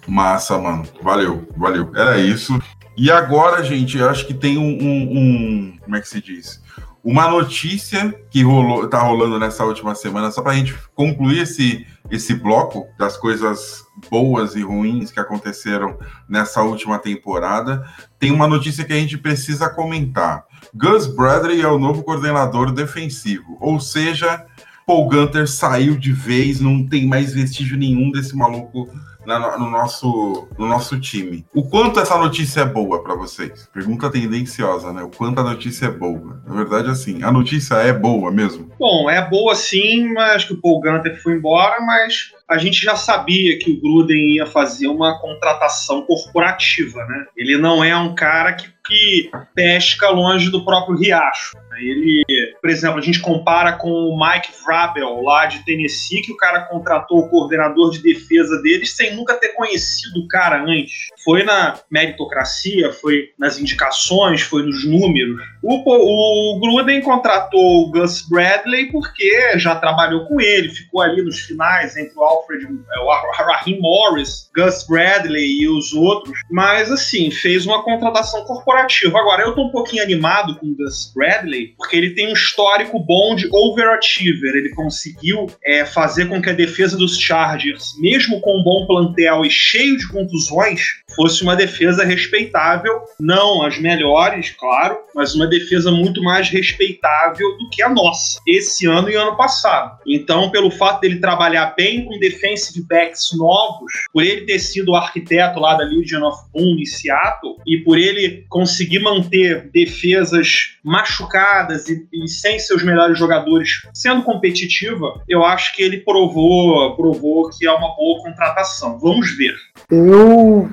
Massa, 0.07 0.57
mano. 0.57 0.83
Valeu, 1.01 1.47
valeu. 1.55 1.91
Era 1.95 2.17
isso. 2.17 2.59
E 2.97 3.11
agora, 3.11 3.63
gente, 3.63 3.97
eu 3.97 4.09
acho 4.09 4.25
que 4.25 4.33
tem 4.33 4.57
um, 4.57 4.77
um, 4.81 5.17
um 5.17 5.77
como 5.81 5.95
é 5.95 6.01
que 6.01 6.07
se 6.07 6.21
diz? 6.21 6.61
Uma 7.03 7.29
notícia 7.29 8.13
que 8.29 8.43
rolou, 8.43 8.87
tá 8.87 8.99
rolando 8.99 9.39
nessa 9.39 9.63
última 9.63 9.95
semana, 9.95 10.31
só 10.31 10.41
para 10.41 10.51
a 10.51 10.55
gente 10.55 10.75
concluir 10.93 11.43
esse, 11.43 11.85
esse 12.11 12.33
bloco 12.33 12.87
das 12.97 13.15
coisas 13.15 13.83
boas 14.09 14.55
e 14.55 14.61
ruins 14.61 15.11
que 15.11 15.19
aconteceram 15.19 15.97
nessa 16.27 16.61
última 16.61 16.99
temporada, 16.99 17.85
tem 18.17 18.31
uma 18.31 18.47
notícia 18.47 18.83
que 18.83 18.93
a 18.93 18.97
gente 18.97 19.17
precisa 19.17 19.69
comentar. 19.69 20.43
Gus 20.73 21.07
Bradley 21.07 21.61
é 21.61 21.67
o 21.67 21.79
novo 21.79 22.03
coordenador 22.03 22.71
defensivo, 22.71 23.57
ou 23.61 23.79
seja, 23.79 24.45
Paul 24.85 25.07
Gunter 25.07 25.47
saiu 25.47 25.95
de 25.95 26.11
vez, 26.11 26.59
não 26.59 26.85
tem 26.85 27.07
mais 27.07 27.33
vestígio 27.33 27.77
nenhum 27.77 28.11
desse 28.11 28.35
maluco 28.35 28.89
na, 29.25 29.57
no, 29.57 29.69
nosso, 29.69 30.47
no 30.57 30.67
nosso 30.67 30.99
time. 30.99 31.45
O 31.53 31.63
quanto 31.63 31.99
essa 31.99 32.17
notícia 32.17 32.61
é 32.61 32.65
boa 32.65 33.03
para 33.03 33.15
vocês? 33.15 33.69
Pergunta 33.73 34.09
tendenciosa, 34.09 34.93
né? 34.93 35.03
O 35.03 35.09
quanto 35.09 35.39
a 35.39 35.43
notícia 35.43 35.87
é 35.87 35.91
boa. 35.91 36.41
Na 36.45 36.55
verdade, 36.55 36.89
assim, 36.89 37.23
a 37.23 37.31
notícia 37.31 37.75
é 37.75 37.93
boa 37.93 38.31
mesmo? 38.31 38.68
Bom, 38.79 39.09
é 39.09 39.21
boa 39.21 39.55
sim, 39.55 40.13
mas 40.13 40.45
que 40.45 40.53
o 40.53 40.61
Paul 40.61 40.79
Gunter 40.79 41.21
foi 41.21 41.33
embora, 41.33 41.81
mas 41.81 42.31
a 42.49 42.57
gente 42.57 42.81
já 42.81 42.95
sabia 42.95 43.59
que 43.59 43.71
o 43.71 43.79
Gruden 43.79 44.35
ia 44.35 44.45
fazer 44.45 44.87
uma 44.87 45.19
contratação 45.19 46.01
corporativa, 46.01 47.05
né? 47.05 47.25
Ele 47.37 47.57
não 47.57 47.83
é 47.83 47.95
um 47.95 48.15
cara 48.15 48.53
que, 48.53 48.69
que 48.87 49.29
pesca 49.53 50.09
longe 50.09 50.49
do 50.49 50.65
próprio 50.65 50.97
riacho. 50.97 51.57
Ele, 51.77 52.23
por 52.59 52.69
exemplo, 52.69 52.97
a 52.97 53.01
gente 53.01 53.19
compara 53.19 53.73
com 53.73 53.89
o 53.89 54.17
Mike 54.19 54.49
Vrabel 54.65 55.21
lá 55.21 55.45
de 55.45 55.63
Tennessee, 55.63 56.21
que 56.21 56.31
o 56.31 56.37
cara 56.37 56.61
contratou 56.61 57.19
o 57.19 57.29
coordenador 57.29 57.91
de 57.91 58.01
defesa 58.01 58.61
deles 58.61 58.95
sem 58.95 59.15
nunca 59.15 59.35
ter 59.35 59.49
conhecido 59.49 60.19
o 60.19 60.27
cara 60.27 60.63
antes. 60.63 61.07
Foi 61.23 61.43
na 61.43 61.79
meritocracia, 61.89 62.91
foi 62.91 63.29
nas 63.37 63.59
indicações, 63.59 64.41
foi 64.41 64.63
nos 64.63 64.85
números. 64.85 65.39
O, 65.61 66.55
o 66.55 66.59
Gruden 66.59 67.01
contratou 67.01 67.83
o 67.83 67.91
Gus 67.91 68.27
Bradley 68.27 68.91
porque 68.91 69.57
já 69.57 69.75
trabalhou 69.75 70.25
com 70.25 70.39
ele, 70.39 70.69
ficou 70.69 71.01
ali 71.01 71.21
nos 71.21 71.41
finais 71.41 71.97
entre 71.97 72.17
o 72.17 72.23
Alfred, 72.23 72.65
é, 72.65 72.99
o 72.99 73.09
Raheem 73.31 73.79
Morris, 73.79 74.49
Gus 74.55 74.85
Bradley 74.87 75.61
e 75.61 75.67
os 75.67 75.93
outros, 75.93 76.37
mas 76.49 76.91
assim, 76.91 77.29
fez 77.31 77.65
uma 77.65 77.83
contratação 77.83 78.43
corporativa. 78.45 79.19
Agora, 79.19 79.43
eu 79.43 79.53
tô 79.53 79.67
um 79.67 79.71
pouquinho 79.71 80.03
animado 80.03 80.55
com 80.55 80.67
o 80.67 80.75
Gus 80.75 81.11
Bradley, 81.13 81.73
porque 81.77 81.95
ele 81.95 82.11
tem 82.11 82.29
um 82.29 82.33
histórico 82.33 82.99
bom 82.99 83.35
de 83.35 83.47
overachiever. 83.51 84.55
Ele 84.55 84.69
conseguiu 84.69 85.47
é, 85.63 85.85
fazer 85.85 86.27
com 86.27 86.41
que 86.41 86.49
a 86.49 86.53
defesa 86.53 86.97
dos 86.97 87.17
Chargers, 87.17 87.95
mesmo 87.99 88.39
com 88.41 88.59
um 88.59 88.63
bom 88.63 88.85
plantel 88.85 89.45
e 89.45 89.49
cheio 89.49 89.97
de 89.97 90.07
contusões, 90.07 90.81
fosse 91.15 91.43
uma 91.43 91.55
defesa 91.55 92.03
respeitável, 92.03 93.01
não 93.19 93.63
as 93.63 93.79
melhores, 93.79 94.51
claro, 94.51 94.97
mas 95.15 95.35
uma 95.35 95.47
defesa 95.47 95.91
muito 95.91 96.21
mais 96.23 96.49
respeitável 96.49 97.47
do 97.57 97.69
que 97.69 97.81
a 97.81 97.89
nossa, 97.89 98.39
esse 98.47 98.85
ano 98.85 99.09
e 99.09 99.15
ano 99.15 99.35
passado. 99.35 99.99
Então, 100.05 100.49
pelo 100.49 100.71
fato 100.71 101.01
dele 101.01 101.19
trabalhar 101.19 101.73
bem 101.75 102.05
com 102.05 102.19
defensive 102.19 102.85
backs 102.87 103.29
novos, 103.37 103.91
por 104.13 104.23
ele 104.23 104.45
ter 104.45 104.59
sido 104.59 104.91
o 104.91 104.95
arquiteto 104.95 105.59
lá 105.59 105.75
da 105.75 105.83
Legion 105.83 106.23
of 106.23 106.43
Boom 106.53 106.77
em 106.79 106.85
Seattle, 106.85 107.55
e 107.65 107.77
por 107.79 107.97
ele 107.97 108.45
conseguir 108.49 108.99
manter 108.99 109.69
defesas 109.71 110.77
machucadas 110.83 111.87
e, 111.89 112.07
e 112.13 112.27
sem 112.27 112.59
seus 112.59 112.83
melhores 112.83 113.17
jogadores 113.17 113.81
sendo 113.93 114.23
competitiva, 114.23 115.21
eu 115.27 115.43
acho 115.43 115.75
que 115.75 115.83
ele 115.83 115.97
provou, 115.97 116.95
provou 116.95 117.49
que 117.49 117.67
é 117.67 117.71
uma 117.71 117.95
boa 117.95 118.23
contratação. 118.23 118.97
Vamos 118.99 119.35
ver. 119.37 119.55
Eu 119.91 120.69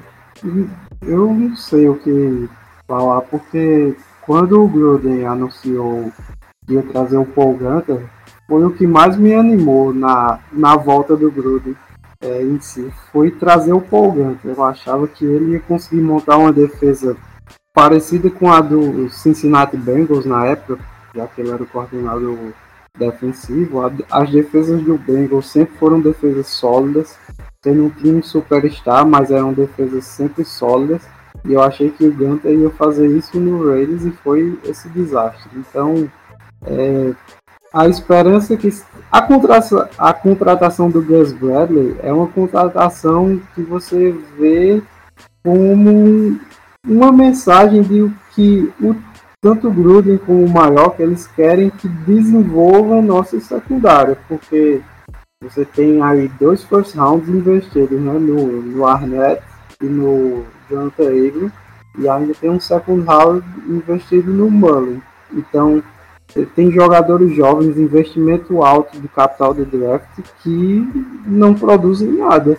eu 1.03 1.33
não 1.33 1.57
sei 1.57 1.89
o 1.89 1.97
que 1.97 2.49
falar, 2.87 3.23
porque 3.23 3.97
quando 4.23 4.63
o 4.63 4.69
Gruden 4.69 5.27
anunciou 5.27 6.13
que 6.67 6.75
ia 6.75 6.83
trazer 6.83 7.17
o 7.17 7.27
Paul 7.27 7.57
Gunter, 7.57 8.05
foi 8.49 8.65
o 8.65 8.73
que 8.73 8.87
mais 8.87 9.17
me 9.17 9.35
animou 9.35 9.93
na, 9.93 10.41
na 10.53 10.77
volta 10.77 11.17
do 11.17 11.31
Gruden 11.31 11.77
é, 12.21 12.43
em 12.43 12.61
si, 12.61 12.93
foi 13.13 13.31
trazer 13.31 13.73
o 13.73 13.81
Paul 13.81 14.13
Gunter. 14.13 14.53
Eu 14.57 14.65
achava 14.65 15.07
que 15.07 15.25
ele 15.25 15.53
ia 15.53 15.61
conseguir 15.61 16.01
montar 16.01 16.39
uma 16.39 16.53
defesa 16.53 17.17
parecida 17.75 18.31
com 18.31 18.51
a 18.51 18.61
do 18.61 19.09
Cincinnati 19.11 19.77
Bengals 19.77 20.25
na 20.25 20.47
época, 20.47 20.79
já 21.15 21.27
que 21.27 21.41
ele 21.41 21.51
era 21.51 21.63
o 21.63 21.67
coordenador 21.67 22.37
defensivo. 22.99 23.81
As 24.11 24.31
defesas 24.31 24.83
do 24.83 24.99
Bengals 24.99 25.49
sempre 25.49 25.77
foram 25.79 26.01
defesas 26.01 26.47
sólidas, 26.49 27.19
sendo 27.63 27.85
um 27.85 27.91
time 27.91 28.23
superstar, 28.23 29.07
mas 29.07 29.31
eram 29.31 29.53
defesas 29.53 30.05
sempre 30.05 30.45
sólidas. 30.45 31.03
E 31.45 31.53
eu 31.53 31.63
achei 31.63 31.91
que 31.91 32.05
o 32.05 32.13
Gunter 32.13 32.53
ia 32.53 32.71
fazer 32.71 33.07
isso 33.07 33.39
no 33.39 33.69
Raiders 33.71 34.05
e 34.05 34.11
foi 34.11 34.59
esse 34.65 34.89
desastre. 34.89 35.51
Então, 35.55 36.11
é, 36.65 37.13
a 37.73 37.87
esperança 37.89 38.57
que 38.57 38.69
a 39.13 39.23
contratação, 39.23 39.89
a 39.99 40.13
contratação 40.13 40.91
do 40.91 41.03
Gus 41.03 41.33
Bradley 41.33 41.97
é 42.03 42.13
uma 42.13 42.27
contratação 42.27 43.41
que 43.55 43.63
você 43.63 44.15
vê 44.39 44.83
como 45.45 46.39
uma 46.87 47.13
mensagem 47.13 47.83
de 47.83 48.11
que 48.35 48.73
o, 48.81 48.95
tanto 49.47 49.71
Gruden 49.71 50.19
como 50.19 50.45
o 50.45 50.49
Maior 50.49 50.97
que 50.97 51.03
eles 51.05 51.29
querem 51.29 51.71
que 51.71 51.87
desenvolva 51.87 53.01
nossa 53.01 53.39
secundária, 53.39 54.19
porque 54.27 54.83
você 55.41 55.65
tem 55.65 56.03
aí 56.03 56.29
dois 56.41 56.65
first 56.65 56.97
rounds 56.97 57.29
investidos 57.29 58.01
né, 58.01 58.13
no, 58.15 58.61
no 58.61 58.85
Arnett 58.85 59.41
e 59.81 59.85
no 59.85 60.45
Jonathan 60.69 61.05
Abram, 61.05 61.53
e 61.97 62.09
ainda 62.09 62.35
tem 62.35 62.51
um 62.51 62.59
second 62.59 63.07
round 63.07 63.47
investido 63.69 64.33
no 64.33 64.51
Mullen. 64.51 65.01
Então, 65.33 65.81
tem 66.57 66.73
jogadores 66.73 67.33
jovens, 67.37 67.79
investimento 67.79 68.65
alto 68.65 69.01
de 69.01 69.07
capital 69.07 69.55
de 69.55 69.65
draft 69.65 70.09
que 70.43 71.15
não 71.25 71.55
produzem 71.55 72.15
nada. 72.15 72.59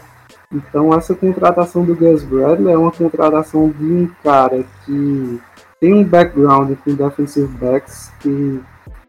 Então 0.53 0.93
essa 0.93 1.13
contratação 1.13 1.83
do 1.83 1.93
Gus 1.93 2.23
Bradley 2.23 2.73
é 2.73 2.77
uma 2.77 2.93
contratação 2.93 3.69
de 3.69 3.83
um 3.83 4.09
cara 4.23 4.63
que 4.85 5.41
tem 5.79 5.93
um 5.93 6.03
background 6.03 6.71
com 6.83 6.95
defensive 6.95 7.47
backs, 7.57 8.11
que 8.19 8.61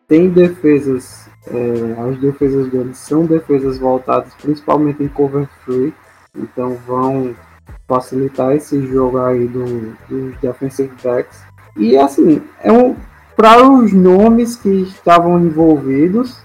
tem 0.06 0.30
defesas, 0.30 1.28
é, 1.46 2.10
as 2.10 2.18
defesas 2.18 2.68
dele 2.70 2.94
são 2.94 3.26
defesas 3.26 3.78
voltadas 3.78 4.32
principalmente 4.34 5.02
em 5.02 5.08
cover 5.08 5.48
free, 5.64 5.94
então 6.36 6.76
vão 6.86 7.34
facilitar 7.86 8.54
esse 8.54 8.86
jogo 8.86 9.18
aí 9.18 9.46
do, 9.46 9.94
dos 10.08 10.36
defensive 10.40 10.92
backs. 11.02 11.42
E 11.76 11.96
assim, 11.96 12.42
é 12.60 12.72
um, 12.72 12.96
para 13.36 13.62
os 13.62 13.92
nomes 13.92 14.56
que 14.56 14.68
estavam 14.68 15.38
envolvidos, 15.40 16.42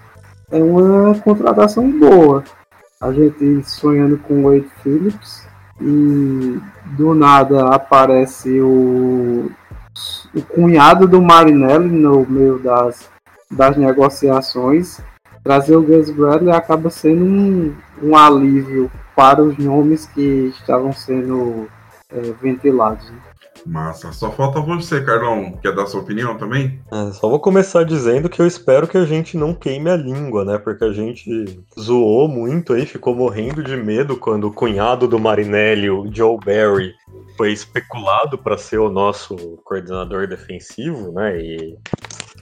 é 0.50 0.62
uma 0.62 1.14
contratação 1.20 1.90
boa. 1.90 2.44
A 3.00 3.12
gente 3.12 3.62
sonhando 3.64 4.16
com 4.18 4.44
Wade 4.44 4.70
Phillips 4.82 5.46
e 5.80 6.58
do 6.96 7.14
nada 7.14 7.74
aparece 7.74 8.60
o, 8.60 9.50
o 10.34 10.42
cunhado 10.42 11.06
do 11.06 11.22
Marinelli 11.22 11.88
no 11.88 12.26
meio 12.26 12.58
das, 12.58 13.08
das 13.50 13.76
negociações. 13.76 15.00
Trazer 15.42 15.76
o 15.76 15.82
Gus 15.82 16.10
Bradley 16.10 16.54
acaba 16.54 16.90
sendo 16.90 17.24
um, 17.24 17.74
um 18.02 18.16
alívio 18.16 18.90
para 19.14 19.42
os 19.42 19.56
nomes 19.58 20.06
que 20.06 20.52
estavam 20.58 20.92
sendo 20.92 21.68
é, 22.10 22.20
ventilados. 22.40 23.08
Né? 23.10 23.16
Massa. 23.66 24.12
Só 24.12 24.30
falta 24.30 24.60
você, 24.60 25.02
Carlão. 25.02 25.52
Quer 25.62 25.74
dar 25.74 25.86
sua 25.86 26.00
opinião 26.00 26.36
também? 26.36 26.80
É, 26.92 27.12
só 27.12 27.28
vou 27.28 27.40
começar 27.40 27.84
dizendo 27.84 28.28
que 28.28 28.40
eu 28.40 28.46
espero 28.46 28.86
que 28.86 28.98
a 28.98 29.04
gente 29.04 29.36
não 29.36 29.54
queime 29.54 29.90
a 29.90 29.96
língua, 29.96 30.44
né? 30.44 30.58
Porque 30.58 30.84
a 30.84 30.92
gente 30.92 31.58
zoou 31.78 32.28
muito 32.28 32.72
aí, 32.72 32.86
ficou 32.86 33.14
morrendo 33.14 33.62
de 33.62 33.76
medo 33.76 34.16
quando 34.16 34.48
o 34.48 34.52
cunhado 34.52 35.08
do 35.08 35.18
Marinelli, 35.18 35.90
o 35.90 36.08
Joe 36.12 36.38
Barry, 36.44 36.94
foi 37.36 37.52
especulado 37.52 38.38
para 38.38 38.58
ser 38.58 38.78
o 38.78 38.90
nosso 38.90 39.36
coordenador 39.64 40.26
defensivo, 40.26 41.12
né? 41.12 41.40
E 41.40 41.76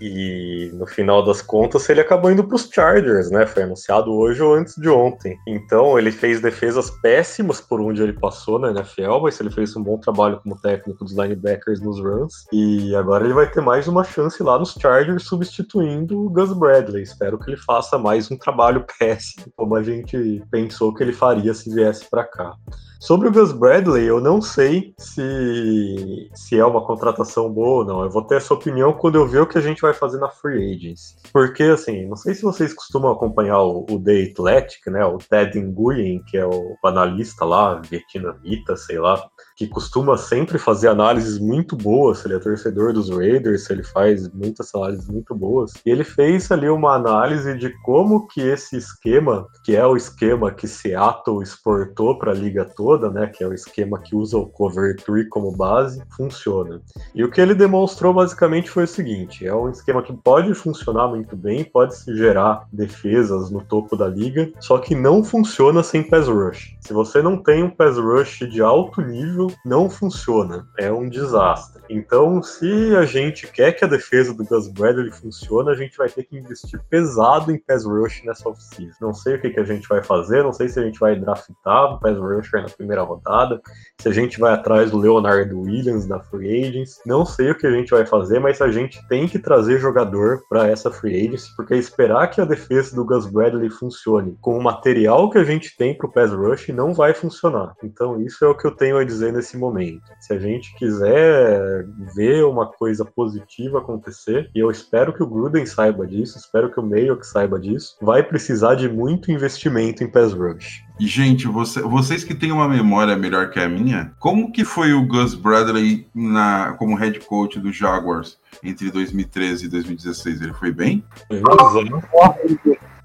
e 0.02 0.72
no 0.74 0.86
final 0.86 1.24
das 1.24 1.40
contas 1.40 1.88
ele 1.88 2.00
acabou 2.00 2.30
indo 2.30 2.44
para 2.44 2.56
os 2.56 2.68
Chargers, 2.68 3.30
né? 3.30 3.46
Foi 3.46 3.62
anunciado 3.62 4.12
hoje 4.12 4.42
ou 4.42 4.54
antes 4.54 4.74
de 4.76 4.88
ontem. 4.88 5.38
Então 5.46 5.98
ele 5.98 6.10
fez 6.10 6.40
defesas 6.40 6.90
péssimas 6.90 7.60
por 7.60 7.80
onde 7.80 8.02
ele 8.02 8.12
passou 8.12 8.58
na 8.58 8.70
NFL, 8.70 9.20
mas 9.22 9.38
ele 9.38 9.50
fez 9.50 9.76
um 9.76 9.82
bom 9.82 9.98
trabalho 9.98 10.40
como 10.40 10.60
técnico 10.60 11.04
dos 11.04 11.16
linebackers 11.16 11.80
nos 11.80 12.00
runs. 12.00 12.46
E 12.52 12.94
agora 12.96 13.24
ele 13.24 13.34
vai 13.34 13.48
ter 13.48 13.60
mais 13.60 13.86
uma 13.86 14.02
chance 14.02 14.42
lá 14.42 14.58
nos 14.58 14.72
Chargers 14.72 15.24
substituindo 15.24 16.26
o 16.26 16.30
Gus 16.30 16.52
Bradley. 16.52 17.02
Espero 17.02 17.38
que 17.38 17.50
ele 17.50 17.56
faça 17.56 17.96
mais 17.96 18.30
um 18.30 18.36
trabalho 18.36 18.84
péssimo, 18.98 19.46
como 19.56 19.76
a 19.76 19.82
gente 19.82 20.42
pensou 20.50 20.92
que 20.92 21.02
ele 21.02 21.12
faria 21.12 21.54
se 21.54 21.72
viesse 21.72 22.08
para 22.10 22.24
cá. 22.24 22.54
Sobre 23.02 23.26
o 23.26 23.32
Gus 23.32 23.50
Bradley, 23.50 24.06
eu 24.06 24.20
não 24.20 24.40
sei 24.40 24.94
se, 24.96 26.30
se 26.36 26.56
é 26.56 26.64
uma 26.64 26.86
contratação 26.86 27.52
boa 27.52 27.80
ou 27.80 27.84
não. 27.84 28.04
Eu 28.04 28.08
vou 28.08 28.24
ter 28.24 28.36
essa 28.36 28.54
opinião 28.54 28.92
quando 28.92 29.16
eu 29.16 29.26
ver 29.26 29.40
o 29.40 29.46
que 29.46 29.58
a 29.58 29.60
gente 29.60 29.82
vai 29.82 29.92
fazer 29.92 30.18
na 30.18 30.28
Free 30.28 30.72
Agents. 30.72 31.16
Porque, 31.32 31.64
assim, 31.64 32.06
não 32.06 32.14
sei 32.14 32.32
se 32.32 32.42
vocês 32.42 32.72
costumam 32.72 33.10
acompanhar 33.10 33.58
o, 33.58 33.84
o 33.90 34.00
The 34.00 34.30
Athletic, 34.30 34.86
né? 34.86 35.04
O 35.04 35.18
Ted 35.18 35.58
Nguyen, 35.58 36.22
que 36.28 36.36
é 36.36 36.46
o 36.46 36.76
analista 36.84 37.44
lá, 37.44 37.74
vietnamita, 37.74 38.76
sei 38.76 39.00
lá 39.00 39.20
que 39.62 39.68
costuma 39.68 40.16
sempre 40.16 40.58
fazer 40.58 40.88
análises 40.88 41.38
muito 41.38 41.76
boas, 41.76 42.24
ele 42.24 42.34
é 42.34 42.38
torcedor 42.38 42.92
dos 42.92 43.08
Raiders, 43.10 43.70
ele 43.70 43.84
faz 43.84 44.28
muitas 44.32 44.74
análises 44.74 45.08
muito 45.08 45.34
boas. 45.34 45.72
E 45.86 45.90
ele 45.90 46.02
fez 46.02 46.50
ali 46.50 46.68
uma 46.68 46.94
análise 46.94 47.56
de 47.56 47.70
como 47.82 48.26
que 48.26 48.40
esse 48.40 48.76
esquema, 48.76 49.46
que 49.64 49.76
é 49.76 49.86
o 49.86 49.96
esquema 49.96 50.50
que 50.50 50.66
Seattle 50.66 51.42
exportou 51.42 52.18
para 52.18 52.32
a 52.32 52.34
liga 52.34 52.64
toda, 52.64 53.08
né, 53.08 53.28
que 53.28 53.44
é 53.44 53.46
o 53.46 53.54
esquema 53.54 54.00
que 54.00 54.16
usa 54.16 54.36
o 54.36 54.46
cover 54.46 54.96
tree 54.96 55.28
como 55.28 55.56
base, 55.56 56.02
funciona. 56.16 56.80
E 57.14 57.22
o 57.22 57.30
que 57.30 57.40
ele 57.40 57.54
demonstrou 57.54 58.12
basicamente 58.12 58.68
foi 58.68 58.84
o 58.84 58.88
seguinte, 58.88 59.46
é 59.46 59.54
um 59.54 59.70
esquema 59.70 60.02
que 60.02 60.12
pode 60.12 60.52
funcionar 60.54 61.06
muito 61.06 61.36
bem, 61.36 61.62
pode 61.62 61.94
se 61.96 62.16
gerar 62.16 62.66
defesas 62.72 63.50
no 63.50 63.60
topo 63.62 63.96
da 63.96 64.08
liga, 64.08 64.50
só 64.58 64.78
que 64.78 64.94
não 64.94 65.22
funciona 65.22 65.84
sem 65.84 66.02
pass 66.02 66.26
rush. 66.26 66.76
Se 66.80 66.92
você 66.92 67.22
não 67.22 67.36
tem 67.36 67.62
um 67.62 67.70
pass 67.70 67.96
rush 67.96 68.40
de 68.50 68.60
alto 68.60 69.00
nível, 69.00 69.51
não 69.64 69.88
funciona. 69.88 70.66
É 70.78 70.90
um 70.90 71.08
desastre. 71.08 71.82
Então, 71.88 72.42
se 72.42 72.96
a 72.96 73.04
gente 73.04 73.46
quer 73.46 73.72
que 73.72 73.84
a 73.84 73.88
defesa 73.88 74.32
do 74.32 74.44
Gus 74.44 74.68
Bradley 74.68 75.10
funcione, 75.10 75.70
a 75.70 75.74
gente 75.74 75.96
vai 75.96 76.08
ter 76.08 76.24
que 76.24 76.36
investir 76.36 76.80
pesado 76.88 77.52
em 77.52 77.58
pass 77.58 77.84
rush 77.84 78.22
nessa 78.24 78.48
oficina. 78.48 78.92
Não 79.00 79.12
sei 79.12 79.34
o 79.34 79.40
que, 79.40 79.50
que 79.50 79.60
a 79.60 79.64
gente 79.64 79.88
vai 79.88 80.02
fazer, 80.02 80.42
não 80.42 80.52
sei 80.52 80.68
se 80.68 80.78
a 80.78 80.82
gente 80.82 80.98
vai 80.98 81.18
draftar 81.18 81.94
o 81.94 82.00
pass 82.00 82.16
rusher 82.16 82.62
na 82.62 82.68
primeira 82.68 83.02
rodada, 83.02 83.60
se 84.00 84.08
a 84.08 84.12
gente 84.12 84.38
vai 84.38 84.52
atrás 84.52 84.90
do 84.90 84.98
Leonardo 84.98 85.60
Williams 85.60 86.06
da 86.06 86.20
Free 86.20 86.66
Agents, 86.66 87.00
não 87.04 87.24
sei 87.24 87.50
o 87.50 87.58
que 87.58 87.66
a 87.66 87.70
gente 87.70 87.90
vai 87.90 88.06
fazer, 88.06 88.38
mas 88.38 88.60
a 88.60 88.70
gente 88.70 89.06
tem 89.08 89.28
que 89.28 89.38
trazer 89.38 89.78
jogador 89.78 90.42
para 90.48 90.68
essa 90.68 90.90
Free 90.90 91.26
Agents, 91.26 91.48
porque 91.56 91.74
esperar 91.74 92.28
que 92.28 92.40
a 92.40 92.44
defesa 92.44 92.94
do 92.94 93.04
Gus 93.04 93.26
Bradley 93.26 93.70
funcione 93.70 94.36
com 94.40 94.56
o 94.56 94.62
material 94.62 95.30
que 95.30 95.38
a 95.38 95.44
gente 95.44 95.76
tem 95.76 95.96
para 95.96 96.06
o 96.06 96.12
pass 96.12 96.32
rush 96.32 96.68
não 96.68 96.94
vai 96.94 97.14
funcionar. 97.14 97.74
Então, 97.82 98.20
isso 98.20 98.44
é 98.44 98.48
o 98.48 98.56
que 98.56 98.66
eu 98.66 98.70
tenho 98.70 98.98
a 98.98 99.04
dizer 99.04 99.31
nesse 99.32 99.56
momento. 99.56 100.02
Se 100.20 100.32
a 100.32 100.38
gente 100.38 100.74
quiser 100.76 101.86
ver 102.14 102.44
uma 102.44 102.66
coisa 102.66 103.04
positiva 103.04 103.78
acontecer, 103.78 104.50
e 104.54 104.60
eu 104.60 104.70
espero 104.70 105.12
que 105.12 105.22
o 105.22 105.26
Gruden 105.26 105.66
saiba 105.66 106.06
disso, 106.06 106.38
espero 106.38 106.70
que 106.70 106.78
o 106.78 106.82
Mayock 106.82 107.26
saiba 107.26 107.58
disso, 107.58 107.96
vai 108.00 108.22
precisar 108.22 108.74
de 108.74 108.88
muito 108.88 109.32
investimento 109.32 110.04
em 110.04 110.10
pass 110.10 110.32
rush. 110.32 110.84
E, 111.00 111.06
gente, 111.06 111.48
você, 111.48 111.80
vocês 111.80 112.22
que 112.22 112.34
têm 112.34 112.52
uma 112.52 112.68
memória 112.68 113.16
melhor 113.16 113.50
que 113.50 113.58
a 113.58 113.68
minha, 113.68 114.12
como 114.18 114.52
que 114.52 114.64
foi 114.64 114.92
o 114.92 115.06
Gus 115.06 115.34
Bradley 115.34 116.06
na, 116.14 116.74
como 116.74 116.96
head 116.96 117.18
coach 117.20 117.58
do 117.58 117.72
Jaguars 117.72 118.38
entre 118.62 118.90
2013 118.90 119.66
e 119.66 119.68
2016? 119.68 120.42
Ele 120.42 120.52
foi 120.52 120.70
bem? 120.70 121.04
Foi 121.26 121.40
horrível. 121.40 122.02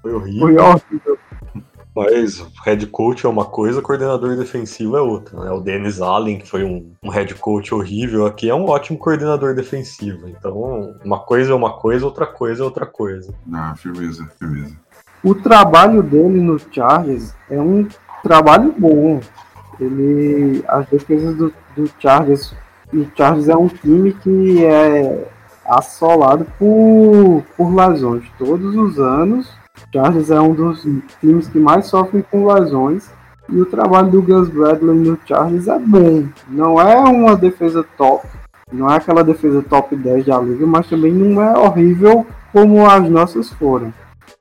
Foi 0.00 0.14
horrível. 0.14 1.18
Mas 1.98 2.46
head 2.64 2.86
coach 2.86 3.26
é 3.26 3.28
uma 3.28 3.44
coisa, 3.44 3.82
coordenador 3.82 4.36
defensivo 4.36 4.96
é 4.96 5.00
outra. 5.00 5.44
Né? 5.44 5.50
O 5.50 5.60
Dennis 5.60 6.00
Allen, 6.00 6.38
que 6.38 6.48
foi 6.48 6.62
um, 6.62 6.92
um 7.02 7.10
head 7.10 7.34
coach 7.34 7.74
horrível 7.74 8.24
aqui, 8.26 8.48
é 8.48 8.54
um 8.54 8.66
ótimo 8.66 8.98
coordenador 8.98 9.54
defensivo. 9.54 10.28
Então, 10.28 10.94
uma 11.04 11.18
coisa 11.18 11.52
é 11.52 11.54
uma 11.54 11.72
coisa, 11.72 12.04
outra 12.04 12.26
coisa 12.26 12.62
é 12.62 12.64
outra 12.64 12.86
coisa. 12.86 13.34
Ah, 13.52 13.74
firmeza, 13.76 14.28
firmeza. 14.38 14.76
O 15.24 15.34
trabalho 15.34 16.02
dele 16.02 16.40
no 16.40 16.58
Chargers 16.70 17.34
é 17.50 17.60
um 17.60 17.88
trabalho 18.22 18.72
bom. 18.78 19.20
Ele, 19.80 20.62
as 20.68 20.86
defesas 20.86 21.36
do, 21.36 21.52
do 21.76 21.90
Chargers, 21.98 22.54
o 22.92 23.06
Chargers 23.16 23.48
é 23.48 23.56
um 23.56 23.68
time 23.68 24.12
que 24.12 24.64
é 24.64 25.28
assolado 25.66 26.46
por, 26.58 27.44
por 27.56 27.74
lesões 27.74 28.24
todos 28.38 28.74
os 28.74 28.98
anos 28.98 29.57
Chargers 29.92 30.30
é 30.30 30.40
um 30.40 30.52
dos 30.52 30.86
times 31.20 31.48
que 31.48 31.58
mais 31.58 31.86
sofrem 31.86 32.24
com 32.30 32.46
lesões. 32.52 33.10
E 33.48 33.60
o 33.60 33.66
trabalho 33.66 34.10
do 34.10 34.20
Gus 34.20 34.48
Bradley 34.48 34.94
no 34.94 35.18
Chargers 35.24 35.68
é 35.68 35.78
bom. 35.78 36.26
Não 36.48 36.80
é 36.80 36.98
uma 36.98 37.34
defesa 37.34 37.84
top, 37.96 38.26
não 38.70 38.90
é 38.90 38.96
aquela 38.96 39.24
defesa 39.24 39.62
top 39.62 39.96
10 39.96 40.26
da 40.26 40.38
liga, 40.38 40.66
mas 40.66 40.86
também 40.86 41.12
não 41.12 41.42
é 41.42 41.58
horrível 41.58 42.26
como 42.52 42.86
as 42.88 43.08
nossas 43.08 43.50
foram. 43.50 43.92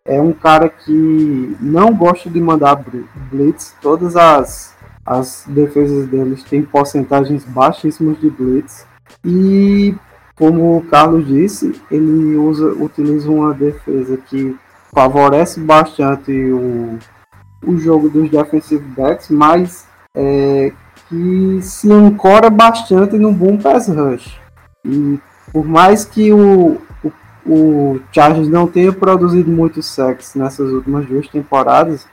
É 0.04 0.22
um 0.22 0.34
cara 0.34 0.68
que 0.68 1.56
não 1.62 1.94
gosta 1.94 2.30
de 2.30 2.40
mandar 2.42 2.84
blitz. 3.32 3.74
Todas 3.82 4.18
as, 4.18 4.76
as 5.06 5.46
defesas 5.48 6.08
deles 6.08 6.44
têm 6.44 6.64
porcentagens 6.64 7.46
baixíssimas 7.46 8.20
de 8.20 8.30
blitz. 8.30 8.86
E 9.24 9.96
como 10.36 10.78
o 10.78 10.82
Carlos 10.84 11.26
disse, 11.26 11.82
ele 11.90 12.36
usa, 12.36 12.68
utiliza 12.74 13.32
uma 13.32 13.54
defesa 13.54 14.18
que 14.18 14.56
favorece 14.94 15.60
bastante 15.60 16.32
o, 16.32 16.98
o 17.66 17.78
jogo 17.78 18.10
dos 18.10 18.30
defensive 18.30 18.84
backs, 18.96 19.30
mas 19.30 19.88
é, 20.16 20.72
que 21.08 21.60
se 21.62 21.92
ancora 21.92 22.50
bastante 22.50 23.18
no 23.18 23.32
bom 23.32 23.58
pass 23.58 23.88
rush. 23.88 24.40
E 24.86 25.20
por 25.52 25.66
mais 25.66 26.06
que 26.06 26.32
o, 26.32 26.82
o, 27.04 27.12
o 27.46 28.00
Chargers 28.12 28.48
não 28.48 28.68
tenha 28.68 28.92
produzido 28.92 29.50
muito 29.52 29.82
sexo 29.82 30.38
nessas 30.38 30.72
últimas 30.72 31.06
duas 31.06 31.28
temporadas, 31.28 32.08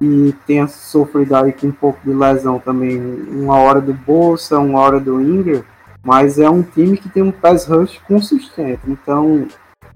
e 0.00 0.34
tenha 0.46 0.66
sofrido 0.66 1.36
aí 1.36 1.52
com 1.52 1.66
um 1.66 1.72
pouco 1.72 1.98
de 2.02 2.12
lesão 2.12 2.58
também, 2.58 2.98
uma 3.28 3.56
hora 3.56 3.80
do 3.80 3.92
Bolsa, 3.92 4.58
uma 4.58 4.80
hora 4.80 4.98
do 4.98 5.20
Ingram, 5.20 5.62
mas 6.02 6.38
é 6.38 6.48
um 6.48 6.62
time 6.62 6.96
que 6.96 7.10
tem 7.10 7.22
um 7.22 7.30
pass 7.30 7.66
rush 7.66 8.00
consistente. 8.08 8.80
Então, 8.88 9.46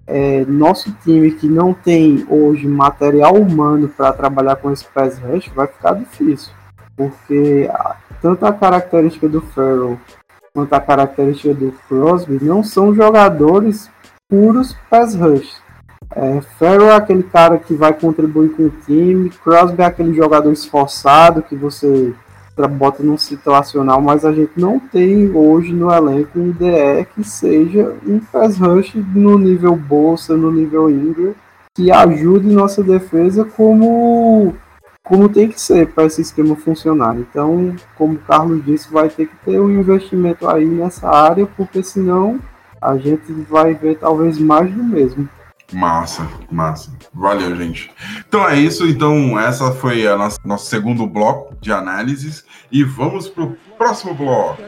é, 0.07 0.45
nosso 0.45 0.93
time 1.03 1.31
que 1.33 1.49
não 1.49 1.73
tem 1.73 2.27
hoje 2.29 2.67
material 2.67 3.35
humano 3.35 3.89
para 3.89 4.13
trabalhar 4.13 4.57
com 4.57 4.71
esse 4.71 4.85
pass 4.87 5.19
rush 5.19 5.49
vai 5.55 5.67
ficar 5.67 5.95
difícil, 5.95 6.53
porque 6.97 7.71
tanto 8.21 8.45
a 8.45 8.53
característica 8.53 9.29
do 9.29 9.41
Farrell 9.41 9.99
quanto 10.53 10.73
a 10.73 10.81
característica 10.81 11.55
do 11.55 11.73
Crosby 11.89 12.39
não 12.43 12.63
são 12.63 12.95
jogadores 12.95 13.91
puros 14.29 14.77
pass 14.91 15.15
rush. 15.15 15.63
É, 16.15 16.41
Farrell 16.59 16.91
é 16.91 16.97
aquele 16.97 17.23
cara 17.23 17.59
que 17.59 17.75
vai 17.75 17.95
contribuir 17.95 18.51
com 18.51 18.65
o 18.65 18.71
time, 18.71 19.31
Crosby 19.31 19.83
é 19.83 19.87
aquele 19.87 20.15
jogador 20.15 20.53
esforçado 20.53 21.43
que 21.43 21.57
você 21.57 22.15
bota 22.63 23.03
num 23.03 23.19
situacional, 23.19 24.01
mas 24.01 24.25
a 24.25 24.33
gente 24.33 24.53
não 24.57 24.79
tem 24.79 25.31
hoje 25.35 25.73
no 25.73 25.93
elenco 25.93 26.39
um 26.39 26.51
DE 26.53 27.05
que 27.15 27.25
seja 27.25 27.95
um 28.07 28.21
pass 28.21 28.59
rush 28.59 28.95
no 28.95 29.39
nível 29.39 29.75
Bolsa, 29.75 30.37
no 30.37 30.53
nível 30.53 30.89
Ingram, 30.89 31.35
que 31.75 31.91
ajude 31.91 32.47
nossa 32.47 32.83
defesa 32.83 33.45
como 33.45 34.55
como 35.05 35.29
tem 35.29 35.49
que 35.49 35.61
ser 35.61 35.89
para 35.89 36.07
esse 36.07 36.23
esquema 36.23 36.57
funcionar. 36.57 37.15
Então, 37.19 37.77
como 37.95 38.15
o 38.15 38.19
Carlos 38.19 38.65
disse, 38.65 38.91
vai 38.91 39.11
ter 39.11 39.27
que 39.27 39.37
ter 39.45 39.61
um 39.61 39.71
investimento 39.71 40.49
aí 40.49 40.65
nessa 40.65 41.09
área, 41.09 41.47
porque 41.47 41.83
senão 41.83 42.41
a 42.81 42.97
gente 42.97 43.31
vai 43.49 43.75
ver 43.75 43.99
talvez 43.99 44.39
mais 44.39 44.73
do 44.73 44.83
mesmo. 44.83 45.29
Massa, 45.75 46.29
massa. 46.51 46.93
Valeu, 47.13 47.55
gente. 47.57 47.91
Então 48.29 48.49
é 48.49 48.57
isso. 48.57 48.87
Então, 48.87 49.39
essa 49.39 49.73
foi 49.73 50.07
a 50.07 50.17
nossa, 50.17 50.39
nosso 50.45 50.67
segundo 50.67 51.07
bloco 51.07 51.57
de 51.61 51.73
análises. 51.73 52.45
E 52.71 52.85
vamos 52.85 53.29
para 53.29 53.45
o 53.45 53.57
próximo 53.77 54.15
bloco. 54.15 54.63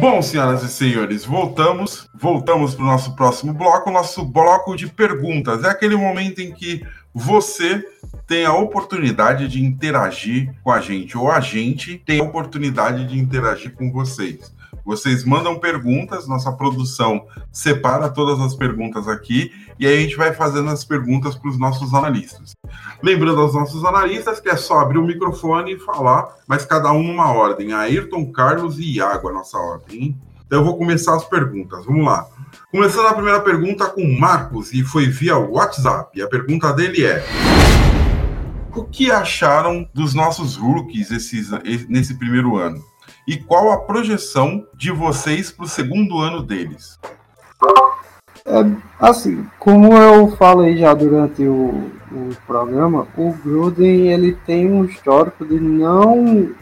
Bom, 0.00 0.20
senhoras 0.20 0.62
e 0.62 0.68
senhores, 0.68 1.24
voltamos. 1.24 2.08
Voltamos 2.14 2.74
para 2.74 2.84
o 2.84 2.86
nosso 2.86 3.14
próximo 3.14 3.52
bloco, 3.52 3.90
nosso 3.90 4.24
bloco 4.24 4.76
de 4.76 4.88
perguntas. 4.88 5.64
É 5.64 5.68
aquele 5.68 5.96
momento 5.96 6.40
em 6.40 6.52
que 6.52 6.84
você 7.14 7.84
tem 8.26 8.44
a 8.44 8.52
oportunidade 8.52 9.48
de 9.48 9.64
interagir 9.64 10.54
com 10.62 10.70
a 10.70 10.80
gente, 10.80 11.16
ou 11.16 11.30
a 11.30 11.40
gente 11.40 11.98
tem 12.04 12.20
a 12.20 12.24
oportunidade 12.24 13.06
de 13.06 13.18
interagir 13.18 13.74
com 13.74 13.90
vocês. 13.90 14.52
Vocês 14.88 15.22
mandam 15.22 15.58
perguntas, 15.58 16.26
nossa 16.26 16.50
produção 16.50 17.26
separa 17.52 18.08
todas 18.08 18.40
as 18.40 18.54
perguntas 18.54 19.06
aqui 19.06 19.52
e 19.78 19.86
aí 19.86 19.98
a 19.98 20.00
gente 20.00 20.16
vai 20.16 20.32
fazendo 20.32 20.70
as 20.70 20.82
perguntas 20.82 21.34
para 21.34 21.50
os 21.50 21.58
nossos 21.58 21.92
analistas. 21.92 22.56
Lembrando 23.02 23.38
aos 23.38 23.52
nossos 23.52 23.84
analistas 23.84 24.40
que 24.40 24.48
é 24.48 24.56
só 24.56 24.78
abrir 24.78 24.96
o 24.96 25.06
microfone 25.06 25.74
e 25.74 25.78
falar, 25.78 26.34
mas 26.46 26.64
cada 26.64 26.90
um 26.90 27.02
numa 27.02 27.30
ordem. 27.30 27.74
Ayrton, 27.74 28.32
Carlos 28.32 28.78
e 28.78 28.94
Iago, 28.94 29.28
a 29.28 29.32
nossa 29.34 29.58
ordem. 29.58 30.18
Então 30.46 30.60
eu 30.60 30.64
vou 30.64 30.78
começar 30.78 31.14
as 31.16 31.24
perguntas. 31.26 31.84
Vamos 31.84 32.06
lá. 32.06 32.26
Começando 32.72 33.08
a 33.08 33.12
primeira 33.12 33.40
pergunta 33.40 33.90
com 33.90 34.10
Marcos 34.18 34.72
e 34.72 34.82
foi 34.82 35.04
via 35.04 35.36
WhatsApp. 35.36 36.18
E 36.18 36.22
a 36.22 36.26
pergunta 36.26 36.72
dele 36.72 37.04
é: 37.04 37.22
O 38.74 38.84
que 38.84 39.10
acharam 39.10 39.86
dos 39.92 40.14
nossos 40.14 40.56
rookies 40.56 41.10
esses, 41.10 41.50
nesse 41.90 42.14
primeiro 42.14 42.56
ano? 42.56 42.82
E 43.28 43.36
qual 43.36 43.70
a 43.70 43.76
projeção 43.76 44.66
de 44.74 44.90
vocês 44.90 45.52
para 45.52 45.66
o 45.66 45.68
segundo 45.68 46.18
ano 46.18 46.42
deles? 46.42 46.98
É, 48.46 48.64
assim, 48.98 49.46
como 49.58 49.92
eu 49.92 50.34
falei 50.38 50.78
já 50.78 50.94
durante 50.94 51.42
o, 51.42 51.90
o 52.10 52.34
programa, 52.46 53.06
o 53.18 53.34
Gruden 53.34 54.10
ele 54.10 54.32
tem 54.46 54.72
um 54.72 54.82
histórico 54.82 55.44
de 55.44 55.60
não 55.60 56.54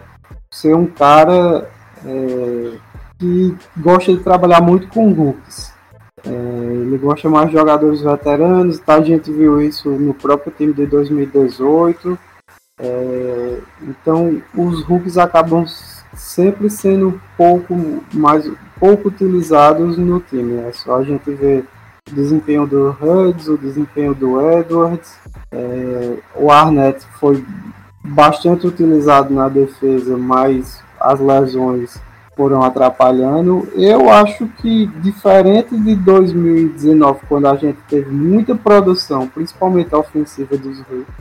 ser 0.51 0.75
um 0.75 0.89
cara 0.89 1.71
é, 2.05 2.73
que 3.17 3.57
gosta 3.77 4.13
de 4.13 4.25
trabalhar 4.25 4.61
muito 4.61 4.89
com 4.89 5.13
rookies. 5.13 5.73
É, 6.27 6.31
ele 6.31 6.99
gosta 6.99 7.29
mais 7.31 7.49
de 7.49 7.57
jogadores 7.57 8.01
veteranos, 8.01 8.81
tá? 8.81 8.97
a 8.97 9.03
gente 9.03 9.31
viu 9.31 9.63
isso 9.63 9.89
no 9.91 10.13
próprio 10.13 10.53
time 10.53 10.73
de 10.73 10.85
2018. 10.85 12.19
É, 12.81 13.61
então, 13.83 14.43
os 14.53 14.83
rookies 14.83 15.17
acabam 15.17 15.65
sempre 16.17 16.69
sendo 16.69 17.21
pouco 17.37 18.03
mais 18.13 18.51
pouco 18.79 19.09
utilizados 19.09 19.97
no 19.97 20.21
time. 20.21 20.59
É 20.59 20.73
só 20.73 20.97
a 20.97 21.03
gente 21.03 21.31
ver 21.31 21.65
o 22.11 22.15
desempenho 22.15 22.67
do 22.67 22.97
Hurts, 23.01 23.49
o 23.49 23.57
desempenho 23.57 24.15
do 24.15 24.41
Edwards. 24.41 25.15
É, 25.51 26.19
o 26.35 26.51
Arnett 26.51 27.05
foi 27.19 27.45
bastante 28.03 28.67
utilizado 28.67 29.33
na 29.33 29.49
defesa, 29.49 30.17
mas 30.17 30.83
as 31.01 31.21
lesões 31.21 32.01
foram 32.37 32.63
atrapalhando. 32.63 33.67
Eu 33.75 34.11
acho 34.11 34.47
que, 34.59 34.87
diferente 35.01 35.77
de 35.77 35.97
2019, 35.97 37.21
quando 37.29 37.47
a 37.47 37.57
gente 37.57 37.79
teve 37.89 38.11
muita 38.11 38.55
produção, 38.55 39.27
principalmente 39.27 39.95
a 39.95 39.99
ofensiva 39.99 40.57
dos, 40.57 40.79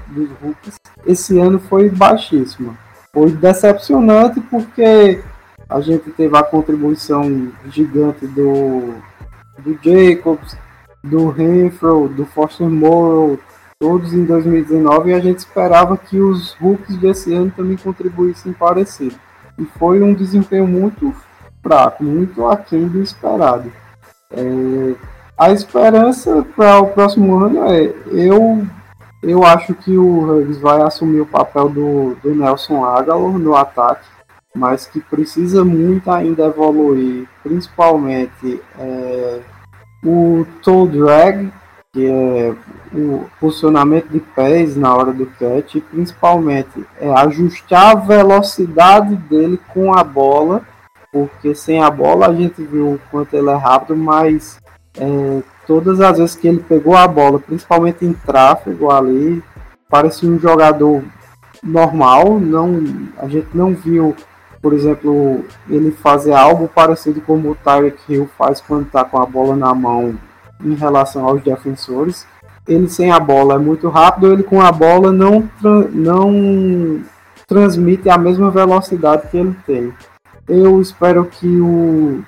dos 0.08 0.30
rookies, 0.42 0.76
esse 1.06 1.40
ano 1.40 1.58
foi 1.58 1.90
baixíssima. 1.90 2.85
Foi 3.16 3.32
decepcionante 3.32 4.42
porque 4.42 5.22
a 5.70 5.80
gente 5.80 6.12
teve 6.12 6.36
a 6.38 6.44
contribuição 6.44 7.50
gigante 7.70 8.28
do, 8.28 8.94
do 9.58 9.80
Jacobs, 9.82 10.58
do 11.02 11.30
Renfro, 11.30 12.10
do 12.10 12.26
Foster 12.26 12.70
Morrow, 12.70 13.40
todos 13.80 14.14
em 14.14 14.26
2019, 14.26 15.12
e 15.12 15.14
a 15.14 15.22
gente 15.22 15.40
esperava 15.40 15.96
que 15.96 16.20
os 16.20 16.56
rookies 16.56 16.98
desse 16.98 17.34
ano 17.34 17.54
também 17.56 17.78
contribuíssem 17.78 18.52
parecido. 18.52 19.16
E 19.58 19.64
foi 19.80 20.02
um 20.02 20.14
desempenho 20.14 20.68
muito 20.68 21.16
fraco, 21.64 22.04
muito 22.04 22.46
aquém 22.46 22.86
do 22.86 23.02
esperado. 23.02 23.72
É, 24.30 24.94
a 25.38 25.52
esperança 25.52 26.46
para 26.54 26.82
o 26.82 26.88
próximo 26.88 27.34
ano 27.38 27.64
é 27.64 27.94
eu 28.12 28.68
eu 29.28 29.44
acho 29.44 29.74
que 29.74 29.98
o 29.98 30.38
Huggs 30.38 30.60
vai 30.60 30.82
assumir 30.82 31.22
o 31.22 31.26
papel 31.26 31.68
do, 31.70 32.16
do 32.22 32.36
Nelson 32.36 32.86
Aguilar 32.86 33.40
no 33.40 33.56
ataque, 33.56 34.06
mas 34.56 34.86
que 34.86 35.02
precisa 35.02 35.66
muito 35.66 36.10
ainda 36.12 36.46
evoluir, 36.46 37.28
principalmente 37.44 38.62
é, 38.80 39.40
o 40.04 40.46
toe 40.62 40.88
drag, 40.90 41.52
que 41.92 42.06
é 42.06 42.54
o 42.94 43.26
posicionamento 43.40 44.10
de 44.10 44.20
pés 44.20 44.76
na 44.76 44.96
hora 44.96 45.12
do 45.12 45.26
catch, 45.26 45.76
e 45.76 45.82
principalmente 45.82 46.86
é 47.00 47.12
ajustar 47.12 47.92
a 47.92 47.96
velocidade 47.96 49.16
dele 49.16 49.60
com 49.74 49.94
a 49.94 50.04
bola, 50.04 50.62
porque 51.12 51.56
sem 51.56 51.82
a 51.82 51.90
bola 51.90 52.28
a 52.28 52.34
gente 52.34 52.62
viu 52.62 52.94
o 52.94 53.02
quanto 53.10 53.34
ele 53.34 53.50
é 53.50 53.56
rápido, 53.56 53.98
mas 53.98 54.60
é, 54.98 55.44
todas 55.66 56.02
as 56.02 56.18
vezes 56.18 56.36
que 56.36 56.48
ele 56.48 56.60
pegou 56.60 56.96
a 56.96 57.08
bola, 57.08 57.40
principalmente 57.40 58.06
em 58.06 58.14
tráfego 58.14 58.92
ali, 58.92 59.44
parecia 59.90 60.30
um 60.30 60.40
jogador 60.40 61.04
normal, 61.64 62.40
não, 62.40 62.84
a 63.18 63.28
gente 63.28 63.48
não 63.54 63.74
viu, 63.74 64.16
por 64.62 64.74
exemplo, 64.74 65.44
ele 65.70 65.92
fazer 65.92 66.34
algo 66.34 66.68
parecido 66.68 67.22
como 67.22 67.52
o 67.52 67.56
Tyreek 67.56 67.98
Hill 68.08 68.30
faz 68.38 68.62
quando 68.62 68.86
está 68.86 69.04
com 69.04 69.20
a 69.22 69.26
bola 69.26 69.56
na 69.56 69.74
mão 69.74 70.18
em 70.64 70.76
relação 70.76 71.26
aos 71.26 71.42
defensores. 71.42 72.26
Ele 72.68 72.90
sem 72.90 73.12
a 73.12 73.20
bola 73.20 73.56
é 73.56 73.58
muito 73.58 73.90
rápido, 73.90 74.32
ele 74.32 74.44
com 74.44 74.62
a 74.62 74.72
bola 74.72 75.12
não, 75.12 75.48
não 75.92 77.02
transmite 77.48 78.10
a 78.10 78.18
mesma 78.18 78.50
velocidade 78.50 79.28
que 79.30 79.38
ele 79.38 79.56
tem. 79.66 79.94
Eu 80.48 80.82
espero 80.82 81.26
que 81.26 81.48
o, 81.60 82.24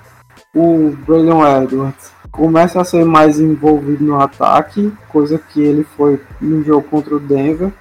o 0.54 0.96
Braylon 1.06 1.44
Edwards 1.62 2.12
começa 2.30 2.80
a 2.80 2.84
ser 2.84 3.04
mais 3.04 3.38
envolvido 3.40 4.04
no 4.04 4.20
ataque, 4.20 4.92
coisa 5.08 5.38
que 5.38 5.60
ele 5.60 5.84
foi 5.84 6.20
no 6.40 6.62
jogo 6.62 6.86
contra 6.88 7.14
o 7.14 7.20
Denver, 7.20 7.72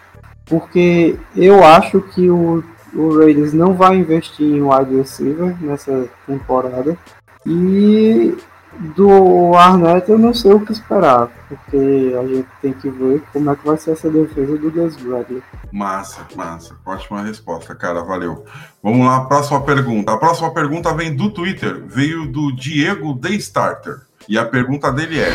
porque 0.45 1.18
eu 1.36 1.64
acho 1.64 2.02
que 2.02 2.30
o, 2.30 2.64
o 2.93 3.18
Raiders 3.18 3.54
não 3.54 3.74
vai 3.74 3.98
investir 3.98 4.45
em 4.45 4.62
wide 4.62 4.95
receiver 4.95 5.56
nessa 5.62 6.08
temporada. 6.26 6.98
E 7.45 8.36
do 8.95 9.56
Arnett 9.56 10.10
eu 10.10 10.18
não 10.18 10.34
sei 10.34 10.52
o 10.52 10.60
que 10.60 10.72
esperar, 10.72 11.30
porque 11.48 12.14
a 12.20 12.28
gente 12.28 12.48
tem 12.62 12.74
que 12.74 12.89
ver 12.89 13.24
como 13.34 13.50
é 13.50 13.56
que 13.56 13.66
vai 13.66 13.78
ser 13.78 13.91
essa 13.91 14.10
defesa 14.10 14.58
do 14.58 14.72
Gus 14.72 14.95
Bradley. 14.98 15.41
Massa, 15.72 16.26
massa. 16.36 16.76
Ótima 16.86 17.24
resposta, 17.24 17.74
cara. 17.74 18.04
Valeu. 18.04 18.45
Vamos 18.84 19.06
lá, 19.06 19.26
próxima 19.26 19.62
pergunta. 19.62 20.14
A 20.14 20.18
próxima 20.18 20.54
pergunta 20.54 20.93
vem 20.93 21.16
do 21.16 21.32
Twitter, 21.32 21.84
veio 21.86 22.28
do 22.28 22.56
Diego 22.56 23.18
The 23.18 23.32
Starter. 23.32 24.07
E 24.30 24.38
a 24.38 24.45
pergunta 24.45 24.91
dele 24.91 25.19
é: 25.19 25.32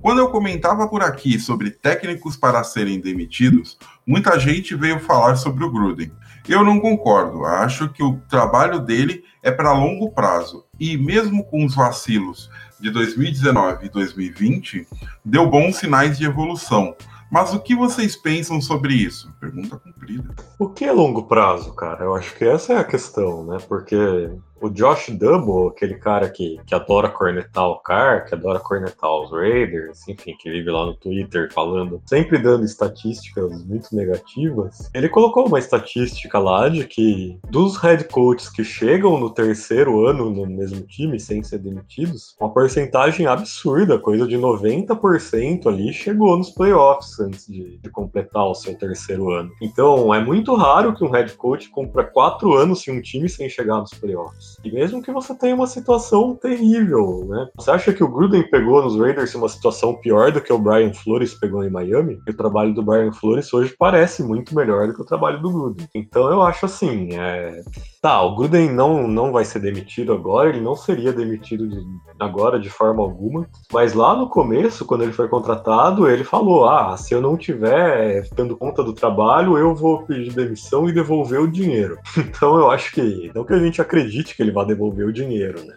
Quando 0.00 0.18
eu 0.18 0.30
comentava 0.30 0.88
por 0.88 1.02
aqui 1.02 1.38
sobre 1.38 1.70
técnicos 1.70 2.36
para 2.36 2.64
serem 2.64 3.00
demitidos, 3.00 3.76
muita 4.06 4.38
gente 4.38 4.74
veio 4.74 4.98
falar 4.98 5.36
sobre 5.36 5.62
o 5.62 5.70
Gruden. 5.70 6.10
Eu 6.48 6.64
não 6.64 6.80
concordo. 6.80 7.44
Acho 7.44 7.90
que 7.90 8.02
o 8.02 8.16
trabalho 8.30 8.80
dele 8.80 9.22
é 9.42 9.50
para 9.50 9.72
longo 9.72 10.10
prazo. 10.10 10.64
E 10.80 10.96
mesmo 10.96 11.44
com 11.44 11.66
os 11.66 11.74
vacilos 11.74 12.50
de 12.80 12.90
2019 12.90 13.86
e 13.86 13.88
2020, 13.90 14.86
deu 15.22 15.50
bons 15.50 15.76
sinais 15.76 16.16
de 16.16 16.24
evolução. 16.24 16.96
Mas 17.30 17.52
o 17.52 17.60
que 17.60 17.74
vocês 17.74 18.16
pensam 18.16 18.58
sobre 18.62 18.94
isso? 18.94 19.30
Pergunta 19.38 19.78
cumprida. 20.08 20.34
O 20.58 20.68
que 20.68 20.84
é 20.84 20.92
longo 20.92 21.24
prazo, 21.24 21.74
cara? 21.74 22.04
Eu 22.04 22.14
acho 22.14 22.34
que 22.34 22.44
essa 22.44 22.72
é 22.72 22.78
a 22.78 22.84
questão, 22.84 23.44
né? 23.44 23.58
Porque 23.68 24.30
o 24.60 24.68
Josh 24.68 25.10
Double, 25.10 25.68
aquele 25.68 25.94
cara 25.94 26.28
que, 26.28 26.58
que 26.66 26.74
adora 26.74 27.08
cornetar 27.08 27.68
o 27.68 27.78
Car, 27.78 28.26
que 28.26 28.34
adora 28.34 28.58
cornetar 28.58 29.10
os 29.10 29.30
Raiders, 29.30 30.06
enfim, 30.08 30.34
que 30.38 30.50
vive 30.50 30.70
lá 30.70 30.86
no 30.86 30.94
Twitter 30.94 31.52
falando, 31.52 32.02
sempre 32.06 32.38
dando 32.38 32.64
estatísticas 32.64 33.64
muito 33.64 33.94
negativas, 33.94 34.90
ele 34.92 35.08
colocou 35.08 35.46
uma 35.46 35.58
estatística 35.58 36.38
lá 36.38 36.68
de 36.68 36.84
que 36.84 37.38
dos 37.48 37.76
head 37.76 38.04
coaches 38.04 38.48
que 38.48 38.64
chegam 38.64 39.18
no 39.18 39.30
terceiro 39.30 40.06
ano 40.06 40.30
no 40.30 40.46
mesmo 40.46 40.82
time 40.82 41.20
sem 41.20 41.42
ser 41.42 41.58
demitidos, 41.58 42.36
uma 42.40 42.52
porcentagem 42.52 43.26
absurda, 43.26 43.98
coisa 43.98 44.26
de 44.26 44.36
90% 44.36 45.66
ali 45.66 45.92
chegou 45.92 46.36
nos 46.36 46.50
playoffs 46.50 47.18
antes 47.20 47.46
de, 47.46 47.78
de 47.78 47.90
completar 47.90 48.44
o 48.44 48.54
seu 48.54 48.76
terceiro 48.76 49.30
ano. 49.30 49.50
Então 49.62 49.97
é 50.14 50.24
muito 50.24 50.54
raro 50.54 50.94
que 50.94 51.04
um 51.04 51.10
head 51.10 51.32
coach 51.34 51.68
compra 51.68 52.04
quatro 52.04 52.54
anos 52.54 52.86
em 52.86 52.98
um 52.98 53.00
time 53.00 53.28
sem 53.28 53.48
chegar 53.48 53.78
nos 53.78 53.90
playoffs. 53.90 54.57
E 54.64 54.72
mesmo 54.72 55.02
que 55.02 55.12
você 55.12 55.34
tenha 55.34 55.54
uma 55.54 55.66
situação 55.66 56.34
terrível, 56.34 57.26
né? 57.28 57.48
Você 57.56 57.70
acha 57.70 57.92
que 57.92 58.02
o 58.02 58.08
Gruden 58.08 58.48
pegou 58.50 58.82
nos 58.82 58.98
Raiders 58.98 59.34
uma 59.34 59.48
situação 59.48 59.94
pior 59.94 60.32
do 60.32 60.40
que 60.40 60.52
o 60.52 60.58
Brian 60.58 60.92
Flores 60.92 61.34
pegou 61.34 61.64
em 61.64 61.70
Miami? 61.70 62.18
E 62.26 62.30
o 62.30 62.36
trabalho 62.36 62.74
do 62.74 62.82
Brian 62.82 63.12
Flores 63.12 63.52
hoje 63.52 63.74
parece 63.78 64.22
muito 64.22 64.54
melhor 64.54 64.86
do 64.86 64.94
que 64.94 65.02
o 65.02 65.06
trabalho 65.06 65.40
do 65.40 65.50
Gruden. 65.50 65.88
Então 65.94 66.30
eu 66.30 66.42
acho 66.42 66.66
assim, 66.66 67.10
é... 67.12 67.62
tá, 68.02 68.20
o 68.22 68.34
Gruden 68.34 68.72
não, 68.72 69.06
não 69.06 69.32
vai 69.32 69.44
ser 69.44 69.60
demitido 69.60 70.12
agora, 70.12 70.48
ele 70.48 70.60
não 70.60 70.74
seria 70.74 71.12
demitido 71.12 71.68
de, 71.68 71.80
agora 72.18 72.58
de 72.58 72.70
forma 72.70 73.02
alguma, 73.02 73.48
mas 73.72 73.94
lá 73.94 74.16
no 74.16 74.28
começo, 74.28 74.84
quando 74.84 75.02
ele 75.02 75.12
foi 75.12 75.28
contratado, 75.28 76.08
ele 76.08 76.24
falou, 76.24 76.68
ah, 76.68 76.96
se 76.96 77.14
eu 77.14 77.20
não 77.20 77.36
tiver 77.36 78.28
dando 78.34 78.56
conta 78.56 78.82
do 78.82 78.92
trabalho, 78.92 79.56
eu 79.56 79.74
vou 79.74 80.04
pedir 80.04 80.32
demissão 80.32 80.88
e 80.88 80.92
devolver 80.92 81.40
o 81.40 81.50
dinheiro. 81.50 81.98
Então 82.38 82.56
eu 82.56 82.70
acho 82.70 82.92
que. 82.92 83.32
Não 83.34 83.44
que 83.44 83.54
a 83.54 83.58
gente 83.58 83.80
acredite 83.80 84.36
que 84.36 84.42
ele 84.42 84.52
vai 84.58 84.66
devolver 84.66 85.06
o 85.06 85.12
dinheiro, 85.12 85.64
né? 85.64 85.74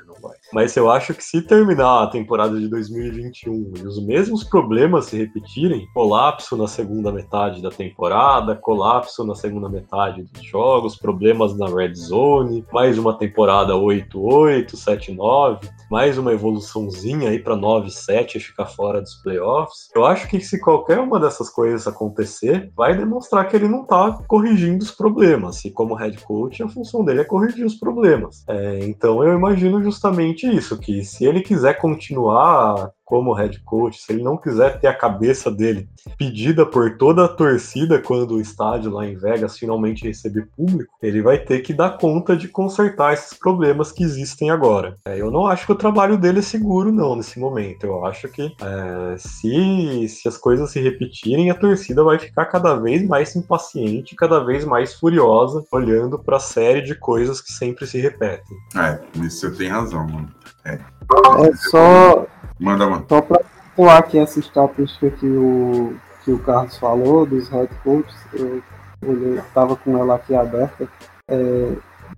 Mas 0.54 0.76
eu 0.76 0.92
acho 0.92 1.14
que 1.14 1.24
se 1.24 1.42
terminar 1.42 2.04
a 2.04 2.08
temporada 2.08 2.60
de 2.60 2.68
2021 2.68 3.74
e 3.78 3.88
os 3.88 4.04
mesmos 4.06 4.44
problemas 4.44 5.06
se 5.06 5.18
repetirem, 5.18 5.88
colapso 5.94 6.58
na 6.58 6.68
segunda 6.68 7.12
metade 7.12 7.62
da 7.62 7.70
temporada, 7.70 8.56
colapso 8.56 9.26
na 9.26 9.36
segunda 9.36 9.70
metade 9.70 10.24
dos 10.24 10.44
jogos, 10.44 10.98
problemas 10.98 11.58
na 11.58 11.68
red 11.68 11.94
zone, 11.96 12.66
mais 12.74 12.98
uma 12.98 13.18
temporada 13.18 13.74
8-8, 13.74 14.72
7-9, 14.72 15.70
mais 15.90 16.18
uma 16.18 16.34
evoluçãozinha 16.34 17.30
aí 17.30 17.40
para 17.40 17.56
9-7 17.56 18.36
e 18.36 18.40
ficar 18.40 18.66
fora 18.66 19.02
dos 19.02 19.16
playoffs. 19.16 19.90
Eu 19.96 20.06
acho 20.06 20.28
que 20.28 20.40
se 20.42 20.60
qualquer 20.60 21.00
uma 21.00 21.20
dessas 21.20 21.50
coisas 21.50 21.88
acontecer, 21.88 22.72
vai 22.76 22.96
demonstrar 22.96 23.48
que 23.48 23.56
ele 23.56 23.68
não 23.68 23.86
tá 23.86 24.20
corrigindo 24.28 24.84
os 24.84 24.92
problemas. 24.92 25.64
E 25.66 25.72
como 25.72 25.96
head 25.96 26.18
coach, 26.24 26.62
a 26.64 26.70
função 26.70 27.04
dele 27.04 27.22
é 27.22 27.26
corrigir 27.26 27.66
os 27.66 27.76
problemas. 27.76 28.44
É, 28.48 28.80
então 28.84 29.24
eu 29.24 29.34
imagino 29.34 29.84
justamente 29.84 30.41
isso, 30.48 30.78
que 30.78 31.04
se 31.04 31.26
ele 31.26 31.42
quiser 31.42 31.78
continuar 31.78 32.92
como 33.12 33.34
head 33.34 33.60
coach, 33.66 34.02
se 34.02 34.14
ele 34.14 34.24
não 34.24 34.38
quiser 34.38 34.80
ter 34.80 34.88
a 34.88 34.94
cabeça 34.94 35.52
dele 35.52 35.90
pedida 36.18 36.66
por 36.66 36.98
toda 36.98 37.26
a 37.26 37.28
torcida 37.28 38.00
quando 38.00 38.36
o 38.36 38.40
estádio 38.40 38.90
lá 38.90 39.06
em 39.06 39.18
Vegas 39.18 39.58
finalmente 39.58 40.08
receber 40.08 40.48
público, 40.56 40.94
ele 41.04 41.22
vai 41.22 41.38
ter 41.38 41.60
que 41.60 41.74
dar 41.74 41.98
conta 41.98 42.38
de 42.38 42.48
consertar 42.48 43.12
esses 43.12 43.38
problemas 43.38 43.92
que 43.92 44.02
existem 44.02 44.50
agora. 44.50 44.96
É, 45.04 45.20
eu 45.20 45.30
não 45.30 45.46
acho 45.46 45.66
que 45.66 45.74
o 45.74 45.76
trabalho 45.76 46.18
dele 46.18 46.40
é 46.40 46.42
seguro, 46.42 46.90
não, 46.90 47.18
nesse 47.18 47.38
momento. 47.38 47.86
Eu 47.86 48.06
acho 48.06 48.30
que 48.30 48.44
é, 48.44 49.18
se, 49.18 50.08
se 50.08 50.30
as 50.30 50.38
coisas 50.38 50.72
se 50.72 50.80
repetirem, 50.80 51.52
a 51.52 51.56
torcida 51.56 52.06
vai 52.06 52.18
ficar 52.18 52.46
cada 52.46 52.76
vez 52.76 53.06
mais 53.06 53.36
impaciente, 53.36 54.16
cada 54.16 54.40
vez 54.40 54.64
mais 54.64 54.94
furiosa, 54.94 55.66
olhando 55.70 56.18
para 56.18 56.38
a 56.38 56.40
série 56.40 56.82
de 56.82 56.96
coisas 56.96 57.42
que 57.42 57.52
sempre 57.52 57.86
se 57.86 58.00
repetem. 58.00 58.56
É, 58.74 59.02
nisso 59.20 59.50
você 59.50 59.58
tem 59.58 59.68
razão, 59.68 60.08
mano. 60.08 60.32
É. 60.66 60.74
É 60.74 61.56
só, 61.70 62.26
Manda, 62.60 62.88
mano. 62.88 63.06
só 63.08 63.22
pra 63.22 63.42
pular 63.76 63.98
aqui 63.98 64.18
essa 64.18 64.40
estatística 64.40 65.10
que 65.10 65.28
o, 65.28 65.94
que 66.24 66.32
o 66.32 66.40
Carlos 66.40 66.78
falou 66.78 67.26
dos 67.26 67.50
head 67.50 67.70
coaches, 67.84 68.16
eu 68.34 68.62
olhei, 69.06 69.42
tava 69.54 69.76
com 69.76 69.98
ela 69.98 70.16
aqui 70.16 70.36
aberta. 70.36 70.88
É, 71.28 71.74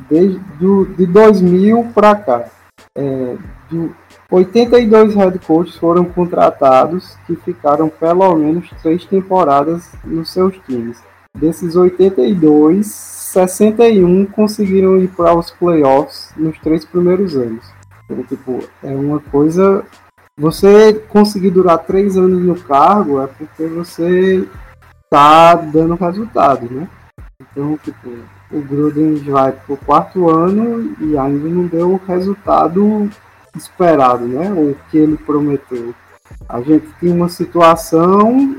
desde 0.09 0.39
do, 0.59 0.85
de 0.85 1.05
2000 1.05 1.91
para 1.93 2.15
cá, 2.15 2.45
é, 2.95 3.37
do, 3.69 3.95
82 4.29 5.13
head 5.15 5.39
coaches 5.39 5.75
foram 5.75 6.05
contratados 6.05 7.15
que 7.27 7.35
ficaram 7.35 7.87
pelo 7.87 8.35
menos 8.35 8.69
três 8.81 9.05
temporadas 9.05 9.91
nos 10.03 10.31
seus 10.31 10.57
times. 10.65 11.01
Desses 11.35 11.75
82, 11.75 12.87
61 12.87 14.25
conseguiram 14.27 14.97
ir 14.97 15.07
para 15.09 15.35
os 15.35 15.51
playoffs 15.51 16.31
nos 16.35 16.57
três 16.59 16.85
primeiros 16.85 17.35
anos. 17.35 17.65
Tipo, 18.23 18.59
é 18.83 18.93
uma 18.93 19.19
coisa. 19.19 19.83
Você 20.37 20.93
conseguir 21.09 21.51
durar 21.51 21.79
três 21.79 22.17
anos 22.17 22.41
no 22.41 22.55
cargo 22.55 23.21
é 23.21 23.27
porque 23.27 23.65
você 23.65 24.47
tá 25.09 25.55
dando 25.55 25.95
resultado, 25.95 26.67
né? 26.69 26.87
Então, 27.39 27.77
tipo, 27.77 28.09
o 28.51 28.61
Gruden 28.61 29.15
vai 29.15 29.51
pro 29.51 29.77
quarto 29.77 30.29
ano 30.29 30.95
e 30.99 31.17
ainda 31.17 31.47
não 31.47 31.65
deu 31.65 31.93
o 31.93 32.01
resultado 32.07 33.09
esperado, 33.55 34.27
né? 34.27 34.51
O 34.51 34.75
que 34.89 34.97
ele 34.97 35.17
prometeu. 35.17 35.93
A 36.47 36.61
gente 36.61 36.87
tinha 36.99 37.13
uma 37.13 37.29
situação 37.29 38.55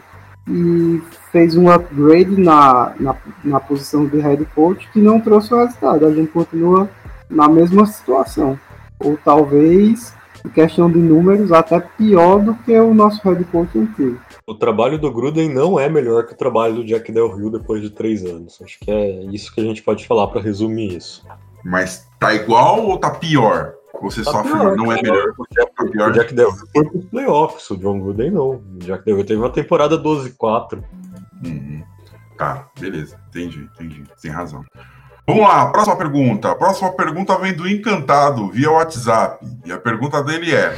e 0.48 1.02
fez 1.32 1.56
um 1.56 1.70
upgrade 1.70 2.40
na, 2.40 2.92
na, 3.00 3.16
na 3.42 3.60
posição 3.60 4.06
de 4.06 4.18
head 4.18 4.44
coach 4.54 4.88
que 4.92 5.00
não 5.00 5.20
trouxe 5.20 5.52
o 5.54 5.58
resultado. 5.58 6.06
A 6.06 6.12
gente 6.12 6.30
continua 6.30 6.88
na 7.28 7.48
mesma 7.48 7.86
situação. 7.86 8.58
Ou 9.04 9.18
talvez, 9.22 10.14
em 10.44 10.48
questão 10.48 10.90
de 10.90 10.98
números, 10.98 11.52
até 11.52 11.78
pior 11.78 12.40
do 12.40 12.54
que 12.54 12.76
o 12.78 12.92
nosso 12.94 13.20
head 13.22 13.44
coach 13.44 13.78
antigo. 13.78 14.18
O 14.46 14.54
trabalho 14.54 14.98
do 14.98 15.12
Gruden 15.12 15.52
não 15.52 15.78
é 15.78 15.88
melhor 15.88 16.26
que 16.26 16.32
o 16.32 16.36
trabalho 16.36 16.76
do 16.76 16.84
Jack 16.84 17.12
Del 17.12 17.34
Rio 17.34 17.50
depois 17.50 17.80
de 17.82 17.90
três 17.90 18.24
anos. 18.24 18.60
Acho 18.62 18.78
que 18.80 18.90
é 18.90 19.24
isso 19.26 19.54
que 19.54 19.60
a 19.60 19.64
gente 19.64 19.82
pode 19.82 20.06
falar 20.06 20.26
para 20.28 20.40
resumir 20.40 20.96
isso. 20.96 21.24
Mas 21.64 22.06
tá 22.18 22.34
igual 22.34 22.84
ou 22.86 22.98
tá 22.98 23.10
pior? 23.10 23.74
Você 24.02 24.22
Tá 24.22 24.32
só 24.32 24.42
pior, 24.42 24.56
afirma, 24.56 24.76
não 24.76 24.92
é 24.92 24.96
tá 24.96 25.02
melhor. 25.02 25.34
O 25.38 25.46
Jack, 25.50 25.74
Tá 25.74 25.84
o 25.84 25.90
pior. 25.90 26.12
Jack 26.12 26.34
Del 26.34 26.50
Rio 26.50 26.66
foi 26.72 26.84
pros 26.84 27.04
playoffs, 27.06 27.70
o 27.70 27.76
John 27.76 28.00
Gruden 28.00 28.30
não. 28.30 28.50
O 28.50 28.78
Jack 28.80 29.04
Del 29.04 29.16
Rio 29.16 29.24
teve 29.24 29.40
uma 29.40 29.50
temporada 29.50 29.96
12-4. 29.96 30.82
Uhum. 31.44 31.82
Tá, 32.36 32.68
beleza. 32.78 33.18
Entendi, 33.28 33.68
entendi. 33.74 34.04
Tem 34.20 34.30
razão. 34.30 34.62
Vamos 35.26 35.42
lá, 35.42 35.66
próxima 35.70 35.96
pergunta. 35.96 36.50
A 36.50 36.54
próxima 36.54 36.92
pergunta 36.92 37.38
vem 37.38 37.54
do 37.54 37.66
Encantado, 37.66 38.50
via 38.50 38.70
WhatsApp. 38.70 39.42
E 39.64 39.72
a 39.72 39.78
pergunta 39.78 40.22
dele 40.22 40.54
é: 40.54 40.76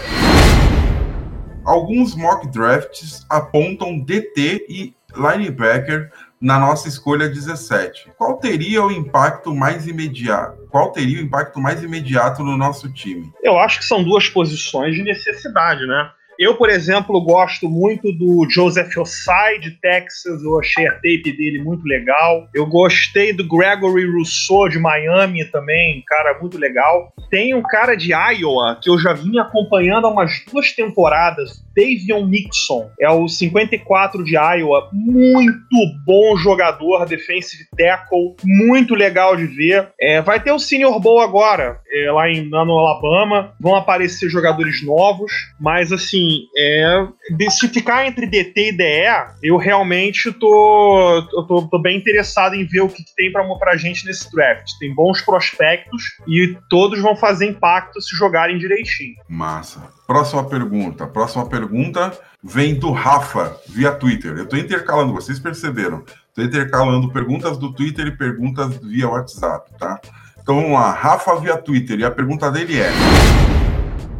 Alguns 1.64 2.14
mock 2.14 2.46
drafts 2.46 3.26
apontam 3.28 3.98
DT 3.98 4.66
e 4.68 4.94
linebacker 5.16 6.12
na 6.40 6.60
nossa 6.60 6.86
escolha 6.86 7.28
17. 7.28 8.12
Qual 8.16 8.36
teria 8.36 8.84
o 8.84 8.92
impacto 8.92 9.52
mais 9.52 9.88
imediato? 9.88 10.56
Qual 10.70 10.92
teria 10.92 11.18
o 11.18 11.22
impacto 11.22 11.58
mais 11.58 11.82
imediato 11.82 12.44
no 12.44 12.56
nosso 12.56 12.88
time? 12.92 13.32
Eu 13.42 13.58
acho 13.58 13.80
que 13.80 13.84
são 13.84 14.04
duas 14.04 14.28
posições 14.28 14.94
de 14.94 15.02
necessidade, 15.02 15.84
né? 15.86 16.10
Eu, 16.38 16.54
por 16.54 16.68
exemplo, 16.68 17.18
gosto 17.20 17.68
muito 17.68 18.12
do 18.12 18.46
Joseph 18.50 18.94
Osai 18.96 19.58
de 19.58 19.70
Texas, 19.80 20.42
eu 20.42 20.58
achei 20.60 20.86
a 20.86 20.92
tape 20.92 21.32
dele 21.36 21.62
muito 21.62 21.84
legal. 21.86 22.48
Eu 22.54 22.66
gostei 22.66 23.32
do 23.32 23.46
Gregory 23.46 24.10
Rousseau 24.10 24.68
de 24.68 24.78
Miami 24.78 25.44
também, 25.46 25.98
um 25.98 26.02
cara 26.06 26.38
muito 26.38 26.58
legal. 26.58 27.12
Tem 27.30 27.54
um 27.54 27.62
cara 27.62 27.94
de 27.94 28.12
Iowa 28.12 28.78
que 28.82 28.90
eu 28.90 28.98
já 28.98 29.14
vim 29.14 29.38
acompanhando 29.38 30.06
há 30.06 30.10
umas 30.10 30.44
duas 30.50 30.72
temporadas, 30.72 31.64
Davion 31.74 32.26
Nixon, 32.26 32.90
é 33.00 33.10
o 33.10 33.28
54 33.28 34.24
de 34.24 34.34
Iowa, 34.34 34.88
muito 34.92 35.76
bom 36.06 36.36
jogador, 36.36 37.04
defensive 37.06 37.66
tackle, 37.76 38.34
muito 38.44 38.94
legal 38.94 39.36
de 39.36 39.46
ver. 39.46 39.88
É, 40.00 40.22
vai 40.22 40.42
ter 40.42 40.52
o 40.52 40.58
Senior 40.58 40.98
Bowl 41.00 41.20
agora, 41.20 41.80
é, 41.90 42.10
lá, 42.10 42.30
em, 42.30 42.48
lá 42.48 42.64
no 42.64 42.78
Alabama, 42.78 43.54
vão 43.60 43.74
aparecer 43.74 44.30
jogadores 44.30 44.84
novos, 44.84 45.32
mas 45.60 45.92
assim, 45.92 46.25
é, 46.56 47.06
de- 47.36 47.50
se 47.50 47.68
ficar 47.68 48.06
entre 48.06 48.26
DT 48.26 48.68
e 48.68 48.72
DE, 48.72 49.04
eu 49.42 49.56
realmente 49.56 50.32
tô, 50.32 51.18
eu 51.32 51.42
tô, 51.44 51.62
tô 51.68 51.78
bem 51.78 51.96
interessado 51.96 52.54
em 52.54 52.64
ver 52.64 52.80
o 52.80 52.88
que, 52.88 53.02
que 53.04 53.14
tem 53.14 53.30
pra, 53.32 53.44
pra 53.56 53.76
gente 53.76 54.04
nesse 54.06 54.30
draft. 54.32 54.66
Tem 54.78 54.94
bons 54.94 55.20
prospectos 55.22 56.02
e 56.26 56.56
todos 56.68 57.00
vão 57.00 57.16
fazer 57.16 57.46
impacto 57.46 58.00
se 58.00 58.16
jogarem 58.16 58.58
direitinho. 58.58 59.14
Massa. 59.28 59.80
Próxima 60.06 60.44
pergunta. 60.48 61.06
Próxima 61.06 61.46
pergunta 61.48 62.16
vem 62.42 62.74
do 62.74 62.92
Rafa, 62.92 63.56
via 63.68 63.90
Twitter. 63.92 64.36
Eu 64.36 64.46
tô 64.46 64.56
intercalando, 64.56 65.12
vocês 65.12 65.38
perceberam. 65.38 66.04
Tô 66.34 66.42
intercalando 66.42 67.12
perguntas 67.12 67.56
do 67.58 67.72
Twitter 67.72 68.06
e 68.06 68.16
perguntas 68.16 68.76
via 68.78 69.08
WhatsApp, 69.08 69.70
tá? 69.78 69.98
Então 70.40 70.54
vamos 70.56 70.72
lá. 70.72 70.92
Rafa 70.92 71.34
via 71.40 71.56
Twitter. 71.56 71.98
E 71.98 72.04
a 72.04 72.10
pergunta 72.10 72.50
dele 72.52 72.78
é: 72.78 72.90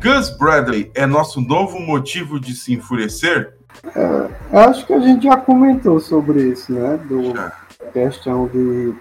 Gus 0.01 0.31
Bradley 0.31 0.91
é 0.95 1.07
nosso 1.07 1.41
novo 1.41 1.81
motivo 1.81 2.39
de 2.39 2.55
se 2.55 2.75
enfurecer? 2.75 3.57
Eu 3.95 4.59
acho 4.59 4.87
que 4.87 4.93
a 4.93 5.01
gente 5.01 5.25
já 5.25 5.37
comentou 5.37 5.99
sobre 6.01 6.51
isso, 6.51 6.73
né? 6.73 6.99
Do 7.09 7.35
Já. 7.35 7.53
questão 7.93 8.47
de, 8.47 8.95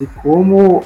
de 0.00 0.06
como, 0.22 0.82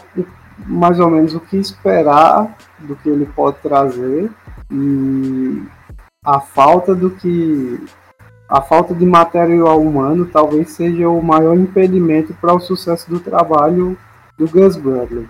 mais 0.66 0.98
ou 1.00 1.10
menos, 1.10 1.34
o 1.34 1.40
que 1.40 1.56
esperar 1.56 2.56
do 2.78 2.96
que 2.96 3.08
ele 3.08 3.26
pode 3.26 3.58
trazer 3.58 4.30
e 4.70 5.62
a 6.24 6.40
falta 6.40 6.94
do 6.94 7.10
que. 7.10 7.84
A 8.48 8.62
falta 8.62 8.94
de 8.94 9.04
material 9.04 9.78
humano 9.78 10.24
talvez 10.24 10.70
seja 10.70 11.06
o 11.06 11.22
maior 11.22 11.54
impedimento 11.54 12.32
para 12.40 12.54
o 12.54 12.60
sucesso 12.60 13.10
do 13.10 13.20
trabalho 13.20 13.98
do 14.38 14.48
Gus 14.48 14.74
Bradley. 14.74 15.28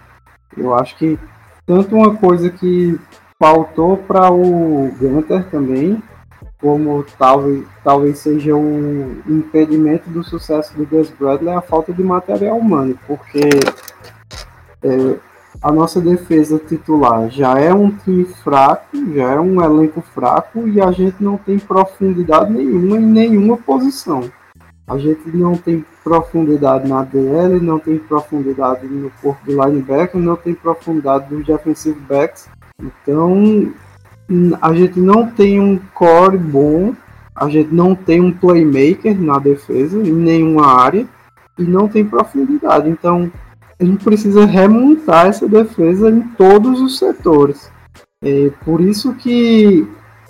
Eu 0.57 0.73
acho 0.73 0.97
que 0.97 1.19
tanto 1.67 1.97
uma 1.97 2.15
coisa 2.15 2.49
que 2.49 2.97
faltou 3.39 3.97
para 3.97 4.31
o 4.33 4.91
Gunter 4.99 5.49
também, 5.49 6.03
como 6.61 7.05
talvez, 7.17 7.65
talvez 7.85 8.19
seja 8.19 8.55
um 8.55 9.23
impedimento 9.29 10.11
do 10.11 10.25
sucesso 10.25 10.77
do 10.77 10.85
Gus 10.85 11.11
Bradley 11.11 11.55
a 11.55 11.61
falta 11.61 11.93
de 11.93 12.03
material 12.03 12.59
humano, 12.59 12.99
porque 13.07 13.49
é, 14.83 15.17
a 15.63 15.71
nossa 15.71 16.01
defesa 16.01 16.59
titular 16.59 17.31
já 17.31 17.59
é 17.59 17.73
um 17.73 17.91
time 17.91 18.25
fraco, 18.25 18.97
já 19.15 19.31
é 19.31 19.41
um 19.41 19.63
elenco 19.63 20.01
fraco 20.01 20.67
e 20.67 20.81
a 20.81 20.91
gente 20.91 21.23
não 21.23 21.37
tem 21.37 21.59
profundidade 21.59 22.53
nenhuma 22.53 22.97
em 22.97 23.07
nenhuma 23.07 23.57
posição. 23.57 24.29
A 24.89 24.97
gente 24.97 25.29
não 25.37 25.55
tem 25.55 25.85
profundidade 26.03 26.89
na 26.89 27.03
DL, 27.03 27.61
não 27.61 27.79
tem 27.79 27.99
profundidade 27.99 28.87
no 28.87 29.11
corpo 29.23 29.45
do 29.45 29.63
linebacker, 29.63 30.19
não 30.19 30.35
tem 30.35 30.55
profundidade 30.55 31.29
dos 31.29 31.47
defensive 31.47 32.01
backs. 32.01 32.49
Então, 32.81 33.73
a 34.63 34.73
gente 34.73 35.01
não 35.01 35.27
tem 35.27 35.59
um 35.59 35.79
core 35.95 36.39
bom, 36.39 36.95
a 37.35 37.49
gente 37.49 37.75
não 37.75 37.95
tem 37.95 38.21
um 38.21 38.33
playmaker 38.33 39.21
na 39.21 39.39
defesa 39.39 39.99
em 39.99 40.13
nenhuma 40.13 40.67
área. 40.67 41.07
e 41.59 41.65
não 41.65 41.89
tem 41.89 42.05
profundidade. 42.05 42.89
Então, 42.89 43.33
a 43.81 43.85
gente 43.85 44.05
precisa 44.05 44.45
remontar 44.45 45.27
essa 45.27 45.49
defesa 45.49 46.09
em 46.09 46.21
todos 46.21 46.81
os 46.81 46.99
setores. 46.99 47.69
É 48.23 48.51
por 48.65 48.81
isso 48.81 49.13
que 49.15 49.85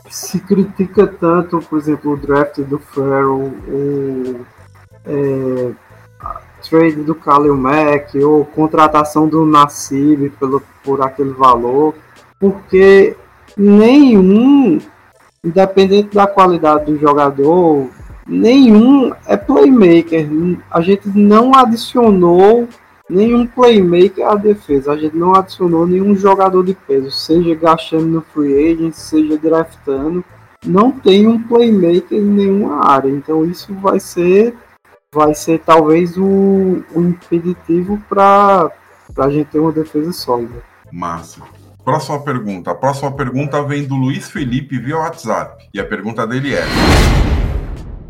se 0.08 0.40
critica 0.40 1.06
tanto, 1.06 1.60
por 1.60 1.78
exemplo, 1.78 2.12
o 2.12 2.16
draft 2.16 2.60
do 2.60 2.78
Farrell, 2.78 3.52
o 3.68 4.40
é, 5.04 5.72
trade 6.68 7.02
do 7.02 7.14
Kalil 7.14 7.56
Mack, 7.56 8.18
ou 8.18 8.44
contratação 8.44 9.28
do 9.28 9.44
Nassib 9.44 10.30
pelo, 10.40 10.62
por 10.82 11.02
aquele 11.02 11.30
valor, 11.30 11.94
porque 12.38 13.16
nenhum, 13.56 14.78
independente 15.42 16.14
da 16.14 16.26
qualidade 16.26 16.86
do 16.86 16.98
jogador, 16.98 17.88
nenhum 18.26 19.12
é 19.26 19.36
playmaker. 19.36 20.28
A 20.70 20.80
gente 20.80 21.08
não 21.08 21.54
adicionou 21.54 22.68
nenhum 23.08 23.46
playmaker 23.46 24.26
à 24.26 24.34
defesa. 24.34 24.92
A 24.92 24.96
gente 24.96 25.16
não 25.16 25.34
adicionou 25.34 25.86
nenhum 25.86 26.14
jogador 26.14 26.62
de 26.64 26.74
peso, 26.74 27.10
seja 27.10 27.54
gastando 27.54 28.06
no 28.06 28.20
free 28.20 28.72
agent, 28.72 28.92
seja 28.94 29.36
draftando. 29.38 30.24
Não 30.64 30.90
tem 30.90 31.26
um 31.26 31.42
playmaker 31.42 32.18
em 32.18 32.22
nenhuma 32.22 32.84
área. 32.84 33.08
Então 33.08 33.44
isso 33.44 33.72
vai 33.74 33.98
ser 33.98 34.54
vai 35.12 35.34
ser 35.34 35.60
talvez 35.60 36.18
o, 36.18 36.84
o 36.94 37.00
impeditivo 37.00 37.98
para 38.08 38.70
a 39.16 39.30
gente 39.30 39.48
ter 39.50 39.58
uma 39.58 39.72
defesa 39.72 40.12
sólida. 40.12 40.62
Massa. 40.92 41.42
Próxima 41.88 42.20
pergunta. 42.20 42.70
A 42.70 42.74
próxima 42.74 43.10
pergunta 43.10 43.62
vem 43.62 43.82
do 43.82 43.94
Luiz 43.94 44.28
Felipe 44.28 44.78
via 44.78 44.98
WhatsApp. 44.98 45.70
E 45.72 45.80
a 45.80 45.86
pergunta 45.86 46.26
dele 46.26 46.54
é: 46.54 46.62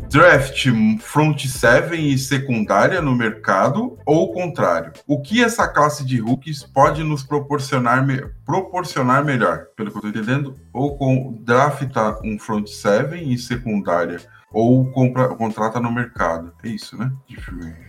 draft 0.09 0.67
front 0.99 1.45
seven 1.45 2.09
e 2.09 2.17
secundária 2.17 3.01
no 3.01 3.15
mercado 3.15 3.97
ou 4.05 4.23
o 4.23 4.33
contrário? 4.33 4.91
O 5.07 5.21
que 5.21 5.41
essa 5.41 5.65
classe 5.65 6.05
de 6.05 6.19
rookies 6.19 6.61
pode 6.61 7.05
nos 7.05 7.23
proporcionar, 7.23 8.05
me 8.05 8.21
proporcionar 8.45 9.23
melhor? 9.23 9.67
Pelo 9.77 9.91
que 9.91 9.95
eu 9.95 10.09
estou 10.09 10.09
entendendo, 10.09 10.57
ou 10.73 10.97
com 10.97 11.41
draftar 11.41 12.19
um 12.21 12.37
front 12.37 12.67
seven 12.67 13.31
e 13.31 13.37
secundária 13.37 14.19
ou 14.51 14.91
compra, 14.91 15.29
contrata 15.29 15.79
no 15.79 15.89
mercado. 15.89 16.51
É 16.65 16.67
isso, 16.67 16.97
né? 16.97 17.09
Eu 17.29 17.88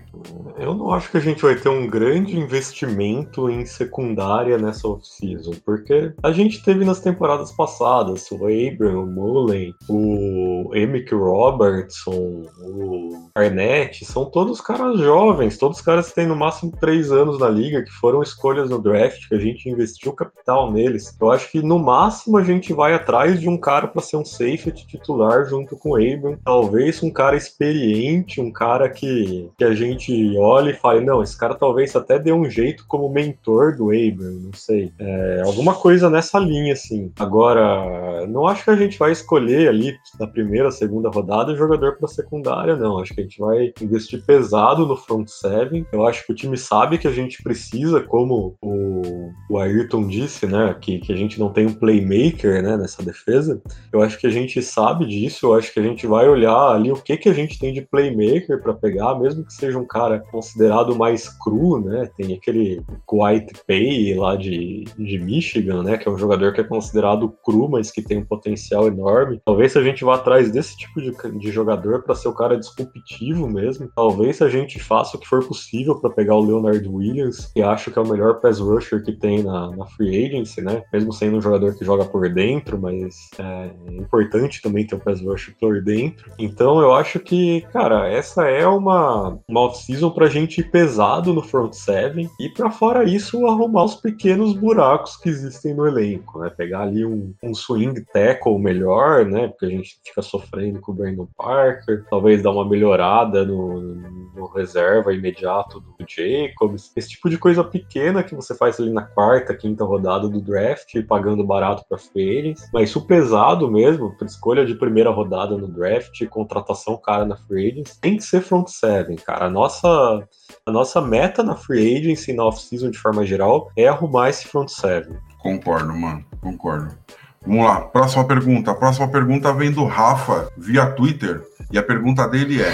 não 0.80 0.92
acho 0.92 1.10
que 1.10 1.16
a 1.16 1.20
gente 1.20 1.42
vai 1.42 1.54
ter 1.54 1.68
um 1.68 1.86
grande 1.86 2.36
investimento 2.36 3.48
em 3.48 3.64
secundária 3.64 4.58
nessa 4.58 4.88
off-season, 4.88 5.52
porque 5.64 6.12
a 6.22 6.32
gente 6.32 6.62
teve 6.62 6.84
nas 6.84 7.00
temporadas 7.00 7.52
passadas 7.52 8.30
o 8.30 8.46
Abram, 8.46 9.04
o 9.04 9.06
Mullen, 9.06 9.74
o 9.88 10.70
Emick 10.74 11.14
Robertson, 11.14 12.44
o 12.60 13.30
Arnett, 13.34 14.04
são 14.04 14.24
todos 14.24 14.60
caras 14.60 14.98
jovens, 14.98 15.58
todos 15.58 15.80
caras 15.80 16.08
que 16.08 16.14
têm 16.14 16.26
no 16.26 16.36
máximo 16.36 16.72
três 16.80 17.12
anos 17.12 17.38
na 17.38 17.48
liga, 17.48 17.82
que 17.82 17.92
foram 17.92 18.22
escolhas 18.22 18.68
no 18.70 18.80
draft, 18.80 19.28
que 19.28 19.34
a 19.34 19.38
gente 19.38 19.68
investiu 19.68 20.12
capital 20.12 20.72
neles. 20.72 21.16
Eu 21.20 21.30
acho 21.30 21.50
que 21.50 21.62
no 21.62 21.78
máximo 21.78 22.36
a 22.36 22.42
gente 22.42 22.72
vai 22.72 22.94
atrás 22.94 23.40
de 23.40 23.48
um 23.48 23.58
cara 23.58 23.86
para 23.86 24.02
ser 24.02 24.16
um 24.16 24.24
safety 24.24 24.86
titular 24.86 25.44
junto 25.46 25.76
com 25.76 25.90
o 25.90 25.96
Abram, 25.96 26.38
talvez 26.44 27.02
um 27.02 27.10
cara 27.10 27.36
experiente, 27.36 28.40
um 28.40 28.50
cara 28.50 28.88
que, 28.88 29.50
que 29.58 29.64
a 29.64 29.74
gente 29.74 29.99
gente 30.00 30.36
olha 30.38 30.70
e 30.70 30.74
fale, 30.74 31.04
não, 31.04 31.22
esse 31.22 31.36
cara 31.36 31.54
talvez 31.54 31.94
até 31.94 32.18
dê 32.18 32.32
um 32.32 32.48
jeito 32.48 32.84
como 32.88 33.12
mentor 33.12 33.76
do 33.76 33.90
Abram, 33.90 34.32
não 34.32 34.52
sei. 34.54 34.92
É, 34.98 35.42
alguma 35.44 35.74
coisa 35.74 36.08
nessa 36.08 36.38
linha, 36.38 36.72
assim. 36.72 37.12
Agora, 37.18 38.26
não 38.26 38.46
acho 38.46 38.64
que 38.64 38.70
a 38.70 38.76
gente 38.76 38.98
vai 38.98 39.12
escolher 39.12 39.68
ali 39.68 39.96
na 40.18 40.26
primeira, 40.26 40.70
segunda 40.70 41.10
rodada 41.10 41.54
jogador 41.54 41.96
para 41.96 42.08
secundária, 42.08 42.76
não. 42.76 42.98
Acho 42.98 43.14
que 43.14 43.20
a 43.20 43.24
gente 43.24 43.38
vai 43.38 43.72
investir 43.80 44.24
pesado 44.24 44.86
no 44.86 44.96
front 44.96 45.28
seven. 45.28 45.86
Eu 45.92 46.06
acho 46.06 46.24
que 46.24 46.32
o 46.32 46.34
time 46.34 46.56
sabe 46.56 46.98
que 46.98 47.06
a 47.06 47.12
gente 47.12 47.42
precisa, 47.42 48.00
como 48.00 48.56
o, 48.60 49.30
o 49.50 49.58
Ayrton 49.58 50.06
disse, 50.06 50.46
né, 50.46 50.74
que, 50.80 50.98
que 50.98 51.12
a 51.12 51.16
gente 51.16 51.38
não 51.38 51.52
tem 51.52 51.66
um 51.66 51.74
playmaker, 51.74 52.62
né, 52.62 52.76
nessa 52.76 53.02
defesa. 53.02 53.60
Eu 53.92 54.00
acho 54.02 54.18
que 54.18 54.26
a 54.26 54.30
gente 54.30 54.62
sabe 54.62 55.06
disso. 55.06 55.46
Eu 55.46 55.54
acho 55.54 55.72
que 55.72 55.80
a 55.80 55.82
gente 55.82 56.06
vai 56.06 56.28
olhar 56.28 56.70
ali 56.70 56.90
o 56.90 56.96
que 56.96 57.16
que 57.16 57.28
a 57.28 57.34
gente 57.34 57.58
tem 57.58 57.72
de 57.72 57.82
playmaker 57.82 58.62
para 58.62 58.72
pegar, 58.72 59.18
mesmo 59.18 59.44
que 59.44 59.52
seja 59.52 59.78
um 59.78 59.86
cara 59.90 60.20
considerado 60.30 60.94
mais 60.94 61.28
cru, 61.28 61.80
né? 61.80 62.08
Tem 62.16 62.32
aquele 62.32 62.80
White 63.10 63.54
Pay 63.66 64.14
lá 64.14 64.36
de, 64.36 64.84
de 64.96 65.18
Michigan, 65.18 65.82
né? 65.82 65.98
Que 65.98 66.08
é 66.08 66.12
um 66.12 66.16
jogador 66.16 66.52
que 66.52 66.60
é 66.60 66.64
considerado 66.64 67.34
cru, 67.44 67.68
mas 67.68 67.90
que 67.90 68.00
tem 68.00 68.18
um 68.18 68.24
potencial 68.24 68.86
enorme. 68.86 69.42
Talvez 69.44 69.72
se 69.72 69.78
a 69.78 69.82
gente 69.82 70.04
vá 70.04 70.14
atrás 70.14 70.50
desse 70.50 70.76
tipo 70.76 71.00
de, 71.00 71.12
de 71.38 71.50
jogador 71.50 72.02
para 72.04 72.14
ser 72.14 72.28
o 72.28 72.34
cara 72.34 72.56
disruptivo 72.56 73.48
mesmo, 73.48 73.90
talvez 73.94 74.40
a 74.40 74.48
gente 74.48 74.78
faça 74.78 75.16
o 75.16 75.20
que 75.20 75.26
for 75.26 75.44
possível 75.44 76.00
para 76.00 76.10
pegar 76.10 76.36
o 76.36 76.44
Leonard 76.44 76.86
Williams, 76.88 77.46
que 77.52 77.60
acho 77.60 77.90
que 77.90 77.98
é 77.98 78.02
o 78.02 78.08
melhor 78.08 78.40
pass 78.40 78.60
rusher 78.60 79.02
que 79.02 79.12
tem 79.12 79.42
na, 79.42 79.74
na 79.76 79.86
free 79.86 80.24
agency, 80.24 80.60
né? 80.60 80.84
Mesmo 80.92 81.12
sendo 81.12 81.38
um 81.38 81.42
jogador 81.42 81.76
que 81.76 81.84
joga 81.84 82.04
por 82.04 82.28
dentro, 82.32 82.80
mas 82.80 83.30
é 83.38 83.70
importante 83.92 84.62
também 84.62 84.86
ter 84.86 84.94
um 84.94 85.00
pass 85.00 85.20
rusher 85.20 85.54
por 85.60 85.82
dentro. 85.82 86.30
Então 86.38 86.80
eu 86.80 86.94
acho 86.94 87.18
que, 87.18 87.62
cara, 87.72 88.08
essa 88.08 88.48
é 88.48 88.66
uma, 88.66 89.38
uma 89.48 89.60
off-season 89.80 90.10
pra 90.10 90.28
gente 90.28 90.60
ir 90.60 90.70
pesado 90.70 91.32
no 91.32 91.42
front 91.42 91.72
seven 91.72 92.28
e 92.38 92.48
para 92.48 92.70
fora 92.70 93.04
isso 93.04 93.46
arrumar 93.46 93.84
os 93.84 93.94
pequenos 93.94 94.52
buracos 94.52 95.16
que 95.16 95.28
existem 95.28 95.74
no 95.74 95.86
elenco, 95.86 96.38
né? 96.38 96.50
Pegar 96.50 96.82
ali 96.82 97.04
um, 97.04 97.32
um 97.42 97.54
swing 97.54 98.04
tackle 98.12 98.58
melhor, 98.58 99.24
né? 99.24 99.48
Porque 99.48 99.66
a 99.66 99.70
gente 99.70 99.98
fica 100.04 100.22
sofrendo 100.22 100.80
com 100.80 100.92
o 100.92 100.94
Brandon 100.94 101.28
Parker, 101.36 102.04
talvez 102.10 102.42
dar 102.42 102.50
uma 102.50 102.68
melhorada 102.68 103.44
no, 103.44 103.80
no 103.80 104.46
reserva 104.46 105.12
imediato 105.12 105.80
do 105.80 106.04
Jacobs, 106.06 106.92
esse 106.96 107.10
tipo 107.10 107.30
de 107.30 107.38
coisa 107.38 107.64
pequena 107.64 108.22
que 108.22 108.34
você 108.34 108.54
faz 108.54 108.78
ali 108.78 108.90
na 108.90 109.02
quarta, 109.02 109.54
quinta 109.54 109.84
rodada 109.84 110.28
do 110.28 110.40
draft, 110.40 110.94
pagando 111.06 111.44
barato 111.44 111.84
para 111.88 111.98
free 111.98 112.54
mas 112.72 112.90
isso 112.90 113.06
pesado 113.06 113.70
mesmo, 113.70 114.14
escolha 114.22 114.64
de 114.64 114.74
primeira 114.74 115.10
rodada 115.10 115.56
no 115.56 115.68
draft, 115.68 116.24
contratação 116.26 116.96
cara 116.96 117.24
na 117.24 117.36
free 117.36 117.70
agents, 117.70 117.96
tem 117.96 118.16
que 118.16 118.22
ser 118.22 118.40
front 118.40 118.68
seven, 118.68 119.16
cara. 119.16 119.46
A 119.46 119.50
nossa 119.50 119.69
nossa, 119.70 120.28
a 120.66 120.72
nossa 120.72 121.00
meta 121.00 121.42
na 121.42 121.54
free 121.54 121.96
agency, 121.96 122.32
na 122.32 122.44
off-season 122.44 122.90
de 122.90 122.98
forma 122.98 123.24
geral, 123.24 123.70
é 123.76 123.86
arrumar 123.86 124.28
esse 124.28 124.46
front 124.48 124.68
seven. 124.68 125.16
Concordo, 125.38 125.94
mano, 125.94 126.24
concordo. 126.40 126.98
Vamos 127.46 127.64
lá, 127.64 127.80
próxima 127.82 128.26
pergunta. 128.26 128.72
A 128.72 128.74
próxima 128.74 129.08
pergunta 129.08 129.52
vem 129.52 129.70
do 129.70 129.84
Rafa 129.84 130.50
via 130.58 130.86
Twitter 130.86 131.42
e 131.70 131.78
a 131.78 131.82
pergunta 131.82 132.28
dele 132.28 132.60
é: 132.60 132.72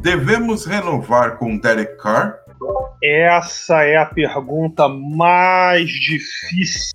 Devemos 0.00 0.64
renovar 0.64 1.36
com 1.36 1.58
Derek 1.58 1.96
Carr? 1.98 2.38
Essa 3.02 3.82
é 3.82 3.96
a 3.96 4.06
pergunta 4.06 4.88
mais 4.88 5.88
difícil 5.88 6.92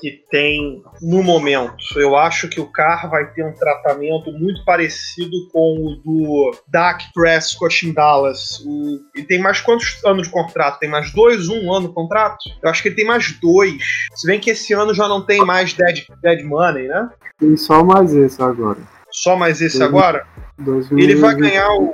que 0.00 0.24
tem 0.30 0.82
no 1.00 1.22
momento. 1.22 1.76
Eu 1.96 2.16
acho 2.16 2.48
que 2.48 2.60
o 2.60 2.66
Carr 2.66 3.08
vai 3.10 3.26
ter 3.32 3.44
um 3.44 3.54
tratamento 3.54 4.32
muito 4.32 4.64
parecido 4.64 5.48
com 5.52 5.76
o 5.76 5.96
do 6.04 6.54
Dak 6.68 7.04
Prescott 7.14 7.86
em 7.86 7.92
Dallas. 7.92 8.60
O... 8.66 9.00
Ele 9.14 9.26
tem 9.26 9.40
mais 9.40 9.60
quantos 9.60 10.04
anos 10.04 10.26
de 10.26 10.32
contrato? 10.32 10.78
Tem 10.78 10.88
mais 10.88 11.12
dois, 11.12 11.48
um 11.48 11.72
ano 11.72 11.88
de 11.88 11.94
contrato? 11.94 12.38
Eu 12.62 12.70
acho 12.70 12.82
que 12.82 12.88
ele 12.88 12.96
tem 12.96 13.06
mais 13.06 13.32
dois. 13.40 13.82
Se 14.14 14.26
bem 14.26 14.40
que 14.40 14.50
esse 14.50 14.72
ano 14.72 14.94
já 14.94 15.08
não 15.08 15.24
tem 15.24 15.44
mais 15.44 15.72
dead, 15.72 16.04
dead 16.22 16.44
money, 16.44 16.88
né? 16.88 17.08
Tem 17.38 17.56
só 17.56 17.84
mais 17.84 18.14
esse 18.14 18.42
agora. 18.42 18.78
Só 19.10 19.36
mais 19.36 19.60
esse 19.60 19.82
agora? 19.82 20.26
Ele 20.92 21.14
vai 21.16 21.34
ganhar 21.34 21.68
o 21.70 21.92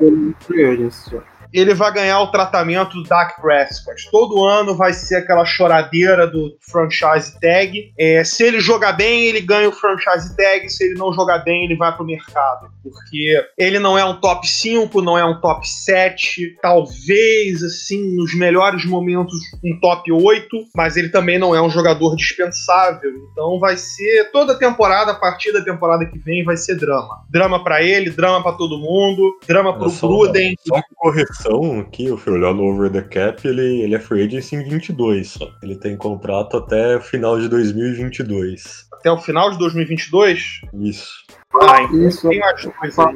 ele 1.52 1.74
vai 1.74 1.92
ganhar 1.92 2.20
o 2.20 2.30
tratamento 2.30 2.94
do 2.94 3.02
Dak 3.02 3.40
Prescott. 3.40 4.10
Todo 4.10 4.44
ano 4.44 4.74
vai 4.74 4.92
ser 4.92 5.16
aquela 5.16 5.44
choradeira 5.44 6.26
do 6.26 6.56
franchise 6.60 7.38
tag. 7.40 7.92
É, 7.98 8.22
se 8.24 8.44
ele 8.44 8.60
jogar 8.60 8.92
bem, 8.92 9.24
ele 9.24 9.40
ganha 9.40 9.68
o 9.68 9.72
franchise 9.72 10.34
tag. 10.36 10.68
Se 10.68 10.84
ele 10.84 10.94
não 10.94 11.12
jogar 11.12 11.38
bem, 11.38 11.64
ele 11.64 11.76
vai 11.76 11.94
pro 11.94 12.04
mercado. 12.04 12.68
Porque 12.82 13.44
ele 13.58 13.78
não 13.78 13.98
é 13.98 14.04
um 14.04 14.20
top 14.20 14.46
5, 14.46 15.02
não 15.02 15.18
é 15.18 15.24
um 15.24 15.40
top 15.40 15.68
7. 15.68 16.56
Talvez, 16.62 17.62
assim, 17.62 18.16
nos 18.16 18.34
melhores 18.34 18.84
momentos, 18.84 19.34
um 19.64 19.78
top 19.80 20.10
8. 20.12 20.48
Mas 20.74 20.96
ele 20.96 21.08
também 21.08 21.38
não 21.38 21.54
é 21.54 21.60
um 21.60 21.70
jogador 21.70 22.14
dispensável. 22.16 23.10
Então 23.32 23.58
vai 23.58 23.76
ser 23.76 24.30
toda 24.30 24.58
temporada, 24.58 25.12
a 25.12 25.16
partir 25.16 25.52
da 25.52 25.62
temporada 25.62 26.06
que 26.06 26.18
vem, 26.18 26.44
vai 26.44 26.56
ser 26.56 26.76
drama. 26.76 27.24
Drama 27.28 27.62
para 27.62 27.82
ele, 27.82 28.10
drama 28.10 28.42
para 28.42 28.52
todo 28.52 28.78
mundo, 28.78 29.38
drama 29.46 29.76
pro 29.76 29.90
Gruden. 29.90 30.54
Só 30.66 30.80
correção 30.96 31.39
correção 31.40 31.80
aqui, 31.80 32.06
eu 32.06 32.16
fui 32.16 32.34
olhar 32.34 32.54
no 32.54 32.64
Over 32.64 32.90
the 32.90 33.02
Cap, 33.02 33.46
ele, 33.46 33.82
ele 33.82 33.94
é 33.94 33.98
free 33.98 34.24
agent 34.24 34.52
em 34.52 34.68
22 34.68 35.28
só. 35.28 35.50
Ele 35.62 35.76
tem 35.76 35.96
contrato 35.96 36.56
até 36.58 36.96
o 36.96 37.00
final 37.00 37.38
de 37.40 37.48
2022. 37.48 38.88
Até 38.92 39.10
o 39.10 39.18
final 39.18 39.50
de 39.50 39.58
2022? 39.58 40.60
Isso. 40.74 41.24
Ah, 41.54 41.82
então 41.82 42.08
Isso, 42.08 42.28
tem 42.28 42.38
mais 42.38 42.64
coisa 42.64 43.14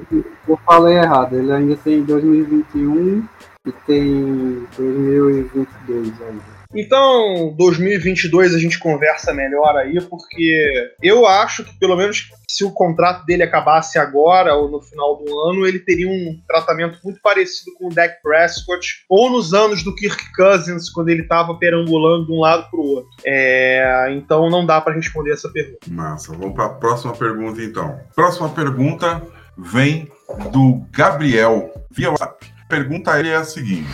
Eu 0.48 0.58
falei 0.64 0.96
errado, 0.96 1.36
ele 1.36 1.52
ainda 1.52 1.76
tem 1.76 2.02
2021 2.02 3.28
e 3.66 3.72
tem 3.86 4.66
2022 4.76 6.22
ainda. 6.22 6.53
Então, 6.74 7.54
2022 7.56 8.54
a 8.54 8.58
gente 8.58 8.78
conversa 8.78 9.32
melhor 9.32 9.76
aí, 9.76 10.00
porque 10.00 10.92
eu 11.02 11.26
acho 11.26 11.64
que 11.64 11.78
pelo 11.78 11.96
menos 11.96 12.30
se 12.48 12.64
o 12.64 12.70
contrato 12.70 13.24
dele 13.24 13.42
acabasse 13.42 13.98
agora 13.98 14.54
ou 14.54 14.70
no 14.70 14.80
final 14.80 15.16
do 15.16 15.40
ano, 15.40 15.66
ele 15.66 15.78
teria 15.78 16.08
um 16.08 16.40
tratamento 16.46 16.98
muito 17.04 17.20
parecido 17.20 17.72
com 17.76 17.88
o 17.88 17.94
Dak 17.94 18.20
Prescott 18.22 19.04
ou 19.08 19.30
nos 19.30 19.52
anos 19.52 19.82
do 19.82 19.94
Kirk 19.94 20.32
Cousins, 20.34 20.90
quando 20.90 21.08
ele 21.08 21.22
estava 21.22 21.54
perambulando 21.54 22.26
de 22.26 22.32
um 22.32 22.40
lado 22.40 22.68
para 22.70 22.80
o 22.80 22.86
outro. 22.86 23.10
É, 23.24 24.08
então 24.12 24.48
não 24.50 24.64
dá 24.64 24.80
para 24.80 24.94
responder 24.94 25.32
essa 25.32 25.48
pergunta. 25.48 25.78
Massa, 25.88 26.32
vamos 26.32 26.54
para 26.54 26.66
a 26.66 26.70
próxima 26.70 27.12
pergunta 27.12 27.62
então. 27.62 27.98
Próxima 28.14 28.48
pergunta 28.48 29.22
vem 29.56 30.08
do 30.52 30.84
Gabriel 30.90 31.72
via 31.90 32.10
WhatsApp. 32.10 32.52
Pergunta 32.68 33.12
a 33.12 33.20
ele 33.20 33.28
é 33.28 33.36
a 33.36 33.44
seguinte: 33.44 33.88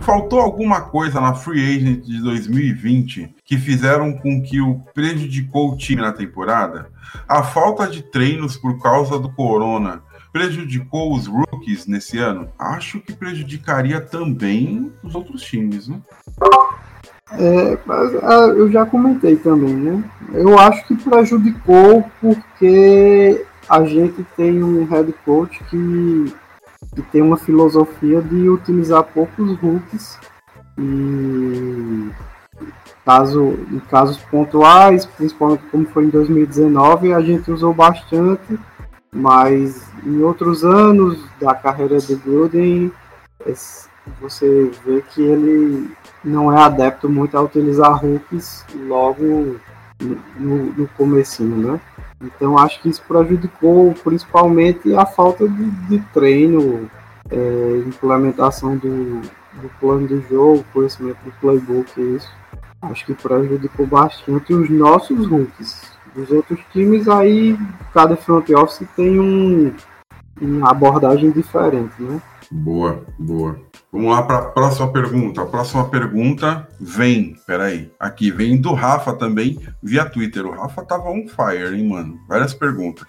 Faltou 0.00 0.40
alguma 0.40 0.80
coisa 0.82 1.20
na 1.20 1.34
Free 1.34 1.76
Agent 1.76 2.04
de 2.04 2.22
2020 2.22 3.34
que 3.44 3.58
fizeram 3.58 4.12
com 4.12 4.42
que 4.42 4.60
o 4.60 4.80
prejudicou 4.94 5.72
o 5.72 5.76
time 5.76 6.00
na 6.00 6.12
temporada? 6.12 6.90
A 7.28 7.42
falta 7.42 7.86
de 7.86 8.02
treinos 8.02 8.56
por 8.56 8.80
causa 8.80 9.18
do 9.18 9.30
corona 9.30 10.02
prejudicou 10.32 11.14
os 11.14 11.26
rookies 11.26 11.86
nesse 11.86 12.18
ano? 12.18 12.48
Acho 12.58 13.00
que 13.00 13.12
prejudicaria 13.12 14.00
também 14.00 14.92
os 15.02 15.14
outros 15.14 15.42
times, 15.42 15.88
né? 15.88 16.00
É, 17.32 17.78
ah, 18.22 18.46
eu 18.56 18.70
já 18.70 18.86
comentei 18.86 19.36
também, 19.36 19.74
né? 19.74 20.04
Eu 20.32 20.58
acho 20.58 20.86
que 20.86 20.96
prejudicou 20.96 22.04
porque 22.20 23.44
a 23.68 23.84
gente 23.84 24.24
tem 24.36 24.62
um 24.62 24.84
head 24.86 25.12
coach 25.24 25.62
que, 25.64 26.32
que 26.98 27.02
tem 27.12 27.22
uma 27.22 27.36
filosofia 27.36 28.20
de 28.20 28.48
utilizar 28.48 29.04
poucos 29.04 29.56
rookies 29.58 30.18
e 30.76 32.10
caso, 33.04 33.56
em 33.70 33.78
casos 33.88 34.18
pontuais, 34.18 35.06
principalmente 35.06 35.62
como 35.70 35.86
foi 35.86 36.06
em 36.06 36.08
2019, 36.08 37.12
a 37.12 37.20
gente 37.20 37.52
usou 37.52 37.72
bastante, 37.72 38.58
mas 39.12 39.86
em 40.04 40.20
outros 40.22 40.64
anos 40.64 41.24
da 41.40 41.54
carreira 41.54 42.00
do 42.00 42.16
Gruden, 42.16 42.90
você 44.20 44.72
vê 44.84 45.00
que 45.02 45.22
ele 45.22 45.92
não 46.24 46.52
é 46.52 46.60
adepto 46.60 47.08
muito 47.08 47.38
a 47.38 47.42
utilizar 47.42 47.92
rookies 47.92 48.64
logo 48.88 49.56
no, 50.36 50.72
no 50.72 50.88
comecinho, 50.96 51.56
né? 51.56 51.80
Então 52.20 52.58
acho 52.58 52.80
que 52.82 52.88
isso 52.88 53.02
prejudicou 53.06 53.94
principalmente 54.02 54.94
a 54.94 55.06
falta 55.06 55.48
de, 55.48 55.70
de 55.88 56.00
treino, 56.12 56.90
é, 57.30 57.82
implementação 57.86 58.76
do, 58.76 59.20
do, 59.20 59.70
plano 59.78 60.08
de 60.08 60.20
jogo, 60.28 60.64
conhecimento 60.72 61.18
do 61.24 61.32
playbook, 61.40 62.00
isso. 62.00 62.30
Acho 62.82 63.06
que 63.06 63.14
prejudicou 63.14 63.86
bastante 63.86 64.52
os 64.52 64.68
nossos 64.70 65.26
rookies. 65.26 65.92
Dos 66.14 66.30
outros 66.30 66.60
times 66.72 67.08
aí, 67.08 67.56
cada 67.92 68.16
front 68.16 68.48
office 68.50 68.88
tem 68.96 69.20
um, 69.20 69.72
uma 70.40 70.70
abordagem 70.70 71.30
diferente, 71.30 71.94
né? 72.00 72.20
Boa, 72.50 73.04
boa. 73.18 73.60
Vamos 73.92 74.10
lá 74.10 74.22
para 74.22 74.38
a 74.38 74.50
próxima 74.50 74.90
pergunta. 74.90 75.42
A 75.42 75.46
próxima 75.46 75.88
pergunta 75.88 76.66
vem, 76.80 77.36
peraí, 77.46 77.90
aqui, 78.00 78.30
vem 78.30 78.58
do 78.58 78.72
Rafa 78.72 79.12
também, 79.14 79.58
via 79.82 80.08
Twitter. 80.08 80.46
O 80.46 80.52
Rafa 80.52 80.84
tava 80.84 81.10
on 81.10 81.26
fire, 81.28 81.74
hein, 81.74 81.88
mano? 81.88 82.18
Várias 82.26 82.54
perguntas. 82.54 83.06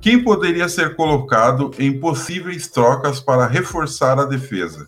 Quem 0.00 0.22
poderia 0.22 0.68
ser 0.68 0.96
colocado 0.96 1.70
em 1.78 1.98
possíveis 2.00 2.68
trocas 2.68 3.20
para 3.20 3.46
reforçar 3.46 4.18
a 4.18 4.24
defesa? 4.24 4.86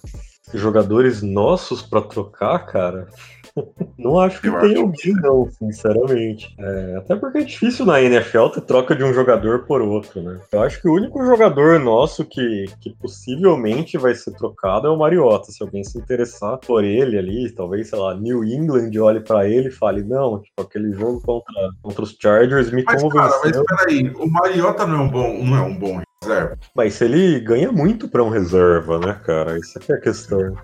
Jogadores 0.55 1.23
nossos 1.23 1.83
para 1.83 2.03
trocar, 2.03 2.59
cara? 2.67 3.09
Não 3.99 4.19
acho 4.19 4.41
que 4.41 4.49
eu 4.49 4.59
tenha 4.61 4.81
alguém, 4.81 5.13
não, 5.15 5.49
sinceramente. 5.51 6.55
É, 6.59 6.97
até 6.97 7.17
porque 7.17 7.39
é 7.39 7.45
difícil 7.45 7.85
na 7.85 8.01
NFL 8.01 8.49
ter 8.49 8.61
troca 8.63 8.95
de 8.95 9.05
um 9.05 9.13
jogador 9.13 9.65
por 9.67 9.83
outro, 9.83 10.23
né? 10.23 10.41
Eu 10.53 10.63
acho 10.63 10.81
que 10.81 10.89
o 10.89 10.95
único 10.95 11.25
jogador 11.25 11.79
nosso 11.79 12.25
que, 12.25 12.67
que 12.81 12.91
possivelmente 12.91 13.99
vai 13.99 14.15
ser 14.15 14.33
trocado 14.33 14.87
é 14.87 14.91
o 14.91 14.99
Mariota. 14.99 15.53
Se 15.53 15.63
alguém 15.63 15.85
se 15.85 15.99
interessar 15.99 16.59
por 16.59 16.85
ele 16.85 17.19
ali, 17.19 17.51
talvez, 17.51 17.89
sei 17.89 17.99
lá, 17.99 18.15
New 18.15 18.45
England 18.45 18.91
olhe 19.01 19.21
para 19.21 19.49
ele 19.49 19.69
e 19.69 19.73
fale: 19.73 20.03
não, 20.03 20.41
tipo, 20.41 20.63
aquele 20.63 20.93
jogo 20.93 21.21
contra, 21.21 21.71
contra 21.83 22.03
os 22.03 22.17
Chargers 22.21 22.71
me 22.71 22.83
mas, 22.85 23.03
convenceu. 23.03 23.31
Cara, 23.31 23.65
mas 23.67 23.79
peraí, 23.79 24.09
o 24.15 24.27
Mariota 24.31 24.87
não 24.87 25.01
é 25.01 25.03
um 25.03 25.11
bom, 25.11 25.45
não 25.45 25.57
é 25.57 25.63
um 25.63 25.79
bom 25.79 26.01
reserva. 26.23 26.59
Mas 26.75 27.01
ele 27.01 27.41
ganha 27.41 27.73
muito 27.73 28.09
para 28.09 28.23
um 28.23 28.29
reserva, 28.29 28.99
né, 28.99 29.19
cara? 29.25 29.59
Isso 29.59 29.79
aqui 29.79 29.93
é 29.93 29.97
a 29.97 30.01
questão. 30.01 30.57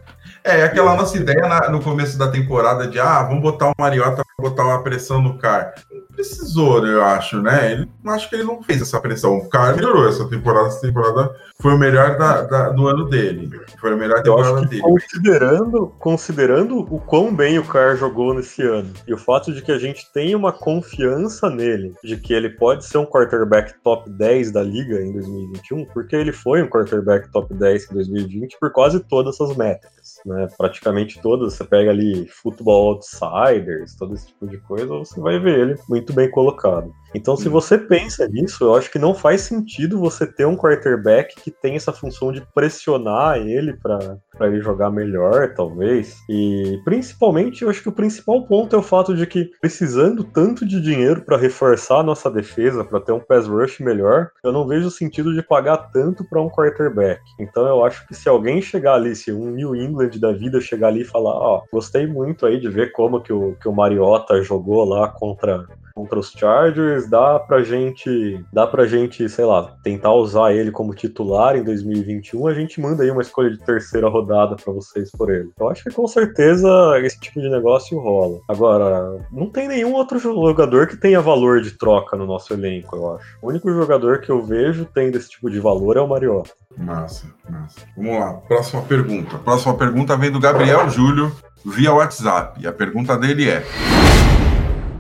É, 0.47 0.62
aquela 0.62 0.94
nossa 0.94 1.16
ideia 1.16 1.40
na, 1.40 1.68
no 1.70 1.82
começo 1.82 2.16
da 2.16 2.30
temporada 2.30 2.86
de 2.86 3.01
ah, 3.01 3.24
vamos 3.24 3.42
botar 3.42 3.70
o 3.70 3.74
Mariota 3.76 4.22
para 4.24 4.49
botar 4.49 4.64
uma 4.64 4.80
pressão 4.80 5.20
no 5.20 5.36
cara. 5.38 5.74
Precisou, 6.14 6.80
né, 6.80 6.94
eu 6.94 7.03
acho, 7.03 7.42
né? 7.42 7.72
Ele, 7.72 7.90
acho 8.07 8.30
que 8.30 8.36
ele 8.36 8.44
não 8.44 8.62
fez 8.62 8.80
essa 8.80 9.01
pressão. 9.01 9.38
O 9.38 9.49
cara 9.49 9.74
melhorou 9.74 10.09
essa 10.09 10.24
temporada. 10.28 10.68
Essa 10.68 10.80
temporada 10.80 11.34
foi 11.61 11.74
o 11.74 11.78
melhor 11.78 12.16
da, 12.16 12.42
da, 12.42 12.68
do 12.68 12.86
ano 12.86 13.09
dele. 13.09 13.51
Foi 13.80 13.92
a 13.92 13.97
melhor 13.97 14.22
temporada 14.22 14.64
dele. 14.66 14.82
Considerando, 14.82 15.92
considerando 15.99 16.78
o 16.78 17.01
quão 17.01 17.34
bem 17.34 17.59
o 17.59 17.64
Carr 17.64 17.97
jogou 17.97 18.32
nesse 18.32 18.62
ano 18.62 18.92
e 19.05 19.12
o 19.12 19.18
fato 19.18 19.53
de 19.53 19.61
que 19.62 19.72
a 19.72 19.78
gente 19.78 20.12
tem 20.12 20.36
uma 20.36 20.53
confiança 20.53 21.51
nele, 21.51 21.92
de 22.05 22.16
que 22.16 22.32
ele 22.32 22.51
pode 22.51 22.86
ser 22.86 22.99
um 22.99 23.07
quarterback 23.07 23.74
top 23.82 24.09
10 24.09 24.53
da 24.53 24.62
liga 24.62 25.03
em 25.03 25.12
2021, 25.12 25.86
porque 25.86 26.14
ele 26.14 26.32
foi 26.32 26.62
um 26.62 26.68
quarterback 26.68 27.28
top 27.32 27.53
10 27.53 27.90
em 27.90 27.94
2020 27.94 28.59
por 28.61 28.70
quase 28.70 29.01
todas 29.01 29.34
essas 29.34 29.57
métricas 29.57 29.95
né? 30.26 30.48
Praticamente 30.56 31.20
todas. 31.22 31.54
Você 31.54 31.64
pega 31.64 31.90
ali 31.90 32.26
Football 32.28 32.94
Outsiders, 32.94 33.94
todo 33.96 34.14
esse 34.14 34.26
tipo 34.28 34.46
de 34.46 34.58
coisa, 34.58 34.86
você 34.86 35.20
vai 35.20 35.38
ver 35.38 35.58
ele 35.58 35.80
muito 35.88 36.12
bem 36.12 36.30
colocado. 36.30 36.92
Então, 37.14 37.36
se 37.36 37.48
você 37.48 37.78
pensa 37.78 38.26
nisso, 38.28 38.64
eu 38.64 38.74
acho 38.74 38.90
que 38.90 38.98
não 38.98 39.14
faz 39.14 39.42
sentido 39.42 39.98
você 39.98 40.26
ter 40.26 40.46
um 40.46 40.57
quarterback 40.57 41.34
que 41.40 41.50
tem 41.50 41.76
essa 41.76 41.92
função 41.92 42.32
de 42.32 42.42
pressionar 42.54 43.38
ele 43.38 43.72
para 43.74 44.18
ele 44.42 44.61
jogar 44.61 44.90
melhor, 44.90 45.54
talvez. 45.54 46.16
E 46.28 46.80
principalmente, 46.84 47.62
eu 47.62 47.70
acho 47.70 47.82
que 47.82 47.88
o 47.88 47.92
principal 47.92 48.46
ponto 48.46 48.74
é 48.74 48.78
o 48.78 48.82
fato 48.82 49.14
de 49.14 49.26
que, 49.26 49.50
precisando 49.61 50.24
tanto 50.24 50.66
de 50.66 50.80
dinheiro 50.80 51.22
para 51.22 51.36
reforçar 51.36 52.00
a 52.00 52.02
nossa 52.02 52.30
defesa, 52.30 52.84
para 52.84 53.00
ter 53.00 53.12
um 53.12 53.20
pass 53.20 53.46
rush 53.46 53.80
melhor, 53.80 54.30
eu 54.44 54.52
não 54.52 54.66
vejo 54.66 54.90
sentido 54.90 55.34
de 55.34 55.42
pagar 55.42 55.90
tanto 55.92 56.24
para 56.28 56.40
um 56.40 56.50
quarterback. 56.50 57.20
Então, 57.40 57.66
eu 57.66 57.84
acho 57.84 58.07
que 58.07 58.14
se 58.14 58.28
alguém 58.28 58.61
chegar 58.61 58.94
ali, 58.94 59.14
se 59.14 59.32
um 59.32 59.50
New 59.50 59.74
England 59.74 60.11
da 60.20 60.32
vida 60.32 60.61
chegar 60.61 60.88
ali 60.88 61.02
e 61.02 61.04
falar: 61.04 61.34
Ó, 61.34 61.59
oh, 61.59 61.62
gostei 61.72 62.07
muito 62.07 62.46
aí 62.46 62.61
de 62.61 62.68
ver 62.68 62.92
como 62.92 63.20
que 63.20 63.32
o, 63.32 63.54
que 63.61 63.68
o 63.68 63.72
Mariota 63.72 64.42
jogou 64.42 64.84
lá 64.84 65.09
contra 65.09 65.66
contra 65.97 66.18
os 66.18 66.30
Chargers, 66.30 67.09
dá 67.09 67.38
pra 67.38 67.62
gente, 67.62 68.44
dá 68.53 68.66
pra 68.66 68.86
gente, 68.86 69.26
sei 69.30 69.47
lá, 69.47 69.74
tentar 69.82 70.12
usar 70.12 70.53
ele 70.53 70.70
como 70.70 70.94
titular 70.94 71.57
em 71.57 71.64
2021, 71.64 72.47
a 72.47 72.53
gente 72.53 72.78
manda 72.78 73.03
aí 73.03 73.11
uma 73.11 73.22
escolha 73.22 73.51
de 73.51 73.59
terceira 73.59 74.07
rodada 74.07 74.57
para 74.57 74.74
vocês 74.74 75.11
por 75.11 75.30
ele. 75.30 75.49
Eu 75.59 75.70
acho 75.70 75.82
que 75.82 75.90
com 75.90 76.07
certeza 76.07 76.68
esse 77.03 77.18
tipo 77.18 77.40
de 77.40 77.49
negócio 77.49 77.99
rola. 77.99 78.40
Agora, 78.47 79.26
não 79.32 79.49
tem 79.49 79.66
nenhum 79.66 79.94
outro 79.94 80.18
jogador 80.18 80.86
que 80.86 80.99
tenha 80.99 81.18
valor 81.22 81.62
de 81.62 81.70
troca 81.70 82.14
no 82.14 82.26
nosso 82.26 82.53
elenco, 82.53 82.94
eu 82.94 83.14
acho. 83.16 83.38
O 83.40 83.49
único 83.49 83.72
jogador 83.72 84.20
que 84.20 84.30
eu 84.30 84.42
vejo 84.42 84.84
tendo 84.84 85.16
esse 85.16 85.30
tipo 85.30 85.51
de 85.51 85.59
valor 85.59 85.97
é 85.97 86.01
o 86.01 86.09
Mariota. 86.09 86.51
Massa, 86.76 87.26
massa. 87.49 87.80
Vamos 87.97 88.20
lá, 88.20 88.34
próxima 88.34 88.82
pergunta. 88.82 89.38
Próxima 89.38 89.74
pergunta 89.74 90.14
vem 90.14 90.30
do 90.30 90.38
Gabriel 90.38 90.90
Júlio 90.90 91.32
via 91.64 91.94
WhatsApp. 91.94 92.61
E 92.61 92.66
a 92.66 92.72
pergunta 92.72 93.16
dele 93.16 93.49
é: 93.49 93.64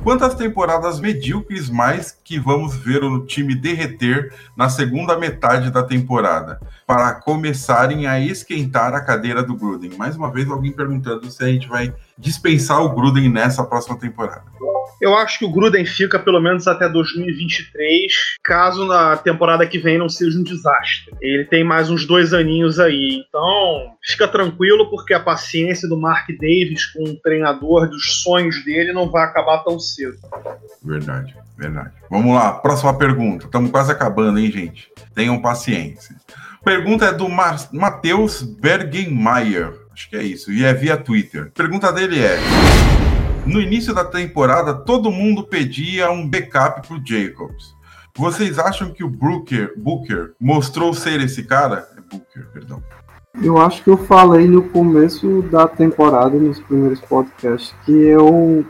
Quantas 0.06 0.36
temporadas 0.36 1.00
medíocres 1.00 1.68
mais 1.68 2.16
que 2.22 2.38
vamos 2.38 2.76
ver 2.76 3.02
o 3.02 3.26
time 3.26 3.56
derreter 3.56 4.32
na 4.56 4.68
segunda 4.68 5.18
metade 5.18 5.68
da 5.68 5.82
temporada 5.82 6.60
para 6.86 7.12
começarem 7.12 8.06
a 8.06 8.20
esquentar 8.20 8.94
a 8.94 9.00
cadeira 9.00 9.42
do 9.42 9.56
Gruden? 9.56 9.96
Mais 9.98 10.14
uma 10.14 10.30
vez, 10.30 10.48
alguém 10.48 10.70
perguntando 10.70 11.28
se 11.28 11.42
a 11.42 11.48
gente 11.48 11.66
vai 11.66 11.92
dispensar 12.18 12.80
o 12.82 12.94
Gruden 12.94 13.28
nessa 13.30 13.64
próxima 13.64 13.98
temporada. 13.98 14.44
Eu 15.00 15.14
acho 15.14 15.38
que 15.38 15.44
o 15.44 15.52
Gruden 15.52 15.84
fica 15.84 16.18
pelo 16.18 16.40
menos 16.40 16.66
até 16.66 16.88
2023, 16.88 18.12
caso 18.42 18.86
na 18.86 19.16
temporada 19.16 19.66
que 19.66 19.78
vem 19.78 19.98
não 19.98 20.08
seja 20.08 20.38
um 20.38 20.42
desastre. 20.42 21.14
Ele 21.20 21.44
tem 21.44 21.62
mais 21.62 21.90
uns 21.90 22.06
dois 22.06 22.32
aninhos 22.32 22.80
aí, 22.80 23.22
então 23.28 23.94
fica 24.02 24.26
tranquilo 24.26 24.88
porque 24.88 25.12
a 25.12 25.20
paciência 25.20 25.86
do 25.88 25.98
Mark 25.98 26.28
Davis 26.40 26.86
com 26.86 27.04
o 27.04 27.16
treinador 27.16 27.88
dos 27.88 28.22
sonhos 28.22 28.64
dele 28.64 28.92
não 28.92 29.10
vai 29.10 29.24
acabar 29.24 29.58
tão 29.58 29.78
cedo. 29.78 30.16
Verdade, 30.82 31.34
verdade. 31.58 31.92
Vamos 32.10 32.34
lá, 32.34 32.52
próxima 32.52 32.96
pergunta. 32.96 33.44
Estamos 33.44 33.70
quase 33.70 33.92
acabando, 33.92 34.38
hein, 34.38 34.50
gente? 34.50 34.88
Tenham 35.14 35.42
paciência. 35.42 36.16
Pergunta 36.64 37.04
é 37.04 37.12
do 37.12 37.28
Matheus 37.28 38.42
Bergenmeier. 38.42 39.85
Acho 39.96 40.10
que 40.10 40.16
é 40.16 40.22
isso. 40.22 40.52
E 40.52 40.62
é 40.62 40.74
via 40.74 40.94
Twitter. 40.98 41.44
A 41.44 41.56
pergunta 41.56 41.90
dele 41.90 42.20
é: 42.20 42.36
No 43.46 43.58
início 43.58 43.94
da 43.94 44.04
temporada, 44.04 44.74
todo 44.74 45.10
mundo 45.10 45.42
pedia 45.42 46.10
um 46.10 46.28
backup 46.28 46.86
pro 46.86 47.00
Jacobs. 47.02 47.74
Vocês 48.14 48.58
acham 48.58 48.92
que 48.92 49.02
o 49.02 49.08
Booker, 49.08 49.72
Booker 49.74 50.34
mostrou 50.38 50.92
ser 50.92 51.20
esse 51.22 51.44
cara? 51.44 51.88
É 51.96 52.00
Booker, 52.14 52.46
perdão. 52.52 52.82
Eu 53.42 53.56
acho 53.58 53.82
que 53.82 53.88
eu 53.88 53.96
falei 53.96 54.46
no 54.46 54.68
começo 54.68 55.40
da 55.50 55.66
temporada, 55.66 56.38
nos 56.38 56.60
primeiros 56.60 57.00
podcasts, 57.00 57.74
que 57.86 57.92
eu, 57.92 58.66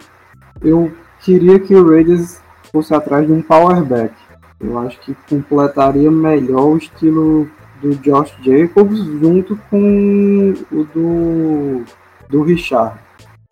eu 0.63 0.93
queria 1.23 1.59
que 1.59 1.75
o 1.75 1.89
Raiders 1.89 2.41
fosse 2.71 2.95
atrás 2.95 3.27
de 3.27 3.33
um 3.33 3.43
powerback. 3.43 4.15
Eu 4.61 4.79
acho 4.79 5.01
que 5.01 5.15
completaria 5.29 6.11
melhor 6.11 6.67
o 6.67 6.77
estilo 6.77 7.51
do 7.81 7.95
Josh 7.97 8.35
Jacobs 8.43 8.99
junto 8.99 9.59
com 9.71 10.55
o 10.73 10.85
do, 10.85 11.85
do 12.29 12.43
Richard. 12.43 12.99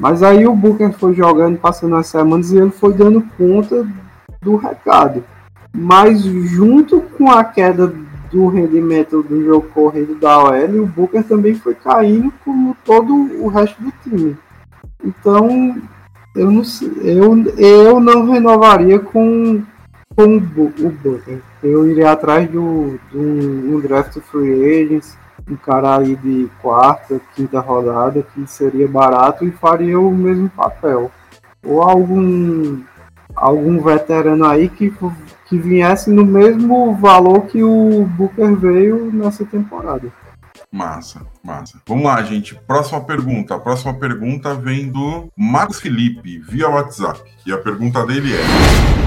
Mas 0.01 0.22
aí 0.22 0.47
o 0.47 0.55
Booker 0.55 0.93
foi 0.93 1.14
jogando, 1.14 1.59
passando 1.59 1.95
as 1.97 2.07
semanas 2.07 2.51
e 2.51 2.59
ele 2.59 2.70
foi 2.70 2.93
dando 2.93 3.22
conta 3.37 3.87
do 4.43 4.57
recado. 4.57 5.25
Mas 5.72 6.22
junto 6.22 7.01
com 7.01 7.31
a 7.31 7.45
queda 7.45 7.93
do 8.31 8.49
rendimento 8.49 9.22
do 9.22 9.45
jogo 9.45 9.68
corrido 9.68 10.16
da 10.16 10.39
OL, 10.39 10.83
o 10.83 10.87
Booker 10.87 11.22
também 11.22 11.55
foi 11.55 11.75
caindo 11.75 12.33
como 12.45 12.77
todo 12.85 13.14
o 13.14 13.49
resto 13.49 13.81
do 13.81 13.93
time. 14.03 14.37
Então 15.05 15.77
eu 16.35 16.51
não, 16.51 16.62
eu, 17.01 17.47
eu 17.57 18.01
não 18.01 18.29
renovaria 18.29 18.99
com, 18.99 19.62
com 20.17 20.37
o 20.37 20.41
Booker. 20.41 21.41
Eu 21.62 21.89
iria 21.89 22.12
atrás 22.12 22.49
do, 22.49 22.99
do 23.11 23.19
um 23.19 23.81
draft 23.81 24.19
free 24.21 24.83
agents, 24.83 25.17
um 25.49 25.57
cara 25.57 25.99
aí 25.99 26.17
de 26.17 26.49
quarta, 26.61 27.21
quinta 27.35 27.61
rodada, 27.61 28.23
que 28.35 28.47
seria 28.47 28.89
barato 28.89 29.45
e 29.45 29.51
faria 29.51 29.99
o 29.99 30.11
mesmo 30.11 30.49
papel. 30.51 31.11
Ou 31.65 31.83
algum 31.83 32.83
algum 33.35 33.83
veterano 33.83 34.45
aí 34.45 34.69
que, 34.69 34.93
que 35.47 35.59
viesse 35.59 36.11
no 36.11 36.25
mesmo 36.25 36.95
valor 36.97 37.47
que 37.47 37.62
o 37.62 38.07
Booker 38.17 38.55
veio 38.55 39.11
nessa 39.12 39.45
temporada. 39.45 40.12
Massa, 40.71 41.25
massa. 41.43 41.81
Vamos 41.87 42.05
lá, 42.05 42.23
gente. 42.23 42.55
Próxima 42.67 43.01
pergunta. 43.01 43.55
A 43.55 43.61
próxima 43.61 43.95
pergunta 43.95 44.55
vem 44.55 44.91
do 44.91 45.29
Marcos 45.37 45.81
Felipe, 45.81 46.39
via 46.39 46.69
WhatsApp. 46.69 47.23
E 47.47 47.53
a 47.53 47.59
pergunta 47.59 48.05
dele 48.05 48.35
é: 48.35 49.03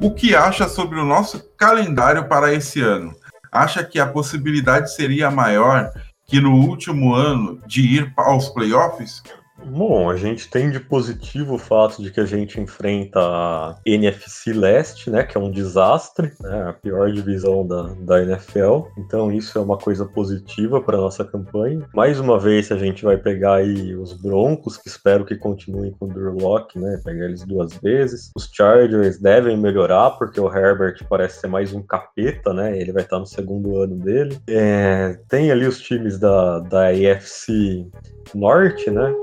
O 0.00 0.12
que 0.12 0.32
acha 0.32 0.68
sobre 0.68 1.00
o 1.00 1.04
nosso 1.04 1.42
calendário 1.56 2.28
para 2.28 2.54
esse 2.54 2.80
ano? 2.80 3.12
Acha 3.50 3.82
que 3.82 3.98
a 3.98 4.06
possibilidade 4.06 4.94
seria 4.94 5.28
maior 5.28 5.90
que 6.24 6.40
no 6.40 6.54
último 6.54 7.14
ano 7.14 7.60
de 7.66 7.80
ir 7.80 8.12
aos 8.16 8.48
playoffs? 8.48 9.24
Bom, 9.64 10.08
a 10.08 10.16
gente 10.16 10.48
tem 10.48 10.70
de 10.70 10.80
positivo 10.80 11.54
o 11.54 11.58
fato 11.58 12.02
de 12.02 12.10
que 12.10 12.20
a 12.20 12.24
gente 12.24 12.60
enfrenta 12.60 13.20
a 13.20 13.76
NFC 13.84 14.52
Leste, 14.52 15.10
né, 15.10 15.24
que 15.24 15.36
é 15.36 15.40
um 15.40 15.50
desastre, 15.50 16.32
né, 16.40 16.68
a 16.68 16.72
pior 16.72 17.10
divisão 17.12 17.66
da, 17.66 17.94
da 18.00 18.22
NFL. 18.22 18.86
Então 18.96 19.30
isso 19.32 19.58
é 19.58 19.60
uma 19.60 19.76
coisa 19.76 20.06
positiva 20.06 20.80
para 20.80 20.96
nossa 20.96 21.24
campanha. 21.24 21.86
Mais 21.94 22.18
uma 22.20 22.38
vez 22.38 22.70
a 22.70 22.76
gente 22.76 23.04
vai 23.04 23.16
pegar 23.16 23.56
aí 23.56 23.94
os 23.94 24.12
Broncos, 24.12 24.76
que 24.76 24.88
espero 24.88 25.24
que 25.24 25.36
continuem 25.36 25.92
com 25.92 26.06
o 26.06 26.08
Drew 26.08 26.36
Locke, 26.38 26.78
né, 26.78 27.00
pegar 27.04 27.26
eles 27.26 27.44
duas 27.44 27.74
vezes. 27.74 28.30
Os 28.36 28.48
Chargers 28.52 29.18
devem 29.18 29.56
melhorar 29.56 30.12
porque 30.12 30.40
o 30.40 30.52
Herbert 30.52 30.96
parece 31.08 31.40
ser 31.40 31.48
mais 31.48 31.72
um 31.72 31.82
capeta, 31.82 32.52
né? 32.52 32.78
Ele 32.78 32.92
vai 32.92 33.02
estar 33.02 33.18
no 33.18 33.26
segundo 33.26 33.80
ano 33.80 33.96
dele. 33.96 34.38
É, 34.48 35.18
tem 35.28 35.50
ali 35.50 35.66
os 35.66 35.80
times 35.80 36.18
da 36.18 36.60
da 36.60 36.88
AFC 36.88 37.86
Norte, 38.34 38.90
né? 38.90 39.14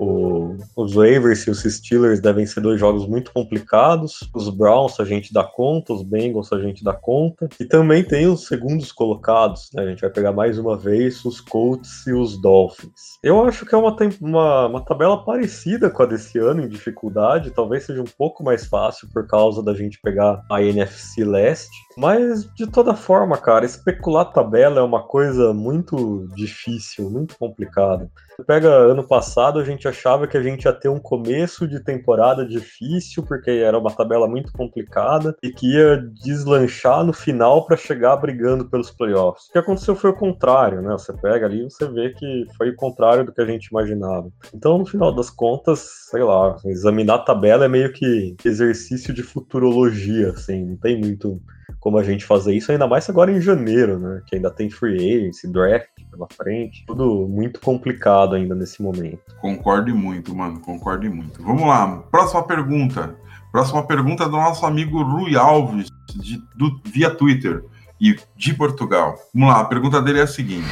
O, 0.00 0.56
os 0.74 0.94
Ravens 0.94 1.46
e 1.46 1.50
os 1.50 1.62
Steelers 1.62 2.20
devem 2.20 2.46
ser 2.46 2.62
dois 2.62 2.80
jogos 2.80 3.06
muito 3.06 3.30
complicados. 3.32 4.30
Os 4.34 4.48
Browns 4.48 4.98
a 4.98 5.04
gente 5.04 5.30
dá 5.30 5.44
conta, 5.44 5.92
os 5.92 6.02
Bengals 6.02 6.50
a 6.54 6.58
gente 6.58 6.82
dá 6.82 6.94
conta. 6.94 7.50
E 7.60 7.66
também 7.66 8.02
tem 8.02 8.26
os 8.26 8.46
segundos 8.46 8.92
colocados, 8.92 9.68
né? 9.74 9.82
A 9.82 9.88
gente 9.88 10.00
vai 10.00 10.08
pegar 10.08 10.32
mais 10.32 10.58
uma 10.58 10.74
vez 10.74 11.22
os 11.26 11.38
Colts 11.38 12.06
e 12.06 12.14
os 12.14 12.40
Dolphins. 12.40 13.18
Eu 13.22 13.44
acho 13.44 13.66
que 13.66 13.74
é 13.74 13.78
uma, 13.78 13.94
uma, 14.22 14.66
uma 14.68 14.80
tabela 14.80 15.22
parecida 15.22 15.90
com 15.90 16.02
a 16.02 16.06
desse 16.06 16.38
ano 16.38 16.64
em 16.64 16.68
dificuldade. 16.68 17.50
Talvez 17.50 17.84
seja 17.84 18.00
um 18.00 18.16
pouco 18.16 18.42
mais 18.42 18.64
fácil 18.64 19.06
por 19.12 19.26
causa 19.26 19.62
da 19.62 19.74
gente 19.74 20.00
pegar 20.00 20.42
a 20.50 20.62
NFC 20.62 21.24
Leste. 21.24 21.76
Mas 21.98 22.50
de 22.54 22.66
toda 22.66 22.94
forma, 22.94 23.36
cara, 23.36 23.66
especular 23.66 24.32
tabela 24.32 24.80
é 24.80 24.82
uma 24.82 25.02
coisa 25.02 25.52
muito 25.52 26.26
difícil, 26.34 27.10
muito 27.10 27.36
complicada. 27.36 28.10
Pega 28.46 28.68
ano 28.68 29.06
passado, 29.06 29.58
a 29.58 29.64
gente 29.64 29.86
achava 29.86 30.26
que 30.26 30.36
a 30.36 30.42
gente 30.42 30.64
ia 30.64 30.72
ter 30.72 30.88
um 30.88 30.98
começo 30.98 31.66
de 31.66 31.82
temporada 31.82 32.44
difícil, 32.44 33.22
porque 33.22 33.50
era 33.50 33.78
uma 33.78 33.90
tabela 33.90 34.28
muito 34.28 34.52
complicada 34.52 35.36
e 35.42 35.50
que 35.50 35.74
ia 35.74 35.96
deslanchar 36.22 37.04
no 37.04 37.12
final 37.12 37.66
para 37.66 37.76
chegar 37.76 38.16
brigando 38.16 38.68
pelos 38.68 38.90
playoffs. 38.90 39.48
O 39.48 39.52
que 39.52 39.58
aconteceu 39.58 39.94
foi 39.94 40.10
o 40.10 40.16
contrário, 40.16 40.82
né? 40.82 40.92
Você 40.92 41.12
pega 41.12 41.46
ali 41.46 41.60
e 41.60 41.70
você 41.70 41.86
vê 41.88 42.10
que 42.10 42.46
foi 42.56 42.70
o 42.70 42.76
contrário 42.76 43.24
do 43.24 43.32
que 43.32 43.40
a 43.40 43.46
gente 43.46 43.66
imaginava. 43.66 44.30
Então, 44.54 44.78
no 44.78 44.86
final 44.86 45.14
das 45.14 45.30
contas, 45.30 45.80
sei 46.10 46.22
lá, 46.22 46.56
examinar 46.64 47.14
a 47.16 47.18
tabela 47.18 47.64
é 47.64 47.68
meio 47.68 47.92
que 47.92 48.36
exercício 48.44 49.12
de 49.12 49.22
futurologia, 49.22 50.30
assim, 50.30 50.64
não 50.64 50.76
tem 50.76 50.98
muito 50.98 51.40
como 51.78 51.98
a 51.98 52.02
gente 52.02 52.24
fazer 52.24 52.54
isso, 52.54 52.72
ainda 52.72 52.86
mais 52.86 53.08
agora 53.08 53.30
em 53.30 53.40
janeiro, 53.40 53.98
né? 53.98 54.22
Que 54.26 54.36
ainda 54.36 54.50
tem 54.50 54.68
free 54.70 54.96
agency, 54.96 55.46
draft 55.46 55.88
pela 56.10 56.26
frente. 56.34 56.84
Tudo 56.86 57.28
muito 57.28 57.60
complicado 57.60 58.34
ainda 58.34 58.54
nesse 58.54 58.82
momento. 58.82 59.20
Concordo 59.40 59.94
muito, 59.94 60.34
mano. 60.34 60.60
Concordo 60.60 61.12
muito. 61.12 61.42
Vamos 61.42 61.62
lá. 61.62 62.02
Próxima 62.10 62.42
pergunta. 62.46 63.14
Próxima 63.52 63.84
pergunta 63.84 64.24
do 64.24 64.32
nosso 64.32 64.64
amigo 64.64 65.02
Rui 65.02 65.36
Alves, 65.36 65.88
de, 66.14 66.40
do, 66.54 66.80
via 66.84 67.10
Twitter 67.10 67.64
e 68.00 68.16
de 68.36 68.54
Portugal. 68.54 69.16
Vamos 69.34 69.48
lá, 69.50 69.60
a 69.60 69.64
pergunta 69.64 70.00
dele 70.00 70.20
é 70.20 70.22
a 70.22 70.26
seguinte. 70.26 70.68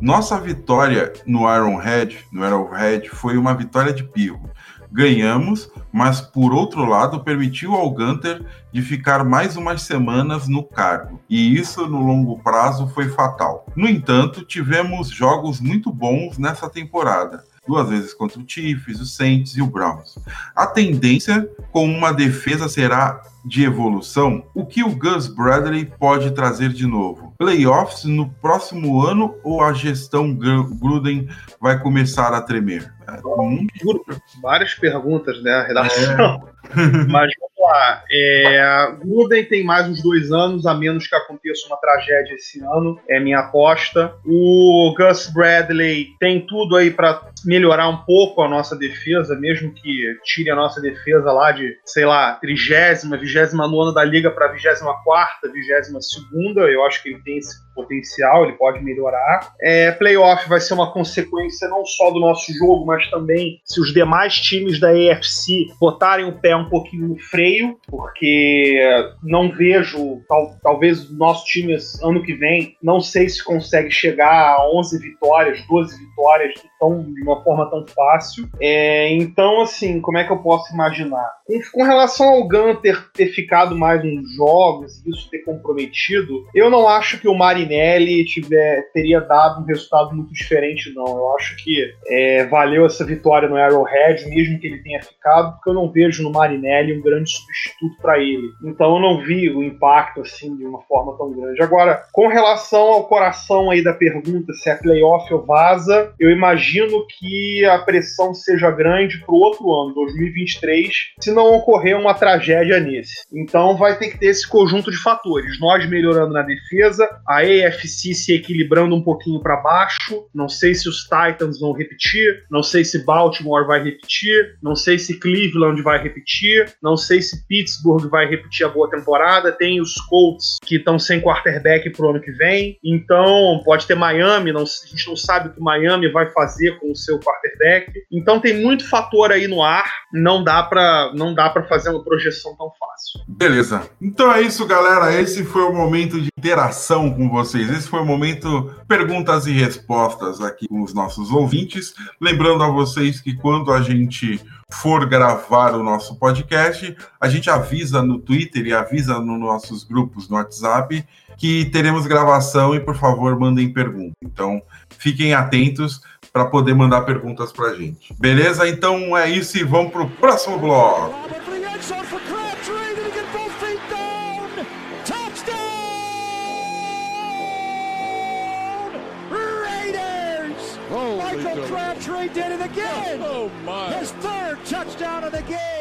Nossa 0.00 0.40
vitória 0.40 1.12
no 1.26 1.40
Ironhead, 1.40 2.24
no 2.32 2.42
Arrowhead, 2.42 3.10
foi 3.10 3.36
uma 3.36 3.54
vitória 3.54 3.92
de 3.92 4.02
pirro 4.02 4.50
ganhamos, 4.92 5.70
mas 5.92 6.20
por 6.20 6.52
outro 6.52 6.84
lado 6.84 7.24
permitiu 7.24 7.74
ao 7.74 7.90
Gunter 7.90 8.44
de 8.72 8.82
ficar 8.82 9.24
mais 9.24 9.56
umas 9.56 9.82
semanas 9.82 10.48
no 10.48 10.62
cargo, 10.62 11.20
e 11.28 11.56
isso 11.58 11.86
no 11.86 12.00
longo 12.00 12.38
prazo 12.42 12.88
foi 12.88 13.08
fatal. 13.08 13.66
No 13.76 13.88
entanto, 13.88 14.44
tivemos 14.44 15.08
jogos 15.08 15.60
muito 15.60 15.92
bons 15.92 16.38
nessa 16.38 16.68
temporada. 16.68 17.44
Duas 17.66 17.88
vezes 17.88 18.14
contra 18.14 18.40
o 18.40 18.44
Chiefs, 18.46 19.00
o 19.00 19.06
Saints 19.06 19.56
e 19.56 19.62
o 19.62 19.66
Browns. 19.66 20.18
A 20.56 20.66
tendência 20.66 21.48
com 21.70 21.84
uma 21.84 22.12
defesa 22.12 22.68
será 22.68 23.22
de 23.44 23.64
evolução, 23.64 24.44
o 24.54 24.66
que 24.66 24.82
o 24.82 24.94
Gus 24.94 25.26
Bradley 25.26 25.86
pode 25.98 26.30
trazer 26.32 26.70
de 26.70 26.86
novo? 26.86 27.32
Playoffs 27.38 28.04
no 28.04 28.28
próximo 28.28 29.02
ano 29.02 29.34
ou 29.42 29.62
a 29.62 29.72
gestão 29.72 30.34
Gruden 30.34 31.28
vai 31.60 31.78
começar 31.78 32.34
a 32.34 32.40
tremer? 32.40 32.92
É, 33.16 34.40
várias 34.42 34.74
perguntas, 34.74 35.42
né? 35.42 35.52
A 35.52 35.62
redação. 35.62 36.48
É. 36.56 36.60
Mas 37.10 37.32
vamos 37.38 37.58
lá. 37.58 38.02
É, 38.10 38.92
Gruden 39.02 39.44
tem 39.44 39.64
mais 39.64 39.88
uns 39.88 40.02
dois 40.02 40.30
anos, 40.30 40.66
a 40.66 40.74
menos 40.74 41.06
que 41.06 41.14
aconteça 41.14 41.66
uma 41.66 41.76
tragédia 41.76 42.34
esse 42.34 42.60
ano. 42.60 42.98
É 43.08 43.18
minha 43.18 43.40
aposta. 43.40 44.14
O 44.24 44.94
Gus 44.96 45.26
Bradley 45.32 46.08
tem 46.18 46.46
tudo 46.46 46.76
aí 46.76 46.90
para 46.90 47.22
melhorar 47.44 47.88
um 47.88 47.98
pouco 47.98 48.42
a 48.42 48.48
nossa 48.48 48.76
defesa, 48.76 49.34
mesmo 49.38 49.72
que 49.72 50.16
tire 50.24 50.50
a 50.50 50.56
nossa 50.56 50.80
defesa 50.80 51.32
lá 51.32 51.52
de, 51.52 51.76
sei 51.84 52.04
lá, 52.04 52.34
trigésima, 52.34 53.16
29 53.16 53.94
da 53.94 54.04
liga 54.04 54.30
para 54.30 54.48
24, 54.48 55.52
22. 55.52 56.72
Eu 56.72 56.84
acho 56.84 57.02
que 57.02 57.10
ele 57.10 57.22
tem 57.22 57.38
esse 57.38 57.56
potencial, 57.74 58.44
ele 58.44 58.52
pode 58.52 58.82
melhorar. 58.82 59.52
É, 59.60 59.90
playoff 59.92 60.48
vai 60.48 60.60
ser 60.60 60.74
uma 60.74 60.92
consequência 60.92 61.68
não 61.68 61.84
só 61.84 62.10
do 62.10 62.20
nosso 62.20 62.52
jogo, 62.52 62.84
mas 62.84 62.99
também 63.08 63.60
se 63.64 63.80
os 63.80 63.92
demais 63.92 64.34
times 64.34 64.80
da 64.80 64.90
AFC 64.90 65.66
botarem 65.80 66.26
o 66.26 66.38
pé 66.40 66.54
um 66.56 66.68
pouquinho 66.68 67.08
no 67.08 67.18
freio, 67.18 67.78
porque 67.86 68.80
não 69.22 69.50
vejo, 69.50 70.20
tal, 70.28 70.56
talvez 70.62 71.08
o 71.08 71.16
nosso 71.16 71.44
time 71.46 71.76
ano 72.02 72.22
que 72.22 72.34
vem, 72.34 72.76
não 72.82 73.00
sei 73.00 73.28
se 73.28 73.42
consegue 73.42 73.90
chegar 73.90 74.56
a 74.56 74.70
11 74.74 74.98
vitórias, 74.98 75.66
12 75.66 75.96
vitórias 75.96 76.54
tão, 76.80 77.02
de 77.02 77.22
uma 77.22 77.44
forma 77.44 77.70
tão 77.70 77.86
fácil. 77.86 78.48
É, 78.58 79.12
então, 79.12 79.60
assim, 79.60 80.00
como 80.00 80.16
é 80.16 80.24
que 80.24 80.32
eu 80.32 80.38
posso 80.38 80.72
imaginar? 80.72 81.30
Com, 81.46 81.60
com 81.72 81.82
relação 81.82 82.26
ao 82.28 82.48
Gunter 82.48 83.10
ter 83.12 83.26
ficado 83.26 83.76
mais 83.76 84.02
nos 84.02 84.34
jogos 84.34 85.04
e 85.04 85.10
isso 85.10 85.28
ter 85.30 85.40
comprometido, 85.40 86.46
eu 86.54 86.70
não 86.70 86.88
acho 86.88 87.18
que 87.18 87.28
o 87.28 87.34
Marinelli 87.34 88.24
tiver, 88.24 88.90
teria 88.92 89.20
dado 89.20 89.62
um 89.62 89.66
resultado 89.66 90.14
muito 90.14 90.32
diferente, 90.32 90.92
não. 90.94 91.06
Eu 91.06 91.34
acho 91.36 91.56
que 91.62 91.92
é, 92.08 92.46
valeu 92.46 92.86
essa 92.86 93.04
vitória 93.04 93.48
no 93.48 93.56
Arrowhead, 93.56 94.26
mesmo 94.28 94.58
que 94.58 94.66
ele 94.66 94.82
tenha 94.82 95.02
ficado, 95.02 95.54
porque 95.54 95.68
eu 95.68 95.74
não 95.74 95.90
vejo 95.90 96.22
no 96.22 96.32
Marinelli 96.32 96.98
um 96.98 97.02
grande 97.02 97.30
substituto 97.30 98.00
para 98.00 98.18
ele. 98.18 98.48
Então 98.64 98.94
eu 98.94 99.00
não 99.00 99.20
vi 99.22 99.50
o 99.50 99.62
impacto 99.62 100.22
assim 100.22 100.56
de 100.56 100.64
uma 100.64 100.80
forma 100.82 101.16
tão 101.18 101.30
grande. 101.32 101.62
Agora, 101.62 102.02
com 102.12 102.28
relação 102.28 102.80
ao 102.80 103.04
coração 103.04 103.70
aí 103.70 103.84
da 103.84 103.92
pergunta 103.92 104.52
se 104.54 104.70
é 104.70 104.74
playoff 104.74 105.32
ou 105.32 105.44
vaza, 105.44 106.14
eu 106.18 106.30
imagino 106.30 106.69
imagino 106.70 107.04
que 107.06 107.64
a 107.64 107.78
pressão 107.78 108.32
seja 108.32 108.70
grande 108.70 109.18
para 109.18 109.34
o 109.34 109.38
outro 109.38 109.70
ano, 109.72 109.94
2023, 109.94 110.88
se 111.20 111.32
não 111.32 111.54
ocorrer 111.54 111.98
uma 111.98 112.14
tragédia 112.14 112.78
nesse. 112.78 113.24
Então 113.32 113.76
vai 113.76 113.98
ter 113.98 114.10
que 114.10 114.18
ter 114.18 114.26
esse 114.26 114.48
conjunto 114.48 114.90
de 114.90 114.96
fatores. 114.96 115.58
Nós 115.58 115.88
melhorando 115.88 116.32
na 116.32 116.42
defesa, 116.42 117.08
a 117.26 117.38
AFC 117.38 118.14
se 118.14 118.32
equilibrando 118.32 118.94
um 118.94 119.02
pouquinho 119.02 119.40
para 119.40 119.56
baixo. 119.56 120.26
Não 120.34 120.48
sei 120.48 120.74
se 120.74 120.88
os 120.88 121.02
Titans 121.02 121.58
vão 121.58 121.72
repetir, 121.72 122.44
não 122.50 122.62
sei 122.62 122.84
se 122.84 123.04
Baltimore 123.04 123.66
vai 123.66 123.82
repetir, 123.82 124.56
não 124.62 124.76
sei 124.76 124.98
se 124.98 125.18
Cleveland 125.18 125.82
vai 125.82 126.02
repetir, 126.02 126.72
não 126.82 126.96
sei 126.96 127.20
se 127.20 127.46
Pittsburgh 127.46 128.08
vai 128.08 128.26
repetir 128.26 128.64
a 128.64 128.68
boa 128.68 128.88
temporada. 128.88 129.52
Tem 129.52 129.80
os 129.80 129.94
Colts 130.08 130.58
que 130.64 130.76
estão 130.76 130.98
sem 130.98 131.20
quarterback 131.20 131.90
pro 131.90 132.10
ano 132.10 132.20
que 132.20 132.30
vem. 132.32 132.78
Então 132.84 133.60
pode 133.64 133.86
ter 133.86 133.94
Miami, 133.94 134.52
não, 134.52 134.62
a 134.62 134.88
gente 134.88 135.08
não 135.08 135.16
sabe 135.16 135.48
o 135.48 135.52
que 135.52 135.60
Miami 135.60 136.10
vai 136.10 136.30
fazer 136.30 136.59
com 136.78 136.90
o 136.90 136.96
seu 136.96 137.18
quarterback. 137.18 137.92
Então 138.10 138.40
tem 138.40 138.62
muito 138.62 138.88
fator 138.88 139.32
aí 139.32 139.46
no 139.46 139.62
ar. 139.62 139.90
Não 140.12 140.42
dá 140.42 140.62
para 140.62 141.12
não 141.14 141.34
dá 141.34 141.48
para 141.50 141.64
fazer 141.64 141.90
uma 141.90 142.02
projeção 142.02 142.56
tão 142.56 142.70
fácil. 142.78 143.20
Beleza. 143.28 143.88
Então 144.00 144.32
é 144.32 144.42
isso, 144.42 144.66
galera. 144.66 145.12
Esse 145.20 145.44
foi 145.44 145.62
o 145.62 145.72
momento 145.72 146.20
de 146.20 146.28
interação 146.36 147.12
com 147.12 147.28
vocês. 147.28 147.70
Esse 147.70 147.88
foi 147.88 148.00
o 148.00 148.06
momento 148.06 148.74
perguntas 148.86 149.46
e 149.46 149.52
respostas 149.52 150.40
aqui 150.40 150.68
com 150.68 150.82
os 150.82 150.92
nossos 150.92 151.30
ouvintes. 151.30 151.94
Lembrando 152.20 152.64
a 152.64 152.70
vocês 152.70 153.20
que 153.20 153.36
quando 153.36 153.72
a 153.72 153.80
gente 153.82 154.40
for 154.72 155.06
gravar 155.06 155.74
o 155.74 155.82
nosso 155.82 156.18
podcast, 156.18 156.96
a 157.20 157.28
gente 157.28 157.50
avisa 157.50 158.02
no 158.02 158.18
Twitter 158.18 158.66
e 158.66 158.72
avisa 158.72 159.18
nos 159.18 159.38
nossos 159.38 159.84
grupos 159.84 160.28
no 160.28 160.36
WhatsApp 160.36 161.04
que 161.36 161.66
teremos 161.66 162.06
gravação 162.06 162.74
e, 162.74 162.80
por 162.80 162.96
favor, 162.96 163.38
mandem 163.38 163.72
perguntas. 163.72 164.12
Então, 164.22 164.60
fiquem 164.98 165.34
atentos 165.34 166.00
para 166.32 166.44
poder 166.44 166.74
mandar 166.74 167.02
perguntas 167.02 167.52
para 167.52 167.70
a 167.70 167.74
gente. 167.74 168.14
Beleza? 168.18 168.68
Então 168.68 169.16
é 169.16 169.28
isso 169.28 169.58
e 169.58 169.64
vamos 169.64 169.92
para 169.92 170.02
o 170.02 170.10
próximo 170.10 170.58
bloco. 170.58 171.14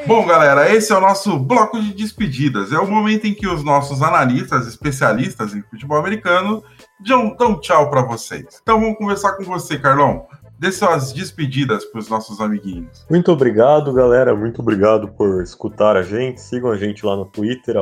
Bom, 0.05 0.25
galera, 0.25 0.73
esse 0.73 0.91
é 0.91 0.95
o 0.95 1.01
nosso 1.01 1.37
bloco 1.37 1.81
de 1.81 1.93
despedidas. 1.93 2.71
É 2.71 2.79
o 2.79 2.87
momento 2.87 3.27
em 3.27 3.33
que 3.33 3.47
os 3.47 3.63
nossos 3.63 4.01
analistas, 4.01 4.67
especialistas 4.67 5.53
em 5.53 5.61
futebol 5.61 5.97
americano, 5.97 6.63
dão, 6.99 7.59
tchau 7.59 7.89
para 7.89 8.01
vocês. 8.01 8.59
Então 8.61 8.79
vamos 8.79 8.97
começar 8.97 9.33
com 9.33 9.43
você, 9.43 9.77
Carlão 9.77 10.27
dê 10.59 10.71
suas 10.71 11.13
despedidas 11.13 11.85
para 11.85 11.99
os 11.99 12.09
nossos 12.09 12.41
amiguinhos. 12.41 13.05
Muito 13.09 13.31
obrigado, 13.31 13.93
galera. 13.93 14.35
Muito 14.35 14.61
obrigado 14.61 15.07
por 15.07 15.41
escutar 15.41 15.95
a 15.95 16.01
gente. 16.01 16.41
Sigam 16.41 16.71
a 16.71 16.77
gente 16.77 17.05
lá 17.05 17.15
no 17.15 17.25
Twitter, 17.25 17.75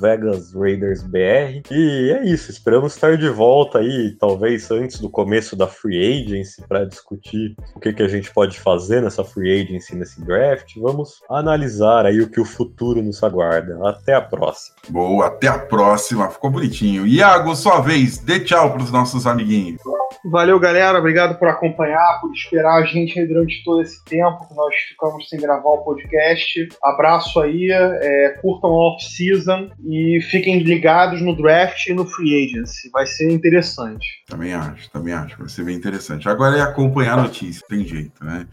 VegasRaidersBR. 0.00 1.62
E 1.70 2.12
é 2.12 2.24
isso. 2.24 2.50
Esperamos 2.50 2.94
estar 2.94 3.16
de 3.16 3.28
volta 3.28 3.78
aí, 3.78 4.16
talvez 4.18 4.70
antes 4.70 4.98
do 4.98 5.08
começo 5.08 5.54
da 5.54 5.68
Free 5.68 6.24
Agency, 6.24 6.62
para 6.66 6.84
discutir 6.84 7.54
o 7.74 7.80
que, 7.80 7.92
que 7.92 8.02
a 8.02 8.08
gente 8.08 8.32
pode 8.32 8.58
fazer 8.58 9.02
nessa 9.02 9.22
Free 9.22 9.62
Agency, 9.62 9.94
nesse 9.94 10.20
draft. 10.24 10.74
Vamos 10.76 11.20
analisar 11.30 12.06
aí 12.06 12.20
o 12.20 12.28
que 12.28 12.40
o 12.40 12.44
futuro 12.44 13.02
nos 13.02 13.22
aguarda. 13.22 13.78
Até 13.88 14.14
a 14.14 14.20
próxima. 14.20 14.76
Boa, 14.88 15.26
até 15.26 15.46
a 15.46 15.58
próxima. 15.58 16.28
Ficou 16.28 16.50
bonitinho. 16.50 17.06
Iago, 17.06 17.54
sua 17.54 17.80
vez. 17.80 18.18
Dê 18.18 18.40
tchau 18.40 18.72
para 18.72 18.82
os 18.82 18.90
nossos 18.90 19.26
amiguinhos. 19.26 19.80
Valeu, 20.24 20.58
galera. 20.58 20.98
Obrigado 20.98 21.38
por 21.38 21.48
acompanhar, 21.48 22.15
por 22.20 22.32
esperar 22.32 22.82
a 22.82 22.84
gente 22.84 23.18
aí 23.18 23.26
durante 23.26 23.62
todo 23.64 23.82
esse 23.82 24.04
tempo 24.04 24.46
que 24.48 24.54
nós 24.54 24.74
ficamos 24.88 25.28
sem 25.28 25.40
gravar 25.40 25.70
o 25.70 25.84
podcast. 25.84 26.68
Abraço 26.82 27.40
aí, 27.40 27.70
é, 27.70 28.38
curtam 28.40 28.70
a 28.70 28.88
off-season 28.88 29.70
e 29.84 30.20
fiquem 30.30 30.58
ligados 30.60 31.20
no 31.20 31.36
draft 31.36 31.86
e 31.86 31.94
no 31.94 32.06
free 32.06 32.44
agency. 32.44 32.90
Vai 32.90 33.06
ser 33.06 33.30
interessante. 33.30 34.06
Também 34.28 34.54
acho, 34.54 34.90
também 34.90 35.14
acho. 35.14 35.38
Vai 35.38 35.48
ser 35.48 35.64
bem 35.64 35.76
interessante. 35.76 36.28
Agora 36.28 36.56
é 36.56 36.60
acompanhar 36.60 37.18
a 37.18 37.22
notícia, 37.22 37.66
tem 37.68 37.84
jeito, 37.84 38.24
né? 38.24 38.46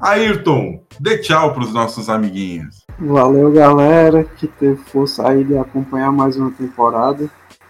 Ayrton, 0.00 0.82
dê 1.00 1.18
tchau 1.18 1.52
para 1.52 1.62
os 1.62 1.72
nossos 1.72 2.08
amiguinhos. 2.08 2.86
Valeu, 2.98 3.52
galera, 3.52 4.24
que 4.24 4.46
teve 4.46 4.76
força 4.76 5.28
aí 5.28 5.44
de 5.44 5.56
acompanhar 5.56 6.10
mais 6.12 6.36
uma 6.36 6.50
temporada. 6.50 7.28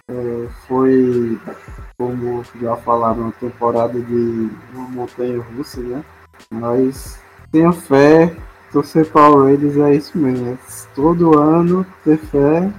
É, 0.08 0.48
foi 0.66 1.38
como 1.98 2.44
já 2.60 2.76
falaram, 2.76 3.22
uma 3.22 3.32
temporada 3.32 4.00
de 4.00 4.50
uma 4.72 4.88
montanha 4.88 5.42
russa, 5.42 5.80
né? 5.80 6.04
Mas 6.50 7.20
tenha 7.50 7.72
fé, 7.72 8.34
torcer 8.72 9.10
para 9.10 9.30
o 9.30 9.44
Raiders 9.44 9.76
é 9.76 9.94
isso 9.94 10.16
mesmo. 10.16 10.52
É 10.52 10.58
todo 10.94 11.38
ano 11.38 11.84
ter 12.04 12.18
fé 12.18 12.72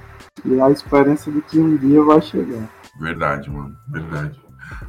e 0.45 0.59
a 0.59 0.71
esperança 0.71 1.29
de 1.29 1.41
que 1.41 1.59
um 1.59 1.75
dia 1.75 2.01
vai 2.01 2.21
chegar. 2.21 2.67
Verdade, 2.99 3.49
mano, 3.49 3.75
verdade. 3.89 4.39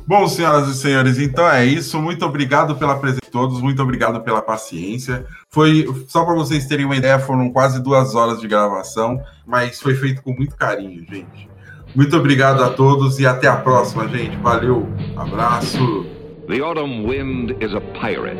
Bom, 0.06 0.28
senhoras 0.28 0.68
e 0.68 0.74
senhores, 0.74 1.18
então 1.18 1.48
é 1.48 1.64
isso. 1.64 2.00
Muito 2.00 2.24
obrigado 2.24 2.76
pela 2.76 2.98
presença 2.98 3.22
de 3.24 3.30
todos, 3.30 3.60
muito 3.60 3.82
obrigado 3.82 4.20
pela 4.22 4.42
paciência. 4.42 5.26
Foi 5.48 5.86
só 6.06 6.24
para 6.24 6.34
vocês 6.34 6.66
terem 6.66 6.86
uma 6.86 6.96
ideia, 6.96 7.18
foram 7.18 7.50
quase 7.50 7.82
duas 7.82 8.14
horas 8.14 8.40
de 8.40 8.46
gravação, 8.46 9.20
mas 9.46 9.80
foi 9.80 9.94
feito 9.94 10.22
com 10.22 10.32
muito 10.32 10.56
carinho, 10.56 11.04
gente. 11.04 11.49
Muito 11.94 12.16
obrigado 12.16 12.62
a 12.62 12.70
todos 12.70 13.18
e 13.18 13.26
até 13.26 13.48
a 13.48 13.56
próxima, 13.56 14.06
gente. 14.08 14.36
Valeu, 14.36 14.88
abraço. 15.16 16.06
The 16.48 16.60
autumn 16.62 17.04
wind 17.04 17.56
is 17.60 17.72
a 17.74 17.80
pirate, 18.00 18.38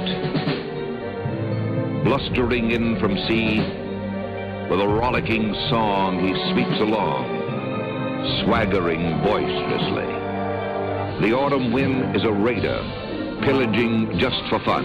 blustering 2.05 2.73
in 2.73 2.99
from 2.99 3.17
sea. 3.29 3.61
With 4.71 4.81
a 4.81 4.87
rollicking 4.87 5.53
song, 5.69 6.21
he 6.21 6.33
sweeps 6.53 6.81
along, 6.81 7.27
swaggering 8.43 9.21
boisterously. 9.23 10.07
The 11.23 11.35
autumn 11.35 11.73
wind 11.73 12.15
is 12.17 12.23
a 12.23 12.33
raider, 12.33 12.81
pillaging 13.43 14.19
just 14.19 14.43
for 14.49 14.61
fun. 14.61 14.85